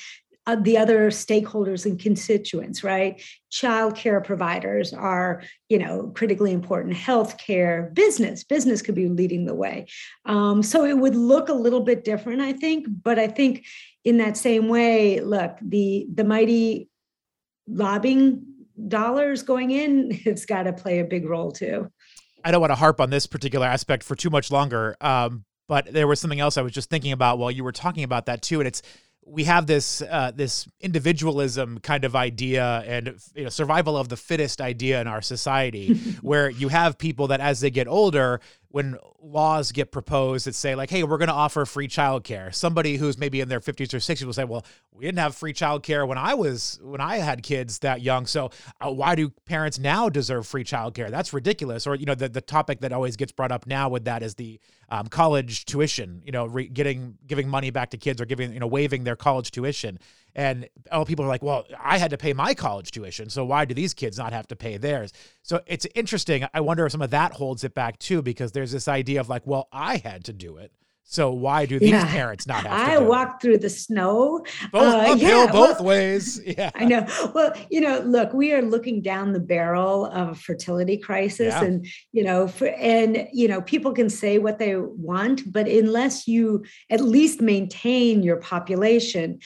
the 0.47 0.77
other 0.77 1.11
stakeholders 1.11 1.85
and 1.85 1.99
constituents, 1.99 2.83
right? 2.83 3.21
Child 3.51 3.95
care 3.95 4.19
providers 4.21 4.93
are, 4.93 5.43
you 5.69 5.77
know, 5.77 6.11
critically 6.15 6.51
important. 6.51 6.95
Healthcare, 6.95 7.93
business, 7.93 8.43
business 8.43 8.81
could 8.81 8.95
be 8.95 9.07
leading 9.07 9.45
the 9.45 9.53
way. 9.53 9.85
Um, 10.25 10.63
so 10.63 10.85
it 10.85 10.97
would 10.97 11.15
look 11.15 11.49
a 11.49 11.53
little 11.53 11.81
bit 11.81 12.03
different, 12.03 12.41
I 12.41 12.53
think. 12.53 12.87
But 13.03 13.19
I 13.19 13.27
think 13.27 13.65
in 14.03 14.17
that 14.17 14.35
same 14.35 14.67
way, 14.67 15.19
look, 15.19 15.57
the 15.61 16.07
the 16.13 16.23
mighty 16.23 16.89
lobbying 17.67 18.43
dollars 18.87 19.43
going 19.43 19.71
in, 19.71 20.09
it's 20.25 20.45
got 20.45 20.63
to 20.63 20.73
play 20.73 20.99
a 20.99 21.05
big 21.05 21.25
role 21.25 21.51
too. 21.51 21.91
I 22.43 22.49
don't 22.49 22.61
want 22.61 22.71
to 22.71 22.75
harp 22.75 22.99
on 22.99 23.11
this 23.11 23.27
particular 23.27 23.67
aspect 23.67 24.03
for 24.03 24.15
too 24.15 24.31
much 24.31 24.49
longer. 24.49 24.97
Um, 24.99 25.45
but 25.67 25.93
there 25.93 26.07
was 26.07 26.19
something 26.19 26.39
else 26.39 26.57
I 26.57 26.63
was 26.63 26.73
just 26.73 26.89
thinking 26.89 27.11
about 27.11 27.37
while 27.37 27.51
you 27.51 27.63
were 27.63 27.71
talking 27.71 28.03
about 28.03 28.25
that 28.25 28.41
too, 28.41 28.59
and 28.59 28.67
it's 28.67 28.81
we 29.25 29.43
have 29.43 29.67
this 29.67 30.01
uh, 30.01 30.31
this 30.33 30.67
individualism 30.79 31.79
kind 31.79 32.03
of 32.05 32.15
idea 32.15 32.83
and 32.85 33.15
you 33.35 33.43
know 33.43 33.49
survival 33.49 33.95
of 33.95 34.09
the 34.09 34.17
fittest 34.17 34.59
idea 34.59 34.99
in 34.99 35.07
our 35.07 35.21
society 35.21 35.93
where 36.21 36.49
you 36.49 36.69
have 36.69 36.97
people 36.97 37.27
that 37.27 37.39
as 37.39 37.59
they 37.59 37.69
get 37.69 37.87
older 37.87 38.41
when 38.71 38.97
laws 39.21 39.71
get 39.71 39.91
proposed 39.91 40.45
that 40.47 40.55
say 40.55 40.75
like 40.75 40.89
hey 40.89 41.03
we're 41.03 41.17
going 41.17 41.27
to 41.27 41.33
offer 41.33 41.65
free 41.65 41.87
childcare. 41.87 42.53
Somebody 42.53 42.97
who's 42.97 43.17
maybe 43.17 43.41
in 43.41 43.49
their 43.49 43.59
50s 43.59 43.93
or 43.93 43.97
60s 43.97 44.23
will 44.23 44.33
say 44.33 44.43
well 44.43 44.65
we 44.91 45.05
didn't 45.05 45.19
have 45.19 45.35
free 45.35 45.53
childcare 45.53 46.07
when 46.07 46.17
i 46.17 46.33
was 46.33 46.79
when 46.81 47.01
i 47.01 47.17
had 47.17 47.43
kids 47.43 47.79
that 47.79 48.01
young. 48.01 48.25
So 48.25 48.51
uh, 48.79 48.91
why 48.91 49.15
do 49.15 49.29
parents 49.45 49.79
now 49.79 50.09
deserve 50.09 50.47
free 50.47 50.63
childcare? 50.63 51.09
That's 51.09 51.33
ridiculous. 51.33 51.85
Or 51.85 51.95
you 51.95 52.05
know 52.05 52.15
the, 52.15 52.29
the 52.29 52.41
topic 52.41 52.81
that 52.81 52.91
always 52.91 53.15
gets 53.15 53.31
brought 53.31 53.51
up 53.51 53.67
now 53.67 53.89
with 53.89 54.05
that 54.05 54.23
is 54.23 54.35
the 54.35 54.59
um, 54.89 55.07
college 55.07 55.65
tuition 55.65 56.21
you 56.25 56.31
know 56.31 56.45
re- 56.45 56.67
getting 56.67 57.17
giving 57.25 57.47
money 57.47 57.69
back 57.69 57.91
to 57.91 57.97
kids 57.97 58.21
or 58.21 58.25
giving 58.25 58.53
you 58.53 58.59
know 58.59 58.67
waiving 58.67 59.03
their 59.03 59.15
college 59.15 59.51
tuition 59.51 59.99
and 60.35 60.69
all 60.91 61.05
people 61.05 61.25
are 61.25 61.27
like, 61.27 61.43
well, 61.43 61.65
I 61.79 61.97
had 61.97 62.11
to 62.11 62.17
pay 62.17 62.33
my 62.33 62.53
college 62.53 62.91
tuition. 62.91 63.29
So 63.29 63.45
why 63.45 63.65
do 63.65 63.73
these 63.73 63.93
kids 63.93 64.17
not 64.17 64.33
have 64.33 64.47
to 64.47 64.55
pay 64.55 64.77
theirs? 64.77 65.11
So 65.43 65.61
it's 65.65 65.85
interesting. 65.95 66.45
I 66.53 66.61
wonder 66.61 66.85
if 66.85 66.91
some 66.91 67.01
of 67.01 67.11
that 67.11 67.33
holds 67.33 67.63
it 67.63 67.73
back 67.73 67.99
too, 67.99 68.21
because 68.21 68.51
there's 68.51 68.71
this 68.71 68.87
idea 68.87 69.19
of 69.19 69.29
like, 69.29 69.45
well, 69.45 69.67
I 69.71 69.97
had 69.97 70.23
to 70.25 70.33
do 70.33 70.57
it. 70.57 70.71
So 71.11 71.29
why 71.29 71.65
do 71.65 71.77
these 71.77 71.89
yeah. 71.89 72.09
parents 72.09 72.47
not 72.47 72.65
have 72.65 72.87
to? 72.87 72.93
I 72.93 72.97
walked 72.97 73.41
through 73.41 73.57
the 73.57 73.69
snow. 73.69 74.45
Both 74.71 74.93
uh, 74.93 75.11
uphill, 75.11 75.45
yeah, 75.45 75.51
both 75.51 75.79
well, 75.79 75.83
ways. 75.83 76.39
Yeah. 76.51 76.71
I 76.73 76.85
know. 76.85 77.05
Well, 77.33 77.53
you 77.69 77.81
know, 77.81 77.99
look, 77.99 78.33
we 78.33 78.53
are 78.53 78.61
looking 78.61 79.01
down 79.01 79.33
the 79.33 79.39
barrel 79.41 80.05
of 80.05 80.29
a 80.29 80.35
fertility 80.35 80.97
crisis 80.97 81.53
yeah. 81.53 81.63
and, 81.63 81.87
you 82.13 82.23
know, 82.23 82.47
for, 82.47 82.67
and, 82.69 83.27
you 83.33 83.49
know, 83.49 83.61
people 83.61 83.91
can 83.91 84.09
say 84.09 84.37
what 84.37 84.57
they 84.57 84.77
want, 84.77 85.51
but 85.51 85.67
unless 85.67 86.29
you 86.29 86.63
at 86.89 87.01
least 87.01 87.41
maintain 87.41 88.23
your 88.23 88.37
population, 88.37 89.39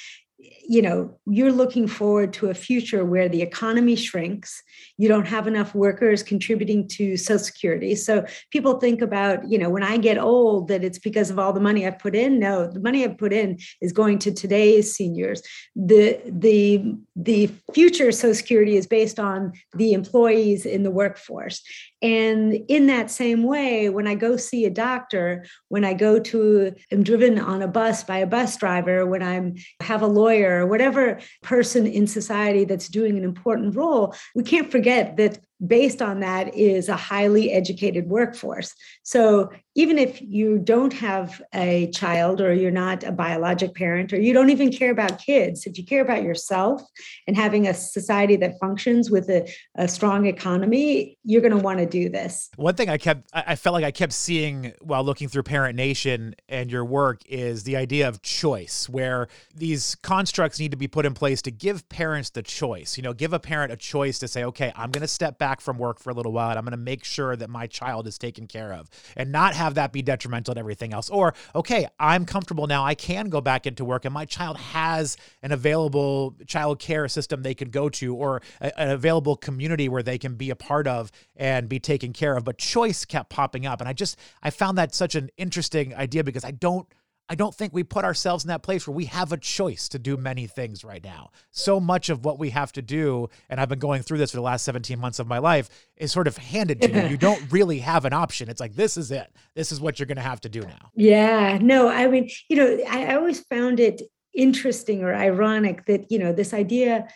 you 0.68 0.82
know 0.82 1.18
you're 1.26 1.52
looking 1.52 1.88
forward 1.88 2.34
to 2.34 2.50
a 2.50 2.54
future 2.54 3.06
where 3.06 3.30
the 3.30 3.42
economy 3.42 3.96
shrinks 3.96 4.62
you 4.98 5.08
don't 5.08 5.28
have 5.28 5.48
enough 5.48 5.76
workers 5.76 6.24
contributing 6.24 6.88
to 6.90 7.18
social 7.18 7.40
security. 7.40 7.96
So 7.96 8.26
people 8.52 8.80
think 8.80 9.02
about 9.02 9.50
you 9.50 9.58
know 9.58 9.70
when 9.70 9.84
i 9.84 9.98
get 9.98 10.18
old 10.18 10.68
that 10.68 10.84
it's 10.84 11.00
because 11.00 11.30
of 11.30 11.40
all 11.40 11.54
the 11.54 11.60
money 11.60 11.86
i've 11.86 12.00
put 12.00 12.16
in. 12.16 12.40
No 12.40 12.68
the 12.68 12.80
money 12.80 13.04
i've 13.04 13.18
put 13.18 13.34
in 13.34 13.58
is 13.82 13.92
going 13.92 14.20
to 14.20 14.32
today's 14.32 14.94
seniors. 14.94 15.42
The 15.76 16.20
the 16.26 16.96
the 17.16 17.50
future 17.74 18.12
social 18.12 18.36
security 18.36 18.76
is 18.76 18.88
based 18.88 19.20
on 19.20 19.54
the 19.74 19.94
employees 19.94 20.66
in 20.66 20.84
the 20.84 20.92
workforce. 20.92 21.62
And 22.02 22.54
in 22.68 22.86
that 22.86 23.10
same 23.10 23.44
way, 23.44 23.90
when 23.90 24.06
I 24.06 24.14
go 24.14 24.38
see 24.38 24.66
a 24.66 24.70
doctor, 24.70 25.44
when 25.70 25.84
I 25.84 25.94
go 25.94 26.20
to, 26.20 26.76
am 26.92 27.02
driven 27.02 27.40
on 27.40 27.64
a 27.64 27.68
bus 27.68 28.04
by 28.04 28.18
a 28.20 28.28
bus 28.28 28.58
driver, 28.58 29.08
when 29.08 29.24
I'm 29.24 29.56
have 29.82 30.04
a 30.04 30.08
lawyer, 30.08 30.62
or 30.62 30.68
whatever 30.68 31.20
person 31.42 31.88
in 31.88 32.06
society 32.06 32.64
that's 32.64 32.90
doing 32.90 33.18
an 33.18 33.24
important 33.24 33.76
role, 33.76 34.14
we 34.36 34.44
can't 34.44 34.65
forget 34.72 35.18
that 35.18 35.40
based 35.66 36.02
on 36.02 36.20
that 36.20 36.56
is 36.56 36.90
a 36.90 36.96
highly 36.96 37.52
educated 37.52 38.08
workforce. 38.08 38.74
So 39.04 39.52
even 39.76 39.98
if 39.98 40.22
you 40.22 40.58
don't 40.58 40.94
have 40.94 41.42
a 41.54 41.92
child 41.92 42.40
or 42.40 42.54
you're 42.54 42.72
not 42.72 43.04
a 43.04 43.12
biologic 43.12 43.76
parent 43.76 44.14
or 44.14 44.20
you 44.20 44.34
don't 44.34 44.50
even 44.50 44.72
care 44.72 44.90
about 44.90 45.20
kids, 45.20 45.68
if 45.68 45.78
you 45.78 45.86
care 45.86 46.02
about 46.02 46.24
yourself 46.24 46.82
and 47.28 47.36
having 47.36 47.68
a 47.68 47.74
society 47.74 48.38
that 48.38 48.54
functions 48.60 49.12
with 49.12 49.30
a, 49.30 49.52
a 49.76 49.86
strong 49.86 50.28
economy, 50.28 51.18
you're 51.24 51.42
going 51.42 51.52
to 51.52 51.62
want 51.62 51.80
to 51.80 51.86
do 51.86 52.08
this. 52.08 52.50
One 52.56 52.76
thing 52.76 52.90
I 52.90 52.98
kept, 52.98 53.30
I 53.34 53.58
felt 53.58 53.74
like 53.74 53.84
I 53.84 53.92
kept 53.92 54.14
seeing 54.14 54.72
while 54.80 55.04
looking 55.04 55.28
through 55.28 55.44
Parent 55.44 55.76
Nation 55.76 56.36
and 56.48 56.72
your 56.72 56.86
work 56.86 57.22
is 57.28 57.64
the 57.64 57.76
idea 57.76 58.08
of 58.08 58.22
choice, 58.22 58.88
where 58.88 59.28
these 59.54 59.96
constructs 59.96 60.58
need 60.58 60.72
to 60.72 60.78
be 60.78 60.88
put 60.88 61.06
in 61.06 61.14
place 61.14 61.42
to 61.42 61.52
give 61.52 61.88
parents 61.90 62.30
the 62.30 62.42
choice. 62.42 62.96
You 62.96 63.04
know, 63.04 63.14
give 63.14 63.34
a 63.34 63.40
parent 63.40 63.74
a 63.74 63.78
choice 63.78 64.20
to 64.20 64.30
say, 64.30 64.46
okay, 64.46 64.72
I'm 64.74 64.92
going 64.92 65.02
to 65.02 65.08
step 65.08 65.38
back 65.38 65.60
from 65.60 65.78
work 65.78 66.00
for 66.00 66.12
a 66.12 66.14
little 66.14 66.32
while 66.32 66.52
and 66.52 66.58
I'm 66.58 66.64
going 66.64 66.72
to 66.72 66.78
make 66.78 67.04
sure 67.04 67.36
that 67.36 67.50
my 67.50 67.68
child 67.68 68.08
is 68.08 68.18
taken 68.18 68.48
care 68.48 68.72
of 68.72 68.90
and 69.18 69.34
not 69.34 69.54
have 69.54 69.65
that 69.74 69.92
be 69.92 70.04
detrimental 70.04 70.54
to 70.54 70.60
everything 70.60 70.94
else. 70.94 71.10
Or, 71.10 71.34
okay, 71.56 71.88
I'm 72.00 72.26
comfortable 72.26 72.68
now. 72.68 72.86
I 72.86 72.94
can 72.96 73.30
go 73.30 73.42
back 73.42 73.66
into 73.66 73.84
work 73.84 74.06
and 74.06 74.14
my 74.14 74.26
child 74.26 74.58
has 74.58 75.18
an 75.42 75.52
available 75.52 76.36
child 76.46 76.80
care 76.80 77.08
system 77.08 77.42
they 77.42 77.56
can 77.56 77.72
go 77.72 77.90
to 77.90 78.16
or 78.16 78.42
a, 78.62 78.80
an 78.80 78.92
available 78.92 79.36
community 79.36 79.90
where 79.90 80.04
they 80.04 80.18
can 80.18 80.36
be 80.36 80.52
a 80.52 80.56
part 80.56 80.88
of 80.88 81.12
and 81.36 81.68
be 81.68 81.80
taken 81.80 82.14
care 82.14 82.38
of. 82.38 82.44
But 82.44 82.60
choice 82.60 83.04
kept 83.04 83.30
popping 83.30 83.66
up. 83.66 83.82
And 83.82 83.90
I 83.90 83.94
just, 83.94 84.18
I 84.44 84.52
found 84.52 84.78
that 84.78 84.94
such 84.94 85.16
an 85.16 85.30
interesting 85.38 85.96
idea 85.96 86.24
because 86.24 86.46
I 86.46 86.52
don't 86.52 86.88
I 87.28 87.36
don't 87.36 87.54
think 87.54 87.74
we 87.74 87.84
put 87.84 88.06
ourselves 88.06 88.44
in 88.44 88.50
that 88.50 88.62
place 88.62 88.88
where 88.88 88.96
we 88.96 89.06
have 89.06 89.32
a 89.32 89.38
choice 89.38 89.90
to 89.90 90.00
do 90.00 90.16
many 90.16 90.46
things 90.46 90.84
right 90.84 91.04
now. 91.04 91.32
So 91.52 91.80
much 91.80 92.10
of 92.10 92.24
what 92.24 92.38
we 92.38 92.52
have 92.52 92.72
to 92.74 92.82
do, 92.82 93.30
and 93.50 93.60
I've 93.60 93.70
been 93.70 93.80
going 93.80 94.04
through 94.04 94.20
this 94.20 94.32
for 94.32 94.38
the 94.38 94.44
last 94.44 94.64
17 94.66 95.00
months 95.00 95.18
of 95.20 95.28
my 95.28 95.40
life, 95.40 95.70
is 95.98 96.12
sort 96.12 96.28
of 96.28 96.38
handed 96.38 96.82
to 96.82 96.92
you. 96.92 97.08
You 97.08 97.18
don't 97.18 97.42
really 97.52 97.80
have 97.80 98.06
an 98.06 98.14
option. 98.14 98.48
It's 98.48 98.60
like, 98.60 98.76
this 98.76 98.96
is 98.96 99.12
it. 99.12 99.32
This 99.56 99.72
is 99.72 99.82
what 99.82 99.98
you're 99.98 100.06
going 100.06 100.18
to 100.18 100.22
have 100.22 100.42
to 100.42 100.50
do 100.50 100.62
now. 100.62 100.92
Yeah. 100.96 101.58
No, 101.62 101.88
I 101.88 102.08
mean, 102.08 102.30
you 102.48 102.58
know, 102.58 102.78
I 102.90 103.16
always 103.16 103.40
found 103.40 103.80
it 103.80 104.02
interesting 104.36 105.04
or 105.04 105.16
ironic 105.16 105.86
that, 105.86 106.12
you 106.12 106.20
know, 106.20 106.32
this 106.32 106.54
idea 106.54 107.08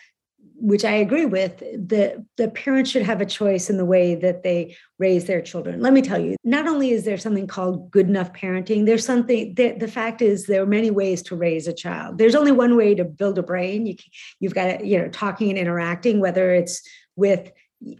which 0.60 0.84
I 0.84 0.92
agree 0.92 1.24
with, 1.24 1.58
the, 1.58 2.24
the 2.36 2.48
parents 2.48 2.90
should 2.90 3.02
have 3.02 3.20
a 3.20 3.26
choice 3.26 3.70
in 3.70 3.76
the 3.76 3.84
way 3.84 4.14
that 4.16 4.42
they 4.42 4.76
raise 4.98 5.24
their 5.24 5.40
children. 5.40 5.80
Let 5.80 5.92
me 5.92 6.02
tell 6.02 6.18
you, 6.18 6.36
not 6.44 6.66
only 6.68 6.90
is 6.90 7.04
there 7.04 7.16
something 7.16 7.46
called 7.46 7.90
good 7.90 8.08
enough 8.08 8.32
parenting, 8.32 8.84
there's 8.84 9.04
something, 9.04 9.54
the, 9.54 9.72
the 9.72 9.88
fact 9.88 10.20
is 10.20 10.46
there 10.46 10.62
are 10.62 10.66
many 10.66 10.90
ways 10.90 11.22
to 11.24 11.36
raise 11.36 11.66
a 11.66 11.72
child. 11.72 12.18
There's 12.18 12.34
only 12.34 12.52
one 12.52 12.76
way 12.76 12.94
to 12.94 13.04
build 13.04 13.38
a 13.38 13.42
brain. 13.42 13.86
You, 13.86 13.96
you've 14.38 14.54
got, 14.54 14.78
to, 14.78 14.86
you 14.86 14.98
know, 14.98 15.08
talking 15.08 15.50
and 15.50 15.58
interacting, 15.58 16.20
whether 16.20 16.52
it's 16.52 16.82
with 17.16 17.50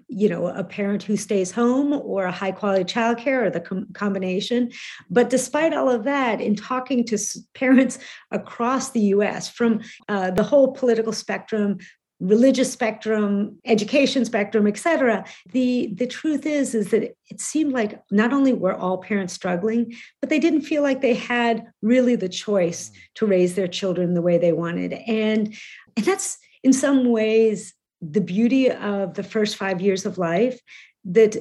you 0.09 0.29
know 0.29 0.47
a 0.47 0.63
parent 0.63 1.03
who 1.03 1.17
stays 1.17 1.51
home 1.51 1.95
or 1.95 2.25
a 2.25 2.33
high 2.33 2.53
quality 2.53 2.85
childcare 2.85 3.47
or 3.47 3.51
the 3.51 3.61
com- 3.61 3.87
combination 3.95 4.71
but 5.09 5.31
despite 5.31 5.73
all 5.73 5.89
of 5.89 6.05
that 6.05 6.39
in 6.41 6.55
talking 6.55 7.03
to 7.03 7.17
parents 7.55 7.99
across 8.31 8.91
the 8.91 9.01
us 9.01 9.49
from 9.49 9.81
uh, 10.09 10.31
the 10.31 10.43
whole 10.43 10.73
political 10.73 11.15
spectrum 11.15 11.79
religious 12.21 12.71
spectrum, 12.71 13.59
education 13.65 14.25
spectrum, 14.25 14.67
et 14.67 14.77
cetera. 14.77 15.25
The, 15.53 15.91
the 15.95 16.07
truth 16.07 16.45
is, 16.45 16.75
is 16.75 16.91
that 16.91 17.03
it 17.03 17.41
seemed 17.41 17.73
like 17.73 18.01
not 18.11 18.33
only 18.33 18.53
were 18.53 18.75
all 18.75 18.99
parents 18.99 19.33
struggling, 19.33 19.95
but 20.21 20.29
they 20.29 20.39
didn't 20.39 20.63
feel 20.63 20.83
like 20.83 21.01
they 21.01 21.15
had 21.15 21.67
really 21.81 22.17
the 22.17 22.29
choice 22.29 22.91
to 23.15 23.27
raise 23.27 23.55
their 23.55 23.69
children 23.69 24.15
the 24.15 24.23
way 24.23 24.37
they 24.37 24.53
wanted. 24.53 24.93
And, 24.93 25.55
and 25.97 26.07
that's 26.07 26.39
in 26.63 26.75
some 26.75 27.11
ways 27.11 27.75
the 28.03 28.21
beauty 28.21 28.71
of 28.71 29.15
the 29.15 29.23
first 29.23 29.57
five 29.57 29.81
years 29.81 30.05
of 30.05 30.19
life 30.19 30.61
that 31.05 31.37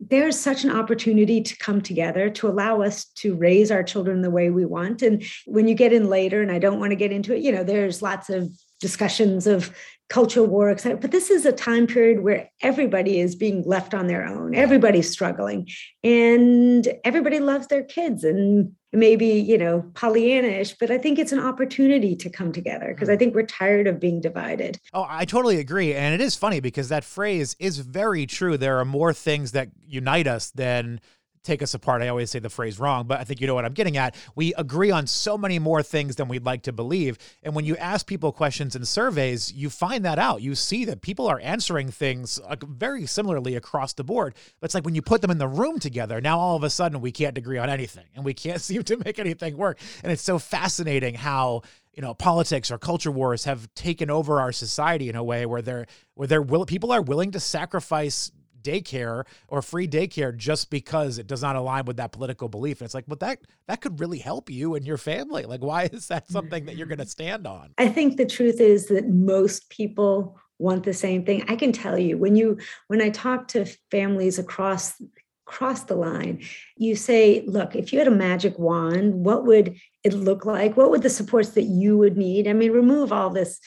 there's 0.00 0.38
such 0.38 0.64
an 0.64 0.70
opportunity 0.70 1.42
to 1.42 1.56
come 1.58 1.82
together 1.82 2.30
to 2.30 2.48
allow 2.48 2.80
us 2.80 3.04
to 3.04 3.34
raise 3.34 3.70
our 3.70 3.82
children 3.82 4.22
the 4.22 4.30
way 4.30 4.48
we 4.48 4.64
want 4.64 5.02
and 5.02 5.22
when 5.44 5.68
you 5.68 5.74
get 5.74 5.92
in 5.92 6.08
later 6.08 6.40
and 6.40 6.50
i 6.50 6.58
don't 6.58 6.80
want 6.80 6.90
to 6.90 6.96
get 6.96 7.12
into 7.12 7.34
it 7.34 7.42
you 7.42 7.52
know 7.52 7.62
there's 7.62 8.00
lots 8.00 8.30
of 8.30 8.50
discussions 8.80 9.46
of 9.46 9.74
culture 10.10 10.42
war, 10.42 10.70
etc. 10.70 10.98
But 10.98 11.12
this 11.12 11.30
is 11.30 11.46
a 11.46 11.52
time 11.52 11.86
period 11.86 12.20
where 12.20 12.50
everybody 12.60 13.20
is 13.20 13.36
being 13.36 13.62
left 13.62 13.94
on 13.94 14.08
their 14.08 14.26
own. 14.26 14.54
Everybody's 14.54 15.08
struggling, 15.08 15.68
and 16.02 16.86
everybody 17.04 17.38
loves 17.38 17.68
their 17.68 17.84
kids. 17.84 18.24
And 18.24 18.72
maybe 18.92 19.26
you 19.26 19.56
know 19.56 19.82
Pollyannish, 19.92 20.74
but 20.80 20.90
I 20.90 20.98
think 20.98 21.18
it's 21.18 21.32
an 21.32 21.38
opportunity 21.38 22.16
to 22.16 22.28
come 22.28 22.52
together 22.52 22.92
because 22.92 23.08
I 23.08 23.14
hmm. 23.14 23.20
think 23.20 23.34
we're 23.34 23.46
tired 23.46 23.86
of 23.86 24.00
being 24.00 24.20
divided. 24.20 24.78
Oh, 24.92 25.06
I 25.08 25.24
totally 25.24 25.58
agree, 25.58 25.94
and 25.94 26.12
it 26.12 26.20
is 26.20 26.36
funny 26.36 26.60
because 26.60 26.88
that 26.88 27.04
phrase 27.04 27.54
is 27.58 27.78
very 27.78 28.26
true. 28.26 28.58
There 28.58 28.78
are 28.78 28.84
more 28.84 29.12
things 29.12 29.52
that 29.52 29.68
unite 29.86 30.26
us 30.26 30.50
than 30.50 31.00
take 31.42 31.62
us 31.62 31.74
apart. 31.74 32.02
I 32.02 32.08
always 32.08 32.30
say 32.30 32.38
the 32.38 32.50
phrase 32.50 32.78
wrong, 32.78 33.06
but 33.06 33.20
I 33.20 33.24
think 33.24 33.40
you 33.40 33.46
know 33.46 33.54
what 33.54 33.64
I'm 33.64 33.72
getting 33.72 33.96
at. 33.96 34.14
We 34.34 34.52
agree 34.54 34.90
on 34.90 35.06
so 35.06 35.38
many 35.38 35.58
more 35.58 35.82
things 35.82 36.16
than 36.16 36.28
we'd 36.28 36.44
like 36.44 36.62
to 36.62 36.72
believe. 36.72 37.18
And 37.42 37.54
when 37.54 37.64
you 37.64 37.76
ask 37.76 38.06
people 38.06 38.32
questions 38.32 38.76
in 38.76 38.84
surveys, 38.84 39.52
you 39.52 39.70
find 39.70 40.04
that 40.04 40.18
out. 40.18 40.42
You 40.42 40.54
see 40.54 40.84
that 40.86 41.00
people 41.00 41.26
are 41.26 41.40
answering 41.40 41.90
things 41.90 42.38
very 42.62 43.06
similarly 43.06 43.56
across 43.56 43.94
the 43.94 44.04
board. 44.04 44.34
But 44.60 44.66
it's 44.66 44.74
like 44.74 44.84
when 44.84 44.94
you 44.94 45.02
put 45.02 45.22
them 45.22 45.30
in 45.30 45.38
the 45.38 45.48
room 45.48 45.78
together, 45.78 46.20
now 46.20 46.38
all 46.38 46.56
of 46.56 46.64
a 46.64 46.70
sudden 46.70 47.00
we 47.00 47.12
can't 47.12 47.38
agree 47.38 47.58
on 47.58 47.70
anything 47.70 48.06
and 48.14 48.24
we 48.24 48.34
can't 48.34 48.60
seem 48.70 48.82
to 48.84 48.96
make 49.04 49.18
anything 49.18 49.56
work. 49.56 49.78
And 50.02 50.12
it's 50.12 50.22
so 50.22 50.38
fascinating 50.38 51.14
how 51.14 51.62
you 51.94 52.02
know 52.02 52.14
politics 52.14 52.70
or 52.70 52.78
culture 52.78 53.10
wars 53.10 53.44
have 53.44 53.72
taken 53.74 54.10
over 54.10 54.40
our 54.40 54.52
society 54.52 55.08
in 55.08 55.16
a 55.16 55.24
way 55.24 55.44
where 55.44 55.60
they're 55.60 55.86
where 56.14 56.28
they're 56.28 56.40
will 56.40 56.64
people 56.64 56.92
are 56.92 57.02
willing 57.02 57.32
to 57.32 57.40
sacrifice 57.40 58.30
daycare 58.62 59.24
or 59.48 59.62
free 59.62 59.88
daycare 59.88 60.36
just 60.36 60.70
because 60.70 61.18
it 61.18 61.26
does 61.26 61.42
not 61.42 61.56
align 61.56 61.84
with 61.84 61.96
that 61.96 62.12
political 62.12 62.48
belief. 62.48 62.80
And 62.80 62.86
it's 62.86 62.94
like, 62.94 63.06
but 63.06 63.20
that 63.20 63.40
that 63.66 63.80
could 63.80 64.00
really 64.00 64.18
help 64.18 64.50
you 64.50 64.74
and 64.74 64.86
your 64.86 64.98
family. 64.98 65.44
Like, 65.44 65.62
why 65.62 65.84
is 65.92 66.08
that 66.08 66.30
something 66.30 66.66
that 66.66 66.76
you're 66.76 66.86
going 66.86 66.98
to 66.98 67.04
mm-hmm. 67.04 67.10
stand 67.10 67.46
on? 67.46 67.74
I 67.78 67.88
think 67.88 68.16
the 68.16 68.26
truth 68.26 68.60
is 68.60 68.88
that 68.88 69.08
most 69.08 69.68
people 69.70 70.38
want 70.58 70.84
the 70.84 70.92
same 70.92 71.24
thing. 71.24 71.44
I 71.48 71.56
can 71.56 71.72
tell 71.72 71.98
you 71.98 72.18
when 72.18 72.36
you 72.36 72.58
when 72.88 73.00
I 73.00 73.10
talk 73.10 73.48
to 73.48 73.64
families 73.90 74.38
across 74.38 75.00
across 75.46 75.82
the 75.84 75.96
line, 75.96 76.40
you 76.76 76.94
say, 76.94 77.42
look, 77.46 77.74
if 77.74 77.92
you 77.92 77.98
had 77.98 78.06
a 78.06 78.12
magic 78.12 78.56
wand, 78.56 79.12
what 79.14 79.44
would 79.46 79.76
it 80.04 80.14
look 80.14 80.44
like? 80.46 80.76
What 80.76 80.90
would 80.90 81.02
the 81.02 81.10
supports 81.10 81.50
that 81.50 81.64
you 81.64 81.98
would 81.98 82.16
need? 82.16 82.46
I 82.46 82.52
mean, 82.52 82.70
remove 82.70 83.12
all 83.12 83.30
this 83.30 83.58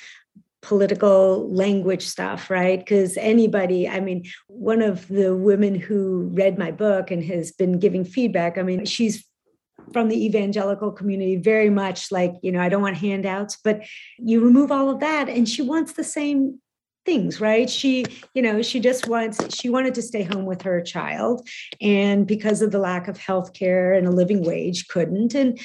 political 0.63 1.53
language 1.53 2.05
stuff, 2.07 2.49
right? 2.49 2.79
Because 2.79 3.17
anybody, 3.17 3.87
I 3.87 3.99
mean, 3.99 4.23
one 4.47 4.81
of 4.81 5.07
the 5.09 5.35
women 5.35 5.75
who 5.75 6.29
read 6.33 6.57
my 6.57 6.71
book 6.71 7.11
and 7.11 7.23
has 7.25 7.51
been 7.51 7.79
giving 7.79 8.05
feedback, 8.05 8.57
I 8.57 8.63
mean, 8.63 8.85
she's 8.85 9.25
from 9.91 10.07
the 10.07 10.25
evangelical 10.25 10.91
community, 10.91 11.35
very 11.35 11.69
much 11.69 12.11
like, 12.11 12.33
you 12.41 12.51
know, 12.51 12.61
I 12.61 12.69
don't 12.69 12.81
want 12.81 12.95
handouts, 12.95 13.57
but 13.61 13.81
you 14.17 14.43
remove 14.43 14.71
all 14.71 14.89
of 14.89 15.01
that 15.01 15.27
and 15.27 15.47
she 15.47 15.61
wants 15.61 15.93
the 15.93 16.03
same 16.03 16.59
things 17.05 17.41
right 17.41 17.69
she 17.69 18.05
you 18.33 18.41
know 18.41 18.61
she 18.61 18.79
just 18.79 19.09
wants 19.09 19.53
she 19.53 19.69
wanted 19.69 19.93
to 19.93 20.01
stay 20.01 20.23
home 20.23 20.45
with 20.45 20.61
her 20.61 20.79
child 20.79 21.45
and 21.81 22.25
because 22.25 22.61
of 22.61 22.71
the 22.71 22.79
lack 22.79 23.09
of 23.09 23.17
health 23.17 23.51
care 23.51 23.93
and 23.93 24.07
a 24.07 24.11
living 24.11 24.41
wage 24.41 24.87
couldn't 24.87 25.35
and 25.35 25.59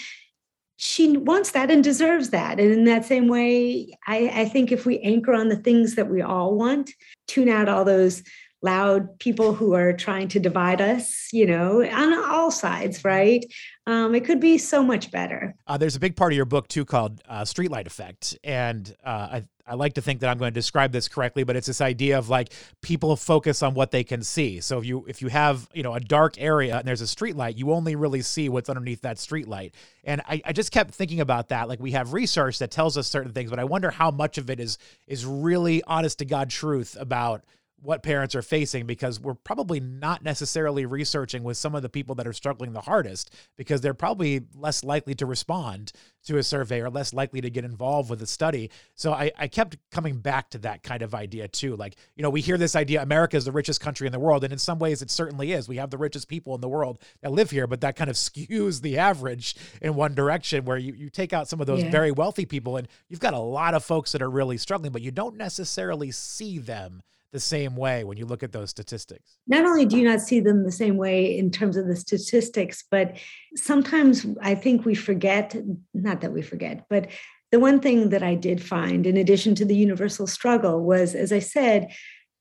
she 0.80 1.16
wants 1.16 1.50
that 1.50 1.72
and 1.72 1.82
deserves 1.82 2.30
that. 2.30 2.60
And 2.60 2.70
in 2.70 2.84
that 2.84 3.04
same 3.04 3.26
way, 3.26 3.98
I, 4.06 4.30
I, 4.32 4.44
think 4.44 4.70
if 4.70 4.86
we 4.86 5.00
anchor 5.00 5.34
on 5.34 5.48
the 5.48 5.56
things 5.56 5.96
that 5.96 6.08
we 6.08 6.22
all 6.22 6.54
want, 6.54 6.92
tune 7.26 7.48
out 7.48 7.68
all 7.68 7.84
those 7.84 8.22
loud 8.62 9.18
people 9.18 9.54
who 9.54 9.74
are 9.74 9.92
trying 9.92 10.28
to 10.28 10.38
divide 10.38 10.80
us, 10.80 11.32
you 11.32 11.46
know, 11.46 11.82
on 11.82 12.14
all 12.14 12.52
sides, 12.52 13.04
right? 13.04 13.44
Um, 13.88 14.14
it 14.14 14.26
could 14.26 14.38
be 14.38 14.58
so 14.58 14.82
much 14.82 15.10
better. 15.10 15.54
Uh, 15.66 15.78
there's 15.78 15.96
a 15.96 15.98
big 15.98 16.14
part 16.14 16.30
of 16.30 16.36
your 16.36 16.44
book 16.44 16.68
too 16.68 16.84
called 16.84 17.22
uh, 17.26 17.40
Streetlight 17.40 17.86
Effect, 17.86 18.36
and 18.44 18.94
uh, 19.02 19.08
I 19.08 19.44
I 19.66 19.74
like 19.74 19.94
to 19.94 20.02
think 20.02 20.20
that 20.20 20.28
I'm 20.28 20.38
going 20.38 20.52
to 20.52 20.54
describe 20.54 20.92
this 20.92 21.08
correctly, 21.08 21.42
but 21.42 21.56
it's 21.56 21.66
this 21.66 21.80
idea 21.80 22.18
of 22.18 22.28
like 22.28 22.52
people 22.82 23.16
focus 23.16 23.62
on 23.62 23.72
what 23.72 23.90
they 23.90 24.04
can 24.04 24.22
see. 24.22 24.60
So 24.60 24.78
if 24.78 24.84
you 24.84 25.06
if 25.08 25.22
you 25.22 25.28
have 25.28 25.70
you 25.72 25.82
know 25.82 25.94
a 25.94 26.00
dark 26.00 26.34
area 26.38 26.76
and 26.76 26.86
there's 26.86 27.00
a 27.00 27.06
street 27.06 27.34
light, 27.34 27.56
you 27.56 27.72
only 27.72 27.96
really 27.96 28.20
see 28.20 28.50
what's 28.50 28.68
underneath 28.68 29.00
that 29.02 29.18
street 29.18 29.48
light. 29.48 29.74
And 30.04 30.20
I, 30.28 30.42
I 30.44 30.52
just 30.52 30.70
kept 30.70 30.94
thinking 30.94 31.20
about 31.20 31.48
that. 31.48 31.66
Like 31.66 31.80
we 31.80 31.92
have 31.92 32.12
research 32.12 32.58
that 32.58 32.70
tells 32.70 32.98
us 32.98 33.08
certain 33.08 33.32
things, 33.32 33.48
but 33.48 33.58
I 33.58 33.64
wonder 33.64 33.90
how 33.90 34.10
much 34.10 34.36
of 34.36 34.50
it 34.50 34.60
is 34.60 34.76
is 35.06 35.24
really 35.24 35.82
honest 35.84 36.18
to 36.18 36.26
God 36.26 36.50
truth 36.50 36.94
about 37.00 37.42
what 37.80 38.02
parents 38.02 38.34
are 38.34 38.42
facing 38.42 38.86
because 38.86 39.20
we're 39.20 39.34
probably 39.34 39.80
not 39.80 40.24
necessarily 40.24 40.84
researching 40.84 41.44
with 41.44 41.56
some 41.56 41.74
of 41.74 41.82
the 41.82 41.88
people 41.88 42.14
that 42.16 42.26
are 42.26 42.32
struggling 42.32 42.72
the 42.72 42.80
hardest 42.80 43.34
because 43.56 43.80
they're 43.80 43.94
probably 43.94 44.42
less 44.54 44.82
likely 44.82 45.14
to 45.14 45.26
respond 45.26 45.92
to 46.24 46.38
a 46.38 46.42
survey 46.42 46.80
or 46.80 46.90
less 46.90 47.12
likely 47.12 47.40
to 47.40 47.50
get 47.50 47.64
involved 47.64 48.10
with 48.10 48.20
a 48.20 48.26
study. 48.26 48.70
So 48.94 49.12
I, 49.12 49.30
I 49.38 49.48
kept 49.48 49.76
coming 49.90 50.18
back 50.18 50.50
to 50.50 50.58
that 50.58 50.82
kind 50.82 51.02
of 51.02 51.14
idea 51.14 51.46
too. 51.48 51.76
Like, 51.76 51.96
you 52.16 52.22
know, 52.22 52.30
we 52.30 52.40
hear 52.40 52.58
this 52.58 52.76
idea 52.76 53.02
America 53.02 53.36
is 53.36 53.44
the 53.44 53.52
richest 53.52 53.80
country 53.80 54.06
in 54.06 54.12
the 54.12 54.18
world. 54.18 54.44
And 54.44 54.52
in 54.52 54.58
some 54.58 54.78
ways, 54.78 55.00
it 55.00 55.10
certainly 55.10 55.52
is. 55.52 55.68
We 55.68 55.76
have 55.76 55.90
the 55.90 55.98
richest 55.98 56.28
people 56.28 56.54
in 56.54 56.60
the 56.60 56.68
world 56.68 57.00
that 57.22 57.32
live 57.32 57.50
here, 57.50 57.66
but 57.66 57.80
that 57.82 57.96
kind 57.96 58.10
of 58.10 58.16
skews 58.16 58.82
the 58.82 58.98
average 58.98 59.54
in 59.80 59.94
one 59.94 60.14
direction 60.14 60.64
where 60.64 60.78
you, 60.78 60.92
you 60.94 61.10
take 61.10 61.32
out 61.32 61.48
some 61.48 61.60
of 61.60 61.66
those 61.66 61.84
yeah. 61.84 61.90
very 61.90 62.10
wealthy 62.10 62.44
people 62.44 62.76
and 62.76 62.88
you've 63.08 63.20
got 63.20 63.34
a 63.34 63.38
lot 63.38 63.74
of 63.74 63.84
folks 63.84 64.12
that 64.12 64.22
are 64.22 64.30
really 64.30 64.58
struggling, 64.58 64.92
but 64.92 65.02
you 65.02 65.10
don't 65.10 65.36
necessarily 65.36 66.10
see 66.10 66.58
them 66.58 67.02
the 67.32 67.40
same 67.40 67.76
way 67.76 68.04
when 68.04 68.16
you 68.16 68.26
look 68.26 68.42
at 68.42 68.52
those 68.52 68.70
statistics. 68.70 69.36
Not 69.46 69.64
only 69.64 69.84
do 69.84 69.98
you 69.98 70.04
not 70.04 70.20
see 70.20 70.40
them 70.40 70.64
the 70.64 70.72
same 70.72 70.96
way 70.96 71.36
in 71.36 71.50
terms 71.50 71.76
of 71.76 71.86
the 71.86 71.96
statistics, 71.96 72.84
but 72.90 73.16
sometimes 73.54 74.26
I 74.40 74.54
think 74.54 74.84
we 74.84 74.94
forget, 74.94 75.54
not 75.92 76.22
that 76.22 76.32
we 76.32 76.42
forget, 76.42 76.86
but 76.88 77.08
the 77.50 77.60
one 77.60 77.80
thing 77.80 78.10
that 78.10 78.22
I 78.22 78.34
did 78.34 78.62
find, 78.62 79.06
in 79.06 79.16
addition 79.16 79.54
to 79.56 79.64
the 79.64 79.76
universal 79.76 80.26
struggle, 80.26 80.82
was, 80.82 81.14
as 81.14 81.32
I 81.32 81.38
said, 81.38 81.92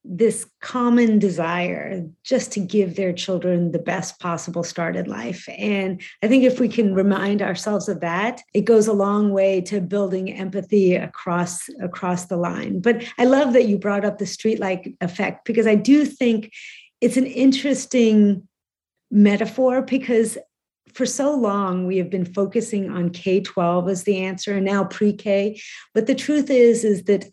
this 0.10 0.49
common 0.62 1.20
desire 1.20 2.05
just 2.24 2.51
to 2.53 2.60
give 2.62 2.95
their 2.95 3.12
children 3.12 3.72
the 3.72 3.80
best 3.80 4.20
possible 4.20 4.64
start 4.64 4.95
in 4.95 5.05
life. 5.05 5.47
And 5.58 6.01
I 6.24 6.28
think 6.28 6.43
if 6.43 6.60
we 6.60 6.70
can 6.70 6.93
remind 6.93 7.41
ourselves 7.41 7.89
of 7.89 7.99
that, 7.99 8.41
it 8.53 8.62
goes 8.62 8.88
a 8.88 8.93
long 8.93 9.32
way 9.32 9.60
to 9.62 9.82
building 9.82 10.32
empathy 10.32 10.95
across 10.95 11.70
across 11.82 12.26
the 12.26 12.38
line. 12.38 12.80
But 12.80 13.03
I 13.18 13.26
love 13.26 13.53
that 13.53 13.68
you 13.68 13.78
brought 13.78 14.05
up 14.05 14.18
the 14.18 14.26
streetlight 14.26 14.95
effect 15.01 15.45
because 15.45 15.68
I 15.68 15.76
do 15.76 16.05
think 16.05 16.53
it's 17.01 17.18
an 17.18 17.28
interesting 17.28 18.47
metaphor 19.12 19.82
because 19.82 20.38
for 20.93 21.05
so 21.05 21.36
long 21.36 21.86
we 21.86 21.97
have 21.97 22.10
been 22.10 22.26
focusing 22.26 22.89
on 22.89 23.10
K-12 23.10 23.91
as 23.91 24.03
the 24.03 24.18
answer 24.18 24.55
and 24.55 24.66
now 24.66 24.86
pre-K, 24.86 25.62
but 25.93 26.08
the 26.08 26.16
truth 26.16 26.49
is 26.49 26.84
is 26.84 27.03
that 27.03 27.26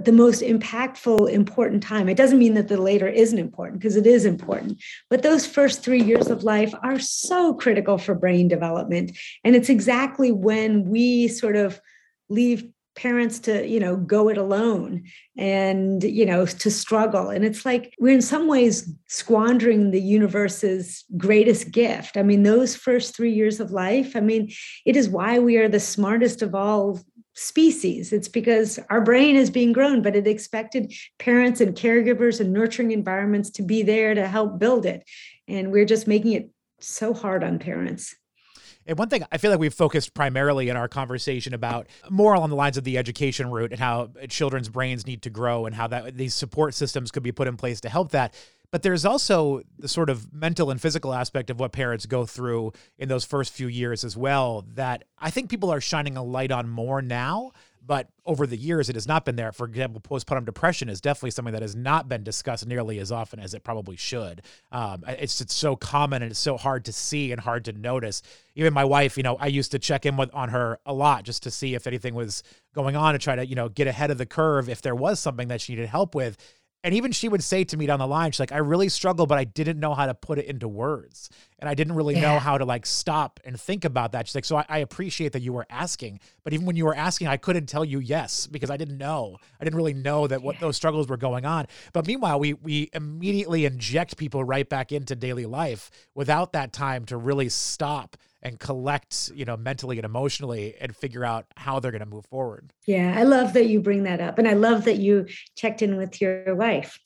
the 0.00 0.12
most 0.12 0.42
impactful, 0.42 1.30
important 1.30 1.82
time. 1.82 2.08
It 2.08 2.16
doesn't 2.16 2.38
mean 2.38 2.54
that 2.54 2.68
the 2.68 2.80
later 2.80 3.06
isn't 3.06 3.38
important 3.38 3.80
because 3.80 3.96
it 3.96 4.06
is 4.06 4.24
important. 4.24 4.82
But 5.08 5.22
those 5.22 5.46
first 5.46 5.82
three 5.82 6.02
years 6.02 6.28
of 6.28 6.42
life 6.42 6.74
are 6.82 6.98
so 6.98 7.54
critical 7.54 7.98
for 7.98 8.14
brain 8.14 8.48
development. 8.48 9.16
And 9.44 9.54
it's 9.54 9.68
exactly 9.68 10.32
when 10.32 10.84
we 10.88 11.28
sort 11.28 11.56
of 11.56 11.80
leave 12.28 12.68
parents 12.96 13.40
to 13.40 13.66
you 13.66 13.80
know 13.80 13.96
go 13.96 14.28
it 14.28 14.38
alone 14.38 15.02
and 15.36 16.04
you 16.04 16.24
know 16.24 16.46
to 16.46 16.70
struggle 16.70 17.28
and 17.28 17.44
it's 17.44 17.66
like 17.66 17.92
we're 17.98 18.14
in 18.14 18.22
some 18.22 18.46
ways 18.46 18.94
squandering 19.08 19.90
the 19.90 20.00
universe's 20.00 21.04
greatest 21.16 21.72
gift 21.72 22.16
i 22.16 22.22
mean 22.22 22.44
those 22.44 22.76
first 22.76 23.16
3 23.16 23.32
years 23.32 23.58
of 23.58 23.72
life 23.72 24.14
i 24.14 24.20
mean 24.20 24.48
it 24.86 24.94
is 24.94 25.08
why 25.08 25.40
we 25.40 25.56
are 25.56 25.68
the 25.68 25.80
smartest 25.80 26.40
of 26.40 26.54
all 26.54 27.00
species. 27.34 28.12
It's 28.12 28.28
because 28.28 28.78
our 28.90 29.00
brain 29.00 29.36
is 29.36 29.50
being 29.50 29.72
grown, 29.72 30.02
but 30.02 30.16
it 30.16 30.26
expected 30.26 30.92
parents 31.18 31.60
and 31.60 31.74
caregivers 31.74 32.40
and 32.40 32.52
nurturing 32.52 32.92
environments 32.92 33.50
to 33.50 33.62
be 33.62 33.82
there 33.82 34.14
to 34.14 34.26
help 34.26 34.58
build 34.58 34.86
it. 34.86 35.04
And 35.48 35.70
we're 35.72 35.84
just 35.84 36.06
making 36.06 36.32
it 36.32 36.50
so 36.80 37.12
hard 37.12 37.44
on 37.44 37.58
parents. 37.58 38.14
And 38.86 38.98
one 38.98 39.08
thing 39.08 39.24
I 39.32 39.38
feel 39.38 39.50
like 39.50 39.60
we've 39.60 39.72
focused 39.72 40.12
primarily 40.12 40.68
in 40.68 40.76
our 40.76 40.88
conversation 40.88 41.54
about 41.54 41.86
more 42.10 42.34
along 42.34 42.50
the 42.50 42.56
lines 42.56 42.76
of 42.76 42.84
the 42.84 42.98
education 42.98 43.50
route 43.50 43.70
and 43.70 43.80
how 43.80 44.10
children's 44.28 44.68
brains 44.68 45.06
need 45.06 45.22
to 45.22 45.30
grow 45.30 45.64
and 45.64 45.74
how 45.74 45.86
that 45.86 46.16
these 46.16 46.34
support 46.34 46.74
systems 46.74 47.10
could 47.10 47.22
be 47.22 47.32
put 47.32 47.48
in 47.48 47.56
place 47.56 47.80
to 47.80 47.88
help 47.88 48.10
that. 48.12 48.34
But 48.74 48.82
there's 48.82 49.04
also 49.04 49.62
the 49.78 49.86
sort 49.86 50.10
of 50.10 50.34
mental 50.34 50.72
and 50.72 50.82
physical 50.82 51.14
aspect 51.14 51.48
of 51.48 51.60
what 51.60 51.70
parents 51.70 52.06
go 52.06 52.26
through 52.26 52.72
in 52.98 53.08
those 53.08 53.24
first 53.24 53.52
few 53.52 53.68
years 53.68 54.02
as 54.02 54.16
well 54.16 54.66
that 54.74 55.04
I 55.16 55.30
think 55.30 55.48
people 55.48 55.70
are 55.70 55.80
shining 55.80 56.16
a 56.16 56.24
light 56.24 56.50
on 56.50 56.68
more 56.68 57.00
now. 57.00 57.52
But 57.86 58.08
over 58.26 58.48
the 58.48 58.56
years, 58.56 58.88
it 58.88 58.96
has 58.96 59.06
not 59.06 59.24
been 59.24 59.36
there. 59.36 59.52
For 59.52 59.64
example, 59.64 60.00
postpartum 60.00 60.44
depression 60.44 60.88
is 60.88 61.00
definitely 61.00 61.30
something 61.30 61.52
that 61.52 61.62
has 61.62 61.76
not 61.76 62.08
been 62.08 62.24
discussed 62.24 62.66
nearly 62.66 62.98
as 62.98 63.12
often 63.12 63.38
as 63.38 63.54
it 63.54 63.62
probably 63.62 63.94
should. 63.94 64.42
Um, 64.72 65.04
it's 65.06 65.40
it's 65.40 65.54
so 65.54 65.76
common 65.76 66.22
and 66.22 66.32
it's 66.32 66.40
so 66.40 66.56
hard 66.56 66.84
to 66.86 66.92
see 66.92 67.30
and 67.30 67.40
hard 67.40 67.66
to 67.66 67.72
notice. 67.72 68.22
Even 68.56 68.74
my 68.74 68.84
wife, 68.84 69.16
you 69.16 69.22
know, 69.22 69.36
I 69.36 69.46
used 69.46 69.70
to 69.70 69.78
check 69.78 70.04
in 70.04 70.16
with 70.16 70.34
on 70.34 70.48
her 70.48 70.80
a 70.84 70.92
lot 70.92 71.22
just 71.22 71.44
to 71.44 71.52
see 71.52 71.76
if 71.76 71.86
anything 71.86 72.14
was 72.14 72.42
going 72.74 72.96
on 72.96 73.12
to 73.12 73.20
try 73.20 73.36
to 73.36 73.46
you 73.46 73.54
know 73.54 73.68
get 73.68 73.86
ahead 73.86 74.10
of 74.10 74.18
the 74.18 74.26
curve 74.26 74.68
if 74.68 74.82
there 74.82 74.96
was 74.96 75.20
something 75.20 75.46
that 75.46 75.60
she 75.60 75.74
needed 75.74 75.90
help 75.90 76.16
with. 76.16 76.36
And 76.84 76.94
even 76.94 77.12
she 77.12 77.30
would 77.30 77.42
say 77.42 77.64
to 77.64 77.78
me 77.78 77.86
down 77.86 77.98
the 77.98 78.06
line, 78.06 78.30
she's 78.30 78.40
like, 78.40 78.52
I 78.52 78.58
really 78.58 78.90
struggle, 78.90 79.24
but 79.24 79.38
I 79.38 79.44
didn't 79.44 79.80
know 79.80 79.94
how 79.94 80.04
to 80.04 80.12
put 80.12 80.38
it 80.38 80.44
into 80.44 80.68
words. 80.68 81.30
And 81.58 81.66
I 81.66 81.72
didn't 81.72 81.94
really 81.94 82.14
yeah. 82.14 82.20
know 82.20 82.38
how 82.38 82.58
to 82.58 82.66
like 82.66 82.84
stop 82.84 83.40
and 83.42 83.58
think 83.58 83.86
about 83.86 84.12
that. 84.12 84.28
She's 84.28 84.34
like, 84.34 84.44
so 84.44 84.56
I, 84.56 84.66
I, 84.68 84.78
appreciate 84.78 85.32
that 85.32 85.40
you 85.40 85.54
were 85.54 85.66
asking. 85.70 86.20
But 86.42 86.52
even 86.52 86.66
when 86.66 86.76
you 86.76 86.84
were 86.84 86.94
asking, 86.94 87.28
I 87.28 87.38
couldn't 87.38 87.66
tell 87.66 87.86
you 87.86 88.00
yes 88.00 88.46
because 88.46 88.68
I 88.68 88.76
didn't 88.76 88.98
know. 88.98 89.38
I 89.58 89.64
didn't 89.64 89.78
really 89.78 89.94
know 89.94 90.26
that 90.26 90.42
what 90.42 90.56
yeah. 90.56 90.60
those 90.60 90.76
struggles 90.76 91.08
were 91.08 91.16
going 91.16 91.46
on. 91.46 91.68
But 91.94 92.06
meanwhile, 92.06 92.38
we 92.38 92.52
we 92.52 92.90
immediately 92.92 93.64
inject 93.64 94.18
people 94.18 94.44
right 94.44 94.68
back 94.68 94.92
into 94.92 95.16
daily 95.16 95.46
life 95.46 95.90
without 96.14 96.52
that 96.52 96.74
time 96.74 97.06
to 97.06 97.16
really 97.16 97.48
stop 97.48 98.18
and 98.44 98.60
collect, 98.60 99.32
you 99.34 99.44
know, 99.44 99.56
mentally 99.56 99.96
and 99.96 100.04
emotionally 100.04 100.74
and 100.80 100.94
figure 100.94 101.24
out 101.24 101.46
how 101.56 101.80
they're 101.80 101.90
going 101.90 102.00
to 102.00 102.06
move 102.06 102.26
forward. 102.26 102.72
Yeah, 102.86 103.14
I 103.16 103.22
love 103.22 103.54
that 103.54 103.66
you 103.66 103.80
bring 103.80 104.02
that 104.04 104.20
up. 104.20 104.38
And 104.38 104.46
I 104.46 104.52
love 104.52 104.84
that 104.84 104.98
you 104.98 105.26
checked 105.56 105.80
in 105.80 105.96
with 105.96 106.20
your 106.20 106.54
wife. 106.54 107.00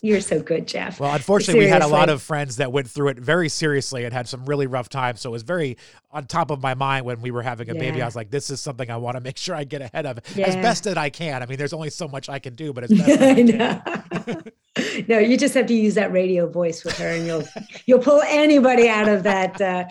You're 0.00 0.22
so 0.22 0.40
good, 0.40 0.66
Jeff. 0.66 0.98
Well, 0.98 1.12
unfortunately, 1.12 1.60
seriously. 1.60 1.66
we 1.66 1.70
had 1.70 1.82
a 1.82 1.86
lot 1.86 2.08
of 2.08 2.22
friends 2.22 2.56
that 2.56 2.72
went 2.72 2.88
through 2.88 3.08
it 3.08 3.18
very 3.18 3.50
seriously 3.50 4.04
and 4.04 4.14
had 4.14 4.26
some 4.26 4.46
really 4.46 4.66
rough 4.66 4.88
times. 4.88 5.20
So 5.20 5.28
it 5.28 5.32
was 5.32 5.42
very 5.42 5.76
on 6.10 6.24
top 6.24 6.50
of 6.50 6.62
my 6.62 6.72
mind 6.72 7.04
when 7.04 7.20
we 7.20 7.30
were 7.30 7.42
having 7.42 7.68
a 7.68 7.74
yeah. 7.74 7.80
baby. 7.80 8.00
I 8.00 8.06
was 8.06 8.16
like, 8.16 8.30
this 8.30 8.48
is 8.48 8.62
something 8.62 8.90
I 8.90 8.96
want 8.96 9.16
to 9.16 9.20
make 9.20 9.36
sure 9.36 9.54
I 9.54 9.64
get 9.64 9.82
ahead 9.82 10.06
of 10.06 10.20
yeah. 10.34 10.46
as 10.46 10.56
best 10.56 10.84
that 10.84 10.96
I 10.96 11.10
can. 11.10 11.42
I 11.42 11.46
mean, 11.46 11.58
there's 11.58 11.74
only 11.74 11.90
so 11.90 12.08
much 12.08 12.30
I 12.30 12.38
can 12.38 12.54
do, 12.54 12.72
but 12.72 12.84
as 12.84 12.90
best 12.98 13.20
I 13.20 13.34
can. 13.34 15.04
no, 15.08 15.18
you 15.18 15.36
just 15.36 15.52
have 15.52 15.66
to 15.66 15.74
use 15.74 15.94
that 15.96 16.12
radio 16.12 16.48
voice 16.48 16.82
with 16.82 16.96
her 16.98 17.08
and 17.08 17.26
you'll 17.26 17.44
you'll 17.84 17.98
pull 17.98 18.22
anybody 18.26 18.88
out 18.88 19.08
of 19.08 19.22
that 19.24 19.60
uh, 19.60 19.84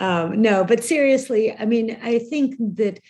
um, 0.00 0.40
no, 0.40 0.64
but 0.64 0.84
seriously, 0.84 1.54
I 1.56 1.64
mean, 1.64 1.98
I 2.02 2.18
think 2.18 2.56
that 2.76 3.00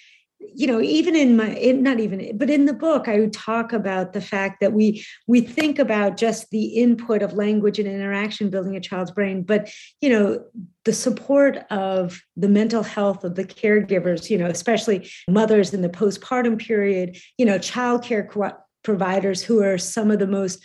you 0.54 0.66
know 0.66 0.80
even 0.80 1.14
in 1.14 1.36
my 1.36 1.50
in, 1.54 1.82
not 1.82 2.00
even 2.00 2.36
but 2.36 2.50
in 2.50 2.66
the 2.66 2.72
book 2.72 3.08
i 3.08 3.26
talk 3.26 3.72
about 3.72 4.12
the 4.12 4.20
fact 4.20 4.60
that 4.60 4.72
we 4.72 5.04
we 5.26 5.40
think 5.40 5.78
about 5.78 6.16
just 6.16 6.50
the 6.50 6.64
input 6.64 7.22
of 7.22 7.34
language 7.34 7.78
and 7.78 7.88
interaction 7.88 8.50
building 8.50 8.76
a 8.76 8.80
child's 8.80 9.10
brain 9.10 9.42
but 9.42 9.70
you 10.00 10.08
know 10.08 10.42
the 10.84 10.92
support 10.92 11.58
of 11.70 12.20
the 12.36 12.48
mental 12.48 12.82
health 12.82 13.24
of 13.24 13.34
the 13.34 13.44
caregivers 13.44 14.28
you 14.28 14.36
know 14.36 14.46
especially 14.46 15.08
mothers 15.28 15.72
in 15.72 15.82
the 15.82 15.88
postpartum 15.88 16.58
period 16.58 17.16
you 17.38 17.46
know 17.46 17.58
childcare 17.58 18.28
co- 18.28 18.56
providers 18.82 19.42
who 19.42 19.62
are 19.62 19.78
some 19.78 20.10
of 20.10 20.18
the 20.18 20.26
most 20.26 20.62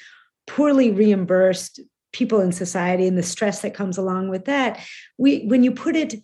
poorly 0.48 0.92
reimbursed 0.92 1.80
people 2.12 2.40
in 2.40 2.52
society 2.52 3.08
and 3.08 3.18
the 3.18 3.24
stress 3.24 3.62
that 3.62 3.74
comes 3.74 3.98
along 3.98 4.30
with 4.30 4.46
that 4.46 4.80
we 5.18 5.46
when 5.46 5.64
you 5.64 5.72
put 5.72 5.96
it 5.96 6.16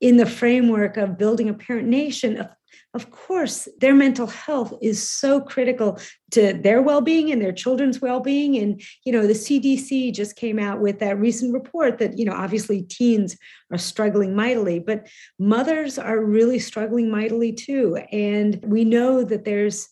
in 0.00 0.16
the 0.16 0.26
framework 0.26 0.96
of 0.96 1.18
building 1.18 1.48
a 1.48 1.54
parent 1.54 1.86
nation 1.88 2.38
of, 2.38 2.48
of 2.94 3.10
course 3.10 3.68
their 3.78 3.94
mental 3.94 4.26
health 4.26 4.74
is 4.82 5.08
so 5.08 5.40
critical 5.40 5.98
to 6.30 6.52
their 6.52 6.82
well-being 6.82 7.30
and 7.30 7.40
their 7.40 7.52
children's 7.52 8.00
well-being. 8.00 8.56
And 8.56 8.80
you 9.04 9.12
know 9.12 9.26
the 9.26 9.32
cdc 9.32 10.12
just 10.14 10.36
came 10.36 10.58
out 10.58 10.80
with 10.80 10.98
that 10.98 11.18
recent 11.18 11.52
report 11.52 11.98
that 11.98 12.18
you 12.18 12.24
know 12.24 12.32
obviously 12.32 12.82
teens 12.82 13.36
are 13.70 13.78
struggling 13.78 14.34
mightily 14.34 14.78
but 14.78 15.08
mothers 15.38 15.98
are 15.98 16.24
really 16.24 16.58
struggling 16.58 17.10
mightily 17.10 17.52
too. 17.52 17.96
And 18.12 18.62
we 18.64 18.84
know 18.84 19.24
that 19.24 19.44
there's 19.44 19.88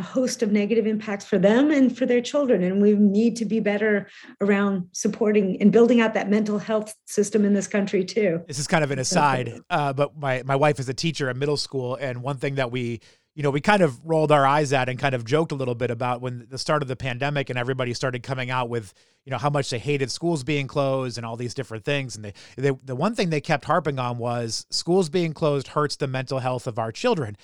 a 0.00 0.02
host 0.02 0.42
of 0.42 0.50
negative 0.50 0.86
impacts 0.86 1.26
for 1.26 1.38
them 1.38 1.70
and 1.70 1.96
for 1.96 2.06
their 2.06 2.22
children. 2.22 2.62
And 2.62 2.80
we 2.80 2.94
need 2.94 3.36
to 3.36 3.44
be 3.44 3.60
better 3.60 4.08
around 4.40 4.88
supporting 4.92 5.60
and 5.60 5.70
building 5.70 6.00
out 6.00 6.14
that 6.14 6.30
mental 6.30 6.58
health 6.58 6.94
system 7.06 7.44
in 7.44 7.52
this 7.52 7.66
country 7.66 8.02
too. 8.02 8.40
This 8.48 8.58
is 8.58 8.66
kind 8.66 8.82
of 8.82 8.90
an 8.90 8.98
aside, 8.98 9.60
uh, 9.68 9.92
but 9.92 10.16
my 10.16 10.42
my 10.44 10.56
wife 10.56 10.80
is 10.80 10.88
a 10.88 10.94
teacher 10.94 11.28
at 11.28 11.36
middle 11.36 11.58
school, 11.58 11.96
and 11.96 12.22
one 12.22 12.38
thing 12.38 12.54
that 12.54 12.72
we 12.72 13.00
you 13.36 13.44
know, 13.44 13.50
we 13.50 13.60
kind 13.60 13.80
of 13.80 14.04
rolled 14.04 14.32
our 14.32 14.44
eyes 14.44 14.72
at 14.72 14.88
and 14.88 14.98
kind 14.98 15.14
of 15.14 15.24
joked 15.24 15.52
a 15.52 15.54
little 15.54 15.76
bit 15.76 15.90
about 15.90 16.20
when 16.20 16.46
the 16.50 16.58
start 16.58 16.82
of 16.82 16.88
the 16.88 16.96
pandemic 16.96 17.48
and 17.48 17.58
everybody 17.58 17.94
started 17.94 18.24
coming 18.24 18.50
out 18.50 18.68
with, 18.68 18.92
you 19.24 19.30
know, 19.30 19.38
how 19.38 19.48
much 19.48 19.70
they 19.70 19.78
hated 19.78 20.10
schools 20.10 20.42
being 20.42 20.66
closed 20.66 21.16
and 21.16 21.24
all 21.24 21.36
these 21.36 21.54
different 21.54 21.84
things. 21.84 22.16
And 22.16 22.24
they, 22.24 22.32
they 22.56 22.72
the 22.84 22.96
one 22.96 23.14
thing 23.14 23.30
they 23.30 23.40
kept 23.40 23.66
harping 23.66 24.00
on 24.00 24.18
was 24.18 24.66
schools 24.70 25.08
being 25.08 25.32
closed 25.32 25.68
hurts 25.68 25.94
the 25.96 26.08
mental 26.08 26.40
health 26.40 26.66
of 26.66 26.78
our 26.78 26.90
children. 26.90 27.36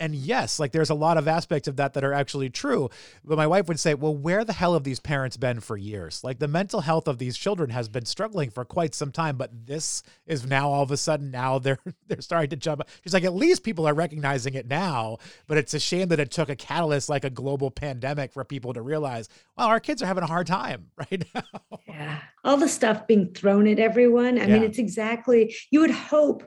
And 0.00 0.14
yes, 0.14 0.58
like 0.58 0.72
there's 0.72 0.90
a 0.90 0.94
lot 0.94 1.16
of 1.16 1.28
aspects 1.28 1.68
of 1.68 1.76
that 1.76 1.94
that 1.94 2.02
are 2.02 2.12
actually 2.12 2.50
true. 2.50 2.90
But 3.24 3.36
my 3.36 3.46
wife 3.46 3.68
would 3.68 3.78
say, 3.78 3.94
well, 3.94 4.14
where 4.14 4.44
the 4.44 4.52
hell 4.52 4.74
have 4.74 4.82
these 4.82 4.98
parents 4.98 5.36
been 5.36 5.60
for 5.60 5.76
years? 5.76 6.24
Like 6.24 6.40
the 6.40 6.48
mental 6.48 6.80
health 6.80 7.06
of 7.06 7.18
these 7.18 7.36
children 7.36 7.70
has 7.70 7.88
been 7.88 8.04
struggling 8.04 8.50
for 8.50 8.64
quite 8.64 8.94
some 8.94 9.12
time, 9.12 9.36
but 9.36 9.66
this 9.66 10.02
is 10.26 10.44
now 10.44 10.68
all 10.68 10.82
of 10.82 10.90
a 10.90 10.96
sudden 10.96 11.30
now 11.30 11.58
they're 11.60 11.78
they're 12.08 12.20
starting 12.20 12.50
to 12.50 12.56
jump. 12.56 12.82
She's 13.02 13.14
like, 13.14 13.24
at 13.24 13.34
least 13.34 13.62
people 13.62 13.86
are 13.86 13.94
recognizing 13.94 14.54
it 14.54 14.66
now, 14.66 15.18
but 15.46 15.58
it's 15.58 15.74
a 15.74 15.80
shame 15.80 16.08
that 16.08 16.18
it 16.18 16.32
took 16.32 16.48
a 16.48 16.56
catalyst 16.56 17.08
like 17.08 17.24
a 17.24 17.30
global 17.30 17.70
pandemic 17.70 18.32
for 18.32 18.44
people 18.44 18.72
to 18.72 18.82
realize, 18.82 19.28
well, 19.56 19.68
our 19.68 19.80
kids 19.80 20.02
are 20.02 20.06
having 20.06 20.24
a 20.24 20.28
hard 20.28 20.48
time 20.48 20.90
right 20.98 21.24
now. 21.34 21.78
Yeah. 21.86 22.18
All 22.42 22.56
the 22.56 22.68
stuff 22.68 23.06
being 23.06 23.32
thrown 23.32 23.68
at 23.68 23.78
everyone. 23.78 24.38
I 24.38 24.46
yeah. 24.46 24.54
mean, 24.54 24.62
it's 24.64 24.78
exactly 24.78 25.54
you 25.70 25.80
would 25.80 25.92
hope 25.92 26.42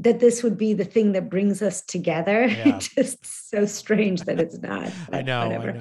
that 0.00 0.20
this 0.20 0.42
would 0.42 0.56
be 0.56 0.74
the 0.74 0.84
thing 0.84 1.12
that 1.12 1.30
brings 1.30 1.62
us 1.62 1.82
together. 1.82 2.48
Yeah. 2.60 2.78
Just 2.78 3.50
so 3.50 3.64
strange 3.64 4.22
that 4.22 4.38
it's 4.38 4.58
not. 4.58 4.90
I 5.12 5.22
know. 5.22 5.46
Whatever. 5.46 5.80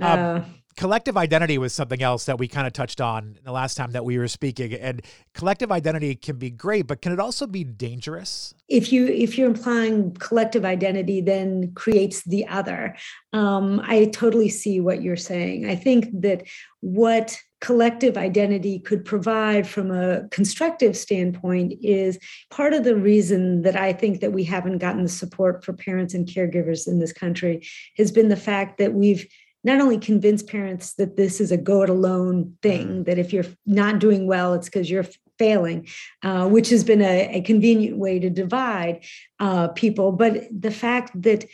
I 0.00 0.16
know. 0.16 0.36
Um, 0.36 0.54
collective 0.76 1.16
identity 1.16 1.58
was 1.58 1.74
something 1.74 2.00
else 2.00 2.24
that 2.26 2.38
we 2.38 2.46
kind 2.46 2.66
of 2.66 2.72
touched 2.72 3.00
on 3.00 3.36
the 3.42 3.50
last 3.50 3.76
time 3.76 3.90
that 3.90 4.04
we 4.04 4.16
were 4.16 4.28
speaking 4.28 4.72
and 4.74 5.02
collective 5.34 5.72
identity 5.72 6.14
can 6.14 6.36
be 6.36 6.50
great 6.50 6.86
but 6.86 7.02
can 7.02 7.12
it 7.12 7.18
also 7.18 7.48
be 7.48 7.64
dangerous 7.64 8.54
if 8.68 8.92
you 8.92 9.08
if 9.08 9.36
you're 9.36 9.48
implying 9.48 10.12
collective 10.14 10.64
identity 10.64 11.20
then 11.20 11.72
creates 11.74 12.22
the 12.22 12.46
other 12.46 12.96
um, 13.32 13.80
i 13.84 14.04
totally 14.06 14.48
see 14.48 14.78
what 14.80 15.02
you're 15.02 15.16
saying 15.16 15.68
i 15.68 15.74
think 15.74 16.08
that 16.12 16.44
what 16.80 17.36
collective 17.60 18.16
identity 18.16 18.78
could 18.78 19.04
provide 19.04 19.66
from 19.66 19.90
a 19.90 20.28
constructive 20.28 20.96
standpoint 20.96 21.74
is 21.82 22.18
part 22.50 22.72
of 22.72 22.84
the 22.84 22.96
reason 22.96 23.62
that 23.62 23.76
I 23.76 23.92
think 23.92 24.20
that 24.20 24.32
we 24.32 24.44
haven't 24.44 24.78
gotten 24.78 25.02
the 25.02 25.08
support 25.08 25.64
for 25.64 25.72
parents 25.72 26.14
and 26.14 26.26
caregivers 26.26 26.86
in 26.86 27.00
this 27.00 27.12
country 27.12 27.66
has 27.96 28.12
been 28.12 28.28
the 28.28 28.36
fact 28.36 28.78
that 28.78 28.94
we've 28.94 29.26
not 29.64 29.80
only 29.80 29.98
convinced 29.98 30.46
parents 30.46 30.94
that 30.94 31.16
this 31.16 31.40
is 31.40 31.50
a 31.50 31.56
go 31.56 31.82
it 31.82 31.90
alone 31.90 32.56
thing, 32.62 32.86
mm-hmm. 32.86 33.02
that 33.04 33.18
if 33.18 33.32
you're 33.32 33.44
not 33.66 33.98
doing 33.98 34.26
well, 34.26 34.54
it's 34.54 34.68
because 34.68 34.90
you're 34.90 35.06
failing, 35.38 35.86
uh, 36.22 36.48
which 36.48 36.68
has 36.70 36.84
been 36.84 37.02
a, 37.02 37.36
a, 37.36 37.40
convenient 37.42 37.96
way 37.96 38.18
to 38.18 38.28
divide 38.28 39.04
uh, 39.38 39.68
people. 39.68 40.12
But 40.12 40.48
the 40.50 40.70
fact 40.70 41.10
that 41.22 41.44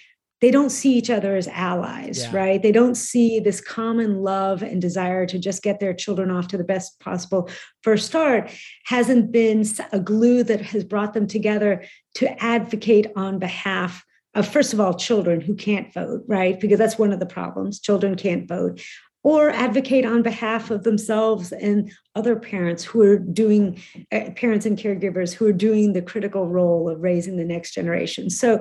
they 0.45 0.51
don't 0.51 0.69
see 0.69 0.93
each 0.93 1.09
other 1.09 1.37
as 1.37 1.49
allies, 1.49 2.25
yeah. 2.25 2.37
right? 2.39 2.63
They 2.63 2.71
don't 2.71 2.97
see 2.97 3.41
this 3.41 3.63
common 3.63 4.21
love 4.21 4.63
and 4.63 4.79
desire 4.79 5.25
to 5.25 5.39
just 5.39 5.63
get 5.63 5.81
their 5.81 5.95
children 5.95 6.31
off 6.31 6.49
to 6.49 6.59
the 6.59 6.65
best 6.65 7.01
possible 7.01 7.49
first 7.83 8.05
start 8.09 8.51
hasn't 8.85 9.33
been 9.33 9.65
a 9.93 9.99
glue 9.99 10.43
that 10.43 10.61
has 10.61 10.85
brought 10.85 11.15
them 11.15 11.27
together 11.27 11.83
to 12.17 12.45
advocate 12.45 13.07
on 13.17 13.39
behalf 13.39 14.05
of 14.35 14.47
first 14.47 14.75
of 14.75 14.81
all 14.81 14.93
children 14.93 15.41
who 15.41 15.55
can't 15.55 15.95
vote 15.95 16.23
right 16.27 16.61
because 16.61 16.79
that's 16.79 16.99
one 16.99 17.13
of 17.13 17.21
the 17.21 17.27
problems 17.27 17.81
children 17.81 18.15
can't 18.15 18.47
vote 18.47 18.83
or 19.23 19.49
advocate 19.49 20.05
on 20.05 20.23
behalf 20.23 20.71
of 20.71 20.83
themselves 20.83 21.53
and 21.53 21.91
other 22.15 22.37
parents 22.37 22.85
who 22.85 23.01
are 23.01 23.19
doing 23.19 23.81
uh, 24.13 24.31
parents 24.37 24.67
and 24.67 24.79
caregivers 24.79 25.33
who 25.33 25.47
are 25.47 25.53
doing 25.53 25.95
the 25.95 26.03
critical 26.03 26.49
role 26.49 26.91
of 26.91 27.01
raising 27.01 27.37
the 27.37 27.45
next 27.45 27.73
generation 27.73 28.29
so 28.29 28.61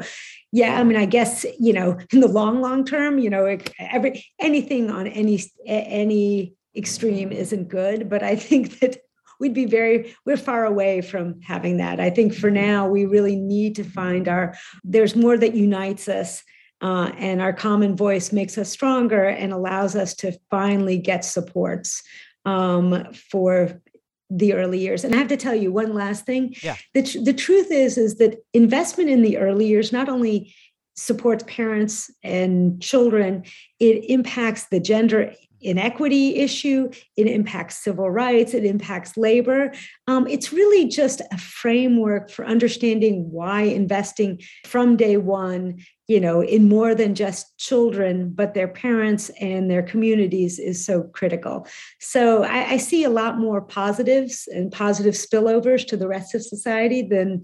yeah 0.54 0.80
i 0.80 0.84
mean 0.84 0.98
i 0.98 1.06
guess 1.06 1.46
you 1.60 1.74
know 1.74 1.98
in 2.14 2.22
the 2.22 2.28
long 2.28 2.62
long 2.62 2.86
term 2.86 3.20
you 3.20 3.30
know 3.30 3.58
every 3.78 4.26
anything 4.40 4.90
on 4.90 5.08
any 5.08 5.44
any 5.66 6.54
extreme 6.76 7.34
isn't 7.34 7.68
good 7.68 8.10
but 8.10 8.24
i 8.24 8.36
think 8.48 8.80
that 8.80 8.98
we'd 9.44 9.54
be 9.54 9.66
very 9.66 10.16
we're 10.26 10.38
far 10.38 10.66
away 10.66 11.02
from 11.02 11.42
having 11.42 11.76
that. 11.78 12.00
I 12.00 12.10
think 12.10 12.34
for 12.34 12.50
now 12.50 12.88
we 12.88 13.04
really 13.06 13.36
need 13.36 13.76
to 13.76 13.84
find 13.84 14.30
our 14.30 14.56
there's 14.86 15.18
more 15.18 15.38
that 15.38 15.54
unites 15.54 16.08
us 16.08 16.42
uh, 16.82 17.12
and 17.18 17.42
our 17.42 17.52
common 17.52 17.96
voice 17.96 18.32
makes 18.32 18.58
us 18.58 18.70
stronger 18.70 19.26
and 19.26 19.52
allows 19.52 19.96
us 19.96 20.14
to 20.16 20.38
finally 20.50 20.98
get 20.98 21.26
supports 21.26 22.02
um, 22.46 23.12
for 23.32 23.82
the 24.30 24.54
early 24.54 24.80
years 24.80 25.04
and 25.04 25.14
i 25.14 25.18
have 25.18 25.28
to 25.28 25.38
tell 25.38 25.56
you 25.56 25.72
one 25.72 25.94
last 25.94 26.26
thing 26.26 26.56
yeah. 26.62 26.76
the, 26.94 27.02
the 27.24 27.34
truth 27.34 27.72
is 27.72 27.98
is 27.98 28.16
that 28.16 28.44
investment 28.54 29.10
in 29.10 29.22
the 29.22 29.38
early 29.38 29.68
years 29.68 29.92
not 29.92 30.10
only 30.10 30.54
supports 30.96 31.44
parents 31.48 32.12
and 32.24 32.82
children 32.82 33.44
it 33.80 34.10
impacts 34.10 34.66
the 34.66 34.80
gender 34.80 35.34
inequity 35.64 36.38
issue, 36.38 36.90
it 37.18 37.28
impacts 37.28 37.84
civil 37.84 38.10
rights, 38.10 38.54
it 38.54 38.66
impacts 38.66 39.18
labor. 39.18 39.74
Um, 40.08 40.28
it's 40.28 40.54
really 40.54 40.88
just 40.88 41.22
a 41.32 41.38
framework 41.38 42.30
for 42.30 42.46
understanding 42.46 43.32
why 43.32 43.62
investing 43.64 44.42
from 44.66 44.98
day 44.98 45.18
one 45.18 45.80
you 46.08 46.20
know 46.20 46.42
in 46.42 46.68
more 46.68 46.94
than 46.94 47.16
just 47.16 47.58
children 47.58 48.32
but 48.34 48.54
their 48.54 48.68
parents 48.68 49.30
and 49.40 49.72
their 49.72 49.82
communities 49.82 50.60
is 50.60 50.86
so 50.86 51.04
critical 51.04 51.66
so 52.00 52.44
I, 52.44 52.72
I 52.72 52.78
see 52.78 53.04
a 53.04 53.10
lot 53.10 53.40
more 53.40 53.62
positives 53.62 54.48
and 54.54 54.72
positive 54.72 55.14
spillovers 55.14 55.88
to 55.88 55.98
the 55.98 56.08
rest 56.08 56.36
of 56.36 56.44
society 56.44 57.02
than 57.02 57.44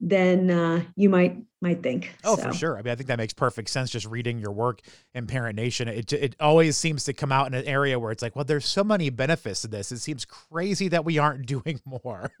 than 0.00 0.50
uh, 0.50 0.84
you 0.94 1.08
might 1.08 1.36
might 1.62 1.82
think. 1.82 2.14
Oh, 2.22 2.36
so. 2.36 2.42
for 2.42 2.52
sure. 2.52 2.78
I 2.78 2.82
mean, 2.82 2.92
I 2.92 2.96
think 2.96 3.08
that 3.08 3.16
makes 3.16 3.32
perfect 3.32 3.70
sense. 3.70 3.90
Just 3.90 4.06
reading 4.06 4.38
your 4.38 4.52
work 4.52 4.82
in 5.14 5.26
Parent 5.26 5.56
Nation, 5.56 5.88
it 5.88 6.12
it 6.12 6.36
always 6.38 6.76
seems 6.76 7.04
to 7.04 7.14
come 7.14 7.32
out 7.32 7.46
in 7.46 7.54
an 7.54 7.64
area 7.64 7.98
where 7.98 8.12
it's 8.12 8.22
like, 8.22 8.36
well, 8.36 8.44
there's 8.44 8.66
so 8.66 8.84
many 8.84 9.08
benefits 9.08 9.62
to 9.62 9.68
this. 9.68 9.90
It 9.90 10.00
seems 10.00 10.26
crazy 10.26 10.88
that 10.88 11.04
we 11.04 11.18
aren't 11.18 11.46
doing 11.56 11.80
more. 11.86 12.30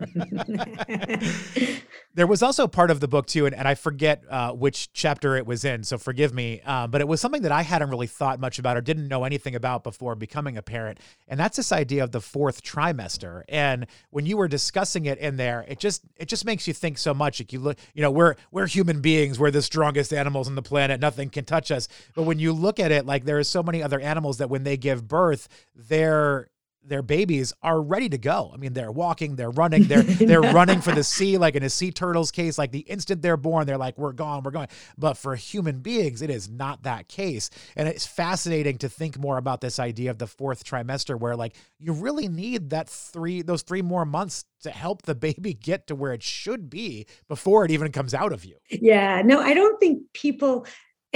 there 2.14 2.26
was 2.26 2.42
also 2.42 2.66
part 2.66 2.90
of 2.90 3.00
the 3.00 3.08
book 3.08 3.26
too, 3.26 3.46
and, 3.46 3.54
and 3.54 3.66
I 3.66 3.74
forget 3.74 4.22
uh, 4.28 4.52
which 4.52 4.92
chapter 4.92 5.34
it 5.36 5.46
was 5.46 5.64
in, 5.64 5.82
so 5.82 5.96
forgive 5.96 6.34
me. 6.34 6.60
Uh, 6.64 6.86
but 6.86 7.00
it 7.00 7.08
was 7.08 7.20
something 7.20 7.42
that 7.42 7.52
I 7.52 7.62
hadn't 7.62 7.88
really 7.88 8.06
thought 8.06 8.38
much 8.38 8.58
about 8.58 8.76
or 8.76 8.82
didn't 8.82 9.08
know 9.08 9.24
anything 9.24 9.54
about 9.54 9.82
before 9.82 10.14
becoming 10.14 10.58
a 10.58 10.62
parent, 10.62 11.00
and 11.26 11.40
that's 11.40 11.56
this 11.56 11.72
idea 11.72 12.04
of 12.04 12.12
the 12.12 12.20
fourth 12.20 12.62
trimester. 12.62 13.44
And 13.48 13.86
when 14.10 14.26
you 14.26 14.36
were 14.36 14.48
discussing 14.48 15.06
it 15.06 15.18
in 15.18 15.38
there, 15.38 15.64
it 15.66 15.78
just 15.78 16.02
it 16.16 16.28
just 16.28 16.44
makes 16.44 16.68
you 16.68 16.74
think 16.74 16.98
so 16.98 17.14
much. 17.14 17.40
Like 17.40 17.54
you 17.54 17.60
look, 17.60 17.78
you 17.94 18.02
know, 18.02 18.10
we're 18.10 18.34
we're 18.50 18.66
human 18.66 19.00
beings. 19.06 19.38
We're 19.38 19.52
the 19.52 19.62
strongest 19.62 20.12
animals 20.12 20.48
on 20.48 20.56
the 20.56 20.62
planet. 20.62 20.98
Nothing 21.00 21.30
can 21.30 21.44
touch 21.44 21.70
us. 21.70 21.86
But 22.16 22.24
when 22.24 22.40
you 22.40 22.52
look 22.52 22.80
at 22.80 22.90
it, 22.90 23.06
like 23.06 23.24
there 23.24 23.38
are 23.38 23.44
so 23.44 23.62
many 23.62 23.80
other 23.80 24.00
animals 24.00 24.38
that 24.38 24.50
when 24.50 24.64
they 24.64 24.76
give 24.76 25.06
birth, 25.06 25.46
they're 25.76 26.50
their 26.88 27.02
babies 27.02 27.52
are 27.62 27.80
ready 27.80 28.08
to 28.08 28.18
go. 28.18 28.50
I 28.52 28.56
mean, 28.56 28.72
they're 28.72 28.92
walking, 28.92 29.36
they're 29.36 29.50
running, 29.50 29.84
they're 29.84 30.02
they're 30.02 30.40
running 30.40 30.80
for 30.80 30.92
the 30.92 31.04
sea. 31.04 31.38
Like 31.38 31.54
in 31.54 31.62
a 31.62 31.70
sea 31.70 31.90
turtle's 31.90 32.30
case, 32.30 32.58
like 32.58 32.72
the 32.72 32.80
instant 32.80 33.22
they're 33.22 33.36
born, 33.36 33.66
they're 33.66 33.76
like, 33.76 33.98
"We're 33.98 34.12
gone, 34.12 34.42
we're 34.42 34.50
going." 34.50 34.68
But 34.96 35.16
for 35.16 35.34
human 35.34 35.80
beings, 35.80 36.22
it 36.22 36.30
is 36.30 36.48
not 36.48 36.84
that 36.84 37.08
case, 37.08 37.50
and 37.74 37.88
it's 37.88 38.06
fascinating 38.06 38.78
to 38.78 38.88
think 38.88 39.18
more 39.18 39.38
about 39.38 39.60
this 39.60 39.78
idea 39.78 40.10
of 40.10 40.18
the 40.18 40.26
fourth 40.26 40.64
trimester, 40.64 41.18
where 41.18 41.36
like 41.36 41.56
you 41.78 41.92
really 41.92 42.28
need 42.28 42.70
that 42.70 42.88
three 42.88 43.42
those 43.42 43.62
three 43.62 43.82
more 43.82 44.04
months 44.04 44.44
to 44.62 44.70
help 44.70 45.02
the 45.02 45.14
baby 45.26 45.54
get 45.54 45.86
to 45.88 45.94
where 45.94 46.12
it 46.12 46.22
should 46.22 46.70
be 46.70 47.06
before 47.28 47.64
it 47.64 47.70
even 47.70 47.92
comes 47.92 48.14
out 48.14 48.32
of 48.32 48.44
you. 48.44 48.56
Yeah, 48.70 49.22
no, 49.24 49.40
I 49.40 49.54
don't 49.54 49.78
think 49.80 50.02
people 50.12 50.66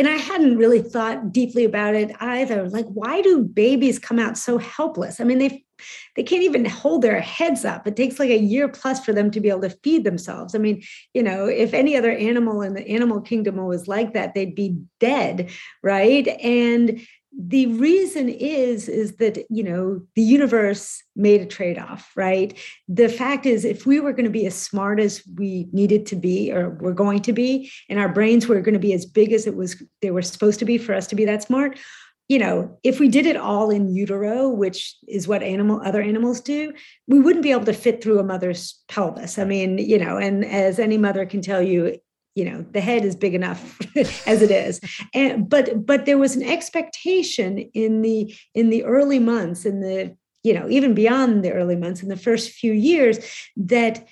and 0.00 0.08
I 0.08 0.16
hadn't 0.16 0.56
really 0.56 0.80
thought 0.80 1.30
deeply 1.30 1.62
about 1.66 1.94
it 1.94 2.10
either. 2.20 2.66
Like, 2.70 2.86
why 2.86 3.20
do 3.20 3.42
babies 3.42 3.98
come 3.98 4.18
out 4.18 4.38
so 4.38 4.56
helpless? 4.56 5.20
I 5.20 5.24
mean, 5.24 5.38
they 5.38 5.62
they 6.16 6.22
can't 6.22 6.42
even 6.42 6.64
hold 6.64 7.02
their 7.02 7.20
heads 7.20 7.66
up. 7.66 7.86
It 7.86 7.96
takes 7.96 8.18
like 8.18 8.30
a 8.30 8.38
year 8.38 8.66
plus 8.66 9.04
for 9.04 9.12
them 9.12 9.30
to 9.30 9.40
be 9.40 9.50
able 9.50 9.60
to 9.60 9.76
feed 9.82 10.04
themselves. 10.04 10.54
I 10.54 10.58
mean, 10.58 10.82
you 11.12 11.22
know, 11.22 11.44
if 11.44 11.74
any 11.74 11.96
other 11.96 12.12
animal 12.12 12.62
in 12.62 12.72
the 12.72 12.88
animal 12.88 13.20
kingdom 13.20 13.56
was 13.56 13.88
like 13.88 14.14
that, 14.14 14.34
they'd 14.34 14.54
be 14.54 14.78
dead, 15.00 15.50
right? 15.82 16.26
And 16.42 17.06
the 17.36 17.66
reason 17.66 18.28
is 18.28 18.88
is 18.88 19.16
that 19.16 19.44
you 19.50 19.62
know 19.62 20.02
the 20.16 20.22
universe 20.22 21.02
made 21.14 21.40
a 21.40 21.46
trade-off 21.46 22.10
right? 22.16 22.58
The 22.88 23.08
fact 23.08 23.46
is 23.46 23.64
if 23.64 23.86
we 23.86 24.00
were 24.00 24.12
going 24.12 24.24
to 24.24 24.30
be 24.30 24.46
as 24.46 24.54
smart 24.54 24.98
as 24.98 25.22
we 25.36 25.68
needed 25.72 26.06
to 26.06 26.16
be 26.16 26.52
or 26.52 26.70
we're 26.70 26.92
going 26.92 27.20
to 27.22 27.32
be 27.32 27.70
and 27.88 27.98
our 27.98 28.08
brains 28.08 28.48
were 28.48 28.60
going 28.60 28.74
to 28.74 28.80
be 28.80 28.92
as 28.92 29.06
big 29.06 29.32
as 29.32 29.46
it 29.46 29.54
was 29.54 29.82
they 30.02 30.10
were 30.10 30.22
supposed 30.22 30.58
to 30.58 30.64
be 30.64 30.76
for 30.76 30.94
us 30.94 31.06
to 31.06 31.14
be 31.14 31.24
that 31.24 31.42
smart 31.42 31.78
you 32.28 32.38
know 32.38 32.78
if 32.82 32.98
we 32.98 33.08
did 33.08 33.26
it 33.26 33.36
all 33.36 33.70
in 33.70 33.94
utero 33.94 34.48
which 34.48 34.96
is 35.06 35.28
what 35.28 35.42
animal 35.42 35.80
other 35.84 36.02
animals 36.02 36.40
do 36.40 36.72
we 37.06 37.20
wouldn't 37.20 37.44
be 37.44 37.52
able 37.52 37.64
to 37.64 37.72
fit 37.72 38.02
through 38.02 38.18
a 38.18 38.24
mother's 38.24 38.82
pelvis. 38.88 39.38
I 39.38 39.44
mean 39.44 39.78
you 39.78 39.98
know 39.98 40.16
and 40.16 40.44
as 40.44 40.78
any 40.78 40.98
mother 40.98 41.24
can 41.26 41.42
tell 41.42 41.62
you 41.62 41.96
you 42.34 42.44
know 42.44 42.64
the 42.72 42.80
head 42.80 43.04
is 43.04 43.16
big 43.16 43.34
enough 43.34 43.80
as 44.26 44.42
it 44.42 44.50
is. 44.50 44.80
And 45.14 45.48
but 45.48 45.86
but 45.86 46.06
there 46.06 46.18
was 46.18 46.36
an 46.36 46.42
expectation 46.42 47.58
in 47.74 48.02
the 48.02 48.34
in 48.54 48.70
the 48.70 48.84
early 48.84 49.18
months 49.18 49.64
in 49.64 49.80
the 49.80 50.16
you 50.42 50.54
know 50.54 50.68
even 50.68 50.94
beyond 50.94 51.44
the 51.44 51.52
early 51.52 51.76
months 51.76 52.02
in 52.02 52.08
the 52.08 52.16
first 52.16 52.52
few 52.52 52.72
years 52.72 53.18
that 53.56 54.06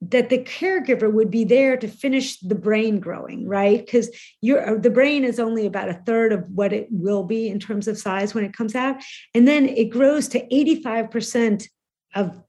that 0.00 0.28
the 0.28 0.38
caregiver 0.38 1.12
would 1.12 1.28
be 1.28 1.44
there 1.44 1.76
to 1.76 1.88
finish 1.88 2.38
the 2.38 2.54
brain 2.54 3.00
growing 3.00 3.46
right? 3.48 3.84
Because 3.84 4.10
your 4.40 4.78
the 4.78 4.90
brain 4.90 5.24
is 5.24 5.38
only 5.38 5.66
about 5.66 5.88
a 5.88 6.00
third 6.06 6.32
of 6.32 6.48
what 6.50 6.72
it 6.72 6.88
will 6.90 7.24
be 7.24 7.48
in 7.48 7.58
terms 7.58 7.88
of 7.88 7.98
size 7.98 8.34
when 8.34 8.44
it 8.44 8.52
comes 8.52 8.74
out. 8.74 8.96
And 9.34 9.46
then 9.46 9.68
it 9.68 9.90
grows 9.90 10.28
to 10.28 10.46
85% 10.48 11.66
of 12.14 12.42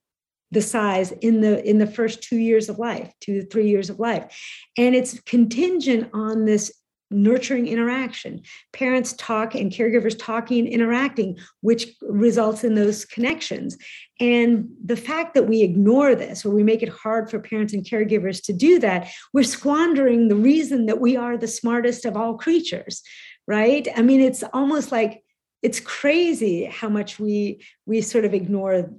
the 0.52 0.62
size 0.62 1.12
in 1.12 1.42
the 1.42 1.68
in 1.68 1.78
the 1.78 1.88
first 1.88 2.24
two 2.24 2.38
years 2.38 2.70
of 2.70 2.80
life 2.80 3.12
two 3.22 3.42
to 3.42 3.48
three 3.48 3.70
years 3.70 3.90
of 3.90 4.00
life. 4.00 4.26
And 4.78 4.96
it's 4.96 5.20
contingent 5.22 6.10
on 6.14 6.46
this 6.46 6.72
nurturing 7.12 7.68
interaction 7.68 8.40
parents 8.72 9.14
talk 9.14 9.56
and 9.56 9.72
caregivers 9.72 10.16
talking 10.18 10.60
and 10.66 10.68
interacting 10.68 11.36
which 11.62 11.88
results 12.04 12.64
in 12.64 12.76
those 12.76 13.04
connections. 13.04 13.76
And 14.20 14.70
the 14.86 14.96
fact 14.96 15.34
that 15.34 15.48
we 15.48 15.64
ignore 15.64 16.14
this 16.14 16.46
or 16.46 16.52
we 16.52 16.62
make 16.62 16.84
it 16.84 16.90
hard 16.90 17.28
for 17.28 17.40
parents 17.40 17.74
and 17.74 17.84
caregivers 17.84 18.44
to 18.44 18.54
do 18.54 18.78
that 18.80 19.10
we're 19.34 19.44
squandering 19.44 20.28
the 20.28 20.36
reason 20.36 20.86
that 20.86 21.02
we 21.02 21.18
are 21.18 21.36
the 21.36 21.48
smartest 21.48 22.06
of 22.06 22.16
all 22.16 22.38
creatures 22.38 23.02
right? 23.50 23.88
I 23.98 24.04
mean 24.04 24.22
it's 24.22 24.44
almost 24.54 24.92
like 24.92 25.24
it's 25.62 25.80
crazy 25.80 26.66
how 26.66 26.88
much 26.88 27.20
we 27.20 27.66
we 27.86 28.02
sort 28.02 28.24
of 28.24 28.34
ignore 28.34 28.90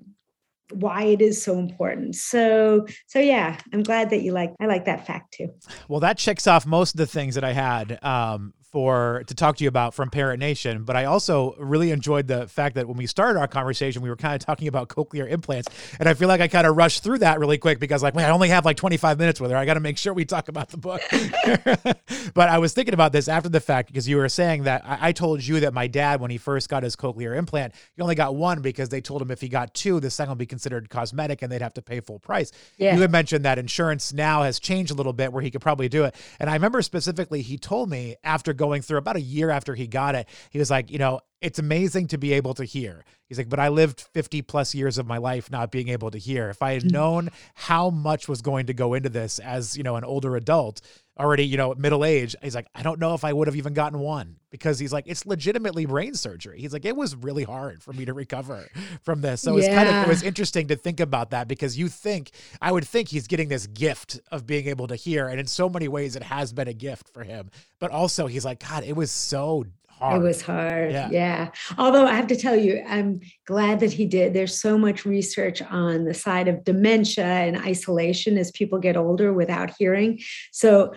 why 0.72 1.04
it 1.04 1.20
is 1.20 1.42
so 1.42 1.58
important. 1.58 2.16
So 2.16 2.86
so 3.06 3.18
yeah, 3.18 3.58
I'm 3.72 3.82
glad 3.82 4.10
that 4.10 4.22
you 4.22 4.32
like 4.32 4.52
I 4.60 4.66
like 4.66 4.84
that 4.86 5.06
fact 5.06 5.34
too. 5.34 5.48
Well, 5.88 6.00
that 6.00 6.18
checks 6.18 6.46
off 6.46 6.66
most 6.66 6.94
of 6.94 6.98
the 6.98 7.06
things 7.06 7.34
that 7.34 7.44
I 7.44 7.52
had 7.52 8.02
um, 8.04 8.54
for 8.70 9.24
to 9.26 9.34
talk 9.34 9.56
to 9.56 9.64
you 9.64 9.68
about 9.68 9.94
from 9.94 10.10
Parent 10.10 10.38
Nation. 10.38 10.84
But 10.84 10.96
I 10.96 11.04
also 11.04 11.54
really 11.58 11.90
enjoyed 11.90 12.26
the 12.28 12.46
fact 12.46 12.76
that 12.76 12.86
when 12.86 12.96
we 12.96 13.06
started 13.06 13.38
our 13.38 13.48
conversation, 13.48 14.02
we 14.02 14.08
were 14.08 14.16
kind 14.16 14.34
of 14.34 14.44
talking 14.44 14.68
about 14.68 14.88
cochlear 14.88 15.28
implants, 15.28 15.68
and 15.98 16.08
I 16.08 16.14
feel 16.14 16.28
like 16.28 16.40
I 16.40 16.48
kind 16.48 16.66
of 16.66 16.76
rushed 16.76 17.02
through 17.02 17.18
that 17.18 17.40
really 17.40 17.58
quick 17.58 17.80
because 17.80 18.02
like, 18.02 18.14
man, 18.14 18.26
I 18.26 18.32
only 18.32 18.48
have 18.48 18.64
like 18.64 18.76
25 18.76 19.18
minutes 19.18 19.40
with 19.40 19.50
her. 19.50 19.56
I 19.56 19.64
got 19.64 19.74
to 19.74 19.80
make 19.80 19.98
sure 19.98 20.12
we 20.12 20.24
talk 20.24 20.48
about 20.48 20.68
the 20.68 20.76
book. 20.76 21.02
but 22.34 22.48
I 22.48 22.58
was 22.58 22.72
thinking 22.72 22.94
about 22.94 23.12
this 23.12 23.28
after 23.28 23.48
the 23.48 23.60
fact 23.60 23.88
because 23.88 24.08
you 24.08 24.16
were 24.16 24.28
saying 24.28 24.64
that 24.64 24.82
I, 24.84 25.08
I 25.08 25.12
told 25.12 25.44
you 25.44 25.60
that 25.60 25.74
my 25.74 25.86
dad, 25.86 26.20
when 26.20 26.30
he 26.30 26.38
first 26.38 26.68
got 26.68 26.82
his 26.82 26.96
cochlear 26.96 27.36
implant, 27.36 27.74
he 27.94 28.02
only 28.02 28.14
got 28.14 28.34
one 28.34 28.62
because 28.62 28.88
they 28.88 29.00
told 29.00 29.22
him 29.22 29.30
if 29.30 29.40
he 29.40 29.48
got 29.48 29.74
two, 29.74 30.00
the 30.00 30.10
second 30.10 30.30
would 30.30 30.38
be 30.38 30.46
considered 30.46 30.88
cosmetic 30.90 31.42
and 31.42 31.50
they'd 31.50 31.62
have 31.62 31.74
to 31.74 31.82
pay 31.82 32.00
full 32.00 32.18
price. 32.18 32.52
Yeah. 32.76 32.94
You 32.94 33.00
had 33.00 33.10
mentioned 33.10 33.44
that 33.44 33.58
insurance 33.58 34.12
now 34.12 34.42
has 34.42 34.60
changed 34.60 34.92
a 34.92 34.94
little 34.94 35.12
bit 35.12 35.32
where 35.32 35.42
he 35.42 35.50
could 35.50 35.60
probably 35.60 35.88
do 35.88 36.04
it. 36.04 36.14
And 36.38 36.48
I 36.48 36.54
remember 36.54 36.82
specifically 36.82 37.42
he 37.42 37.58
told 37.58 37.90
me 37.90 38.16
after 38.24 38.52
going 38.60 38.82
through 38.82 38.98
about 38.98 39.16
a 39.16 39.20
year 39.20 39.48
after 39.48 39.74
he 39.74 39.86
got 39.86 40.14
it, 40.14 40.28
he 40.50 40.58
was 40.58 40.70
like, 40.70 40.90
you 40.90 40.98
know, 40.98 41.20
it's 41.40 41.58
amazing 41.58 42.06
to 42.08 42.18
be 42.18 42.34
able 42.34 42.52
to 42.52 42.64
hear. 42.64 43.02
He's 43.26 43.38
like, 43.38 43.48
but 43.48 43.58
I 43.58 43.68
lived 43.68 44.02
50 44.12 44.42
plus 44.42 44.74
years 44.74 44.98
of 44.98 45.06
my 45.06 45.16
life 45.16 45.50
not 45.50 45.70
being 45.70 45.88
able 45.88 46.10
to 46.10 46.18
hear. 46.18 46.50
If 46.50 46.60
I 46.62 46.74
had 46.74 46.82
mm. 46.82 46.92
known 46.92 47.30
how 47.54 47.88
much 47.88 48.28
was 48.28 48.42
going 48.42 48.66
to 48.66 48.74
go 48.74 48.92
into 48.92 49.08
this 49.08 49.38
as, 49.38 49.78
you 49.78 49.82
know, 49.82 49.96
an 49.96 50.04
older 50.04 50.36
adult, 50.36 50.82
already, 51.18 51.44
you 51.44 51.56
know, 51.56 51.74
middle 51.74 52.04
age, 52.04 52.34
he's 52.42 52.54
like, 52.54 52.66
I 52.74 52.82
don't 52.82 52.98
know 52.98 53.14
if 53.14 53.24
I 53.24 53.32
would 53.32 53.48
have 53.48 53.56
even 53.56 53.74
gotten 53.74 53.98
one 53.98 54.36
because 54.50 54.78
he's 54.78 54.92
like, 54.92 55.04
it's 55.06 55.26
legitimately 55.26 55.86
brain 55.86 56.14
surgery. 56.14 56.60
He's 56.60 56.72
like, 56.72 56.84
it 56.84 56.96
was 56.96 57.14
really 57.14 57.44
hard 57.44 57.82
for 57.82 57.92
me 57.92 58.04
to 58.06 58.14
recover 58.14 58.66
from 59.02 59.20
this. 59.20 59.42
So 59.42 59.56
yeah. 59.56 59.64
it's 59.64 59.74
kind 59.74 59.88
of, 59.88 59.94
it 59.96 60.08
was 60.08 60.22
interesting 60.22 60.68
to 60.68 60.76
think 60.76 60.98
about 61.00 61.30
that 61.30 61.46
because 61.46 61.78
you 61.78 61.88
think, 61.88 62.30
I 62.60 62.72
would 62.72 62.86
think 62.86 63.08
he's 63.08 63.26
getting 63.26 63.48
this 63.48 63.66
gift 63.66 64.20
of 64.30 64.46
being 64.46 64.66
able 64.68 64.86
to 64.86 64.96
hear. 64.96 65.28
And 65.28 65.38
in 65.38 65.46
so 65.46 65.68
many 65.68 65.88
ways, 65.88 66.16
it 66.16 66.22
has 66.22 66.52
been 66.52 66.68
a 66.68 66.74
gift 66.74 67.08
for 67.12 67.22
him. 67.22 67.50
But 67.78 67.90
also, 67.90 68.26
he's 68.26 68.44
like, 68.44 68.66
God, 68.66 68.84
it 68.84 68.94
was 68.94 69.10
so 69.10 69.64
Hard. 70.00 70.22
It 70.22 70.24
was 70.24 70.40
hard. 70.40 70.92
Yeah. 70.92 71.08
yeah. 71.10 71.50
Although 71.76 72.06
I 72.06 72.14
have 72.14 72.28
to 72.28 72.36
tell 72.36 72.56
you, 72.56 72.82
I'm 72.88 73.20
glad 73.46 73.80
that 73.80 73.92
he 73.92 74.06
did. 74.06 74.32
There's 74.32 74.58
so 74.58 74.78
much 74.78 75.04
research 75.04 75.60
on 75.60 76.04
the 76.04 76.14
side 76.14 76.48
of 76.48 76.64
dementia 76.64 77.24
and 77.24 77.58
isolation 77.58 78.38
as 78.38 78.50
people 78.50 78.78
get 78.78 78.96
older 78.96 79.32
without 79.34 79.72
hearing. 79.78 80.20
So 80.52 80.94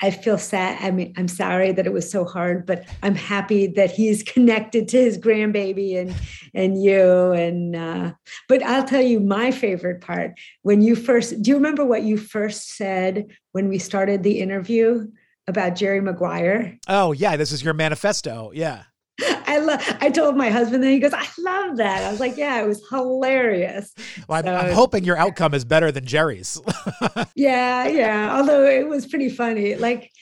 I 0.00 0.10
feel 0.10 0.38
sad. 0.38 0.78
I 0.80 0.90
mean, 0.90 1.12
I'm 1.16 1.28
sorry 1.28 1.72
that 1.72 1.86
it 1.86 1.92
was 1.92 2.10
so 2.10 2.24
hard, 2.24 2.66
but 2.66 2.84
I'm 3.02 3.14
happy 3.14 3.66
that 3.66 3.90
he's 3.90 4.22
connected 4.34 4.88
to 4.88 4.96
his 4.96 5.18
grandbaby 5.18 5.98
and 5.98 6.14
and 6.54 6.82
you. 6.82 7.32
And 7.32 7.76
uh, 7.76 8.12
but 8.48 8.62
I'll 8.62 8.84
tell 8.84 9.02
you 9.02 9.20
my 9.20 9.50
favorite 9.50 10.00
part 10.00 10.38
when 10.62 10.80
you 10.80 10.96
first. 10.96 11.42
Do 11.42 11.50
you 11.50 11.56
remember 11.56 11.84
what 11.84 12.04
you 12.04 12.16
first 12.16 12.76
said 12.76 13.26
when 13.52 13.68
we 13.68 13.78
started 13.78 14.22
the 14.22 14.40
interview? 14.40 15.08
About 15.48 15.74
Jerry 15.74 16.00
Maguire. 16.00 16.78
Oh 16.86 17.12
yeah, 17.12 17.36
this 17.36 17.50
is 17.50 17.64
your 17.64 17.74
manifesto. 17.74 18.52
Yeah. 18.54 18.84
I 19.46 19.58
love. 19.58 19.96
I 20.00 20.10
told 20.10 20.36
my 20.36 20.50
husband, 20.50 20.84
that 20.84 20.90
he 20.90 21.00
goes, 21.00 21.12
"I 21.12 21.26
love 21.38 21.78
that." 21.78 22.04
I 22.04 22.10
was 22.10 22.20
like, 22.20 22.36
"Yeah, 22.36 22.62
it 22.62 22.66
was 22.66 22.86
hilarious." 22.88 23.92
Well, 24.28 24.46
I'm, 24.46 24.66
I'm, 24.66 24.72
hoping 24.72 25.02
your 25.02 25.16
outcome 25.16 25.54
is 25.54 25.64
better 25.64 25.90
than 25.90 26.06
Jerry's. 26.06 26.60
yeah, 27.34 27.88
yeah. 27.88 28.36
Although 28.36 28.64
it 28.64 28.86
was 28.86 29.06
pretty 29.06 29.28
funny. 29.28 29.74
Like, 29.74 30.12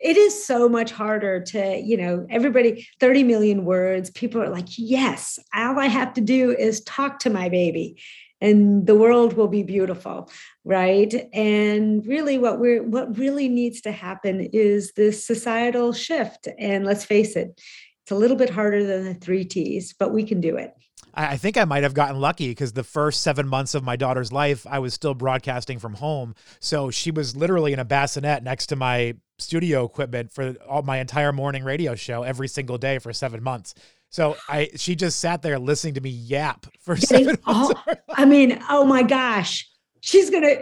it 0.00 0.16
is 0.16 0.44
so 0.44 0.68
much 0.68 0.90
harder 0.90 1.42
to, 1.44 1.76
you 1.76 1.96
know, 1.96 2.26
everybody. 2.28 2.88
Thirty 2.98 3.22
million 3.22 3.64
words. 3.64 4.10
People 4.10 4.42
are 4.42 4.50
like, 4.50 4.66
"Yes, 4.76 5.38
all 5.54 5.78
I 5.78 5.86
have 5.86 6.14
to 6.14 6.20
do 6.20 6.50
is 6.50 6.80
talk 6.80 7.20
to 7.20 7.30
my 7.30 7.48
baby." 7.48 8.00
And 8.40 8.86
the 8.86 8.94
world 8.94 9.34
will 9.34 9.48
be 9.48 9.62
beautiful 9.62 10.30
right 10.64 11.28
and 11.32 12.06
really 12.06 12.38
what 12.38 12.58
we're 12.58 12.82
what 12.82 13.18
really 13.18 13.48
needs 13.48 13.80
to 13.80 13.92
happen 13.92 14.40
is 14.52 14.92
this 14.92 15.24
societal 15.24 15.92
shift 15.92 16.48
and 16.58 16.84
let's 16.84 17.04
face 17.04 17.36
it 17.36 17.60
it's 18.02 18.10
a 18.10 18.14
little 18.14 18.36
bit 18.36 18.50
harder 18.50 18.84
than 18.84 19.04
the 19.04 19.14
three 19.14 19.44
t's 19.44 19.92
but 19.92 20.12
we 20.12 20.24
can 20.24 20.40
do 20.40 20.56
it 20.56 20.72
I 21.12 21.36
think 21.36 21.56
I 21.56 21.64
might 21.64 21.82
have 21.82 21.94
gotten 21.94 22.20
lucky 22.20 22.48
because 22.48 22.72
the 22.72 22.84
first 22.84 23.22
seven 23.22 23.48
months 23.48 23.74
of 23.74 23.82
my 23.82 23.96
daughter's 23.96 24.32
life, 24.32 24.66
I 24.66 24.78
was 24.78 24.94
still 24.94 25.14
broadcasting 25.14 25.78
from 25.78 25.94
home. 25.94 26.34
So 26.60 26.90
she 26.90 27.10
was 27.10 27.34
literally 27.34 27.72
in 27.72 27.78
a 27.78 27.84
bassinet 27.84 28.42
next 28.42 28.66
to 28.66 28.76
my 28.76 29.14
studio 29.38 29.84
equipment 29.84 30.30
for 30.30 30.54
all 30.68 30.82
my 30.82 30.98
entire 30.98 31.32
morning 31.32 31.64
radio 31.64 31.94
show 31.94 32.22
every 32.22 32.48
single 32.48 32.78
day 32.78 32.98
for 32.98 33.12
seven 33.12 33.42
months. 33.42 33.74
So 34.10 34.36
I 34.48 34.70
she 34.76 34.96
just 34.96 35.20
sat 35.20 35.40
there 35.42 35.58
listening 35.58 35.94
to 35.94 36.00
me 36.00 36.10
yap 36.10 36.66
for 36.80 36.96
seven 36.96 37.38
oh, 37.46 37.72
I 38.10 38.24
mean, 38.24 38.62
oh 38.68 38.84
my 38.84 39.02
gosh. 39.02 39.68
She's 40.00 40.30
gonna 40.30 40.56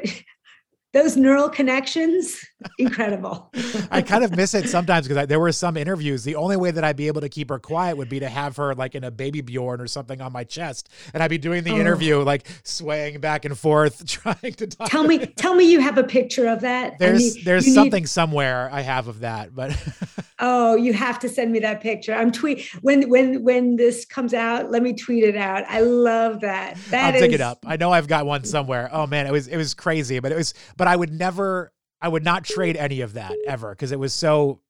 those 0.92 1.16
neural 1.16 1.48
connections 1.48 2.38
incredible. 2.78 3.50
I 3.90 4.02
kind 4.02 4.24
of 4.24 4.36
miss 4.36 4.54
it 4.54 4.68
sometimes 4.68 5.06
because 5.06 5.26
there 5.26 5.40
were 5.40 5.52
some 5.52 5.76
interviews. 5.76 6.24
The 6.24 6.36
only 6.36 6.56
way 6.56 6.70
that 6.70 6.84
i'd 6.84 6.96
be 6.96 7.06
able 7.06 7.20
to 7.20 7.28
keep 7.28 7.48
her 7.48 7.58
quiet 7.58 7.96
would 7.96 8.08
be 8.08 8.20
to 8.20 8.28
have 8.28 8.56
her 8.56 8.74
like 8.74 8.94
in 8.94 9.04
a 9.04 9.10
baby 9.10 9.40
bjorn 9.40 9.80
or 9.80 9.86
something 9.86 10.20
on 10.20 10.32
my 10.32 10.44
chest 10.44 10.88
and 11.14 11.22
i'd 11.22 11.30
be 11.30 11.38
doing 11.38 11.64
the 11.64 11.72
oh. 11.72 11.78
interview 11.78 12.22
like 12.22 12.46
swaying 12.64 13.20
back 13.20 13.44
and 13.44 13.58
forth 13.58 14.06
trying 14.06 14.52
to 14.54 14.66
talk 14.66 14.88
tell 14.88 15.04
me 15.04 15.18
tell 15.18 15.54
me 15.54 15.70
you 15.70 15.80
have 15.80 15.98
a 15.98 16.04
picture 16.04 16.46
of 16.46 16.60
that. 16.60 16.98
There's 16.98 17.42
there's 17.44 17.72
something 17.72 18.02
need... 18.04 18.08
somewhere 18.08 18.68
i 18.72 18.80
have 18.80 19.08
of 19.08 19.20
that 19.20 19.54
but 19.54 19.76
oh 20.38 20.76
you 20.76 20.92
have 20.92 21.18
to 21.20 21.28
send 21.28 21.52
me 21.52 21.58
that 21.60 21.80
picture. 21.80 22.14
I'm 22.14 22.32
tweet 22.32 22.68
when 22.82 23.08
when 23.08 23.42
when 23.42 23.76
this 23.76 24.04
comes 24.04 24.34
out 24.34 24.70
let 24.70 24.82
me 24.82 24.92
tweet 24.92 25.24
it 25.24 25.36
out. 25.36 25.64
I 25.68 25.80
love 25.80 26.40
that. 26.40 26.76
That 26.90 27.08
i'll 27.08 27.14
is... 27.14 27.20
dig 27.20 27.32
it 27.32 27.40
up. 27.40 27.64
I 27.66 27.76
know 27.76 27.92
i've 27.92 28.08
got 28.08 28.26
one 28.26 28.44
somewhere. 28.44 28.88
Oh 28.92 29.06
man 29.06 29.26
it 29.26 29.32
was 29.32 29.48
it 29.48 29.56
was 29.56 29.74
crazy 29.74 30.18
but 30.18 30.32
it 30.32 30.36
was 30.36 30.54
but 30.76 30.88
I 30.88 30.96
would 30.96 31.12
never, 31.12 31.72
I 32.00 32.08
would 32.08 32.24
not 32.24 32.44
trade 32.44 32.76
any 32.76 33.00
of 33.00 33.14
that 33.14 33.34
ever 33.46 33.70
because 33.70 33.92
it 33.92 33.98
was 33.98 34.12
so, 34.12 34.60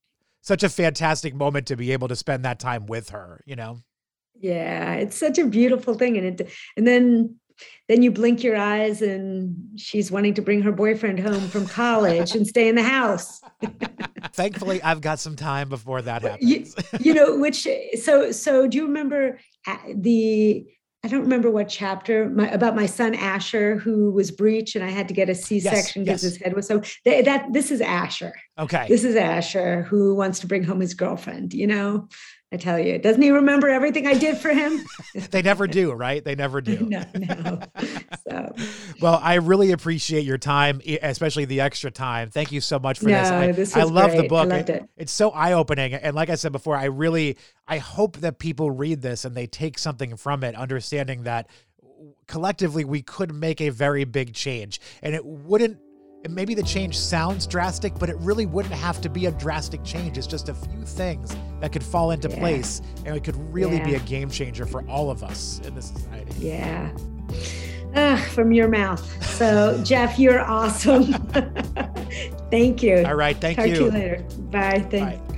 such 0.41 0.63
a 0.63 0.69
fantastic 0.69 1.35
moment 1.35 1.67
to 1.69 1.77
be 1.77 1.93
able 1.93 2.09
to 2.09 2.17
spend 2.17 2.45
that 2.45 2.59
time 2.59 2.87
with 2.87 3.11
her, 3.11 3.43
you 3.45 3.57
know? 3.57 3.81
Yeah, 4.41 4.95
it's 4.95 5.17
such 5.17 5.39
a 5.39 5.47
beautiful 5.47 5.95
thing. 5.95 6.17
And 6.17 6.41
it, 6.41 6.51
and 6.77 6.87
then, 6.87 7.37
then 7.89 8.03
you 8.03 8.11
blink 8.11 8.43
your 8.43 8.57
eyes 8.57 9.03
and 9.03 9.57
she's 9.77 10.11
wanting 10.11 10.35
to 10.35 10.43
bring 10.43 10.63
her 10.63 10.73
boyfriend 10.73 11.19
home 11.19 11.49
from 11.49 11.67
college 11.67 12.35
and 12.35 12.47
stay 12.47 12.69
in 12.69 12.77
the 12.77 12.83
house. 12.83 13.41
Thankfully, 14.33 14.81
I've 14.83 15.01
got 15.01 15.19
some 15.19 15.37
time 15.37 15.69
before 15.69 16.01
that 16.03 16.23
happens. 16.23 16.49
You, 16.49 16.67
you 17.01 17.15
know, 17.15 17.37
which, 17.37 17.67
so, 18.01 18.31
so 18.31 18.69
do 18.69 18.79
you 18.79 18.87
remember 18.87 19.39
uh, 19.67 19.77
the, 19.95 20.67
I 21.05 21.09
don't 21.09 21.23
remember 21.23 21.51
what 21.51 21.69
chapter 21.69 22.29
my, 22.29 22.51
about 22.51 22.75
my 22.75 22.87
son 22.87 23.15
Asher 23.15 23.77
who 23.77 24.11
was 24.11 24.33
breech 24.33 24.75
and 24.75 24.85
I 24.85 24.91
had 24.91 25.07
to 25.09 25.15
get 25.15 25.29
a 25.29 25.35
C-section 25.35 26.03
because 26.03 26.25
yes, 26.25 26.33
yes. 26.33 26.33
his 26.33 26.43
head 26.43 26.57
was 26.57 26.67
so 26.67 26.83
that, 27.05 27.25
that 27.25 27.53
this 27.53 27.71
is 27.71 27.81
Asher. 27.81 28.33
Okay. 28.59 28.87
This 28.89 29.05
is 29.05 29.15
Asher 29.15 29.83
who 29.83 30.17
wants 30.17 30.41
to 30.41 30.49
bring 30.49 30.65
home 30.65 30.81
his 30.81 30.95
girlfriend, 30.95 31.55
you 31.55 31.69
know. 31.69 32.09
I 32.51 32.57
tell 32.57 32.79
you, 32.79 32.99
doesn't 32.99 33.21
he 33.21 33.31
remember 33.31 33.69
everything 33.69 34.07
I 34.07 34.15
did 34.15 34.39
for 34.39 34.49
him? 34.49 34.83
they 35.31 35.43
never 35.43 35.67
do, 35.67 35.93
right? 35.93 36.25
They 36.25 36.35
never 36.35 36.63
do. 36.63 36.79
no, 36.89 37.05
no. 37.15 37.61
So, 38.27 38.55
well, 39.03 39.21
I 39.23 39.35
really 39.35 39.73
appreciate 39.73 40.25
your 40.25 40.39
time, 40.39 40.81
especially 41.03 41.45
the 41.45 41.61
extra 41.61 41.91
time. 41.91 42.31
Thank 42.31 42.51
you 42.51 42.63
so 42.63 42.79
much 42.79 43.01
for 43.01 43.09
no, 43.09 43.19
this. 43.19 43.31
I, 43.31 43.53
this 43.53 43.77
I 43.77 43.83
love 43.83 44.13
great. 44.13 44.23
the 44.23 44.29
book. 44.29 44.51
It, 44.51 44.71
it. 44.71 44.89
It's 44.97 45.13
so 45.13 45.31
eye 45.31 45.53
opening, 45.53 45.93
and 45.93 46.17
like 46.17 46.31
I 46.31 46.37
said 46.37 46.53
before, 46.53 46.75
I 46.75 46.87
really, 46.87 47.37
I 47.67 47.79
hope 47.79 48.17
that 48.19 48.39
people 48.39 48.71
read 48.71 49.03
this 49.03 49.27
and 49.27 49.35
they 49.35 49.47
take 49.47 49.79
something 49.79 50.17
from 50.17 50.43
it, 50.43 50.55
understanding 50.55 51.25
that 51.25 51.51
collectively 52.27 52.85
we 52.85 53.03
could 53.03 53.35
make 53.35 53.61
a 53.61 53.69
very 53.69 54.05
big 54.05 54.33
change, 54.33 54.81
and 55.03 55.15
it 55.15 55.27
wouldn't 55.27 55.81
maybe 56.29 56.55
the 56.55 56.63
change 56.63 56.99
sounds 56.99 57.47
drastic, 57.47 57.99
but 57.99 58.09
it 58.09 58.17
really 58.19 58.47
wouldn't 58.47 58.75
have 58.75 59.01
to 59.03 59.09
be 59.09 59.27
a 59.27 59.33
drastic 59.33 59.83
change. 59.85 60.19
It's 60.19 60.27
just 60.27 60.49
a 60.49 60.55
few 60.55 60.85
things 60.85 61.37
that 61.61 61.73
could 61.73 61.83
fall 61.83 62.11
into 62.11 62.29
yeah. 62.29 62.39
place, 62.39 62.83
and 63.05 63.17
it 63.17 63.25
could 63.25 63.37
really 63.53 63.77
yeah. 63.77 63.85
be 63.85 63.95
a 63.95 64.01
game 64.01 64.31
changer 64.31 64.67
for 64.67 64.89
all 64.89 65.11
of 65.11 65.23
us 65.23 65.61
in 65.65 65.75
this 65.75 65.87
society. 65.87 66.33
Yeah. 66.39 66.91
Uh, 67.95 68.17
from 68.17 68.53
your 68.53 68.69
mouth. 68.69 69.25
So, 69.25 69.81
Jeff, 69.85 70.19
you're 70.19 70.41
awesome. 70.41 71.13
Thank 72.51 72.83
you. 72.83 73.05
All 73.07 73.15
right. 73.15 73.37
Thank 73.37 73.57
Talk 73.57 73.69
you. 73.69 73.75
Talk 73.75 73.93
to 73.93 73.99
you 73.99 74.05
later. 74.05 74.23
Bye. 74.51 74.87
Thank 74.91 75.29
Bye. 75.29 75.35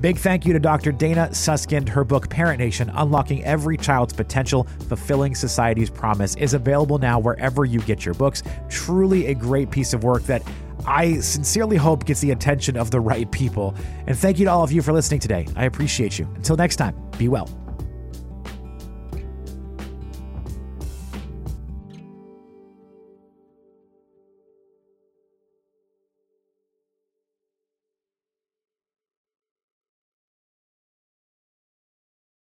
Big 0.00 0.16
thank 0.16 0.46
you 0.46 0.52
to 0.52 0.60
Dr. 0.60 0.92
Dana 0.92 1.28
Suskind. 1.32 1.88
Her 1.88 2.04
book, 2.04 2.30
Parent 2.30 2.60
Nation 2.60 2.88
Unlocking 2.94 3.44
Every 3.44 3.76
Child's 3.76 4.12
Potential, 4.12 4.64
Fulfilling 4.88 5.34
Society's 5.34 5.90
Promise, 5.90 6.36
is 6.36 6.54
available 6.54 6.98
now 6.98 7.18
wherever 7.18 7.64
you 7.64 7.80
get 7.80 8.04
your 8.04 8.14
books. 8.14 8.44
Truly 8.68 9.26
a 9.26 9.34
great 9.34 9.72
piece 9.72 9.92
of 9.94 10.04
work 10.04 10.22
that 10.24 10.42
I 10.86 11.18
sincerely 11.18 11.76
hope 11.76 12.04
gets 12.04 12.20
the 12.20 12.30
attention 12.30 12.76
of 12.76 12.92
the 12.92 13.00
right 13.00 13.30
people. 13.32 13.74
And 14.06 14.16
thank 14.16 14.38
you 14.38 14.44
to 14.44 14.52
all 14.52 14.62
of 14.62 14.70
you 14.70 14.82
for 14.82 14.92
listening 14.92 15.18
today. 15.18 15.48
I 15.56 15.64
appreciate 15.64 16.16
you. 16.16 16.28
Until 16.36 16.56
next 16.56 16.76
time, 16.76 16.94
be 17.18 17.26
well. 17.26 17.67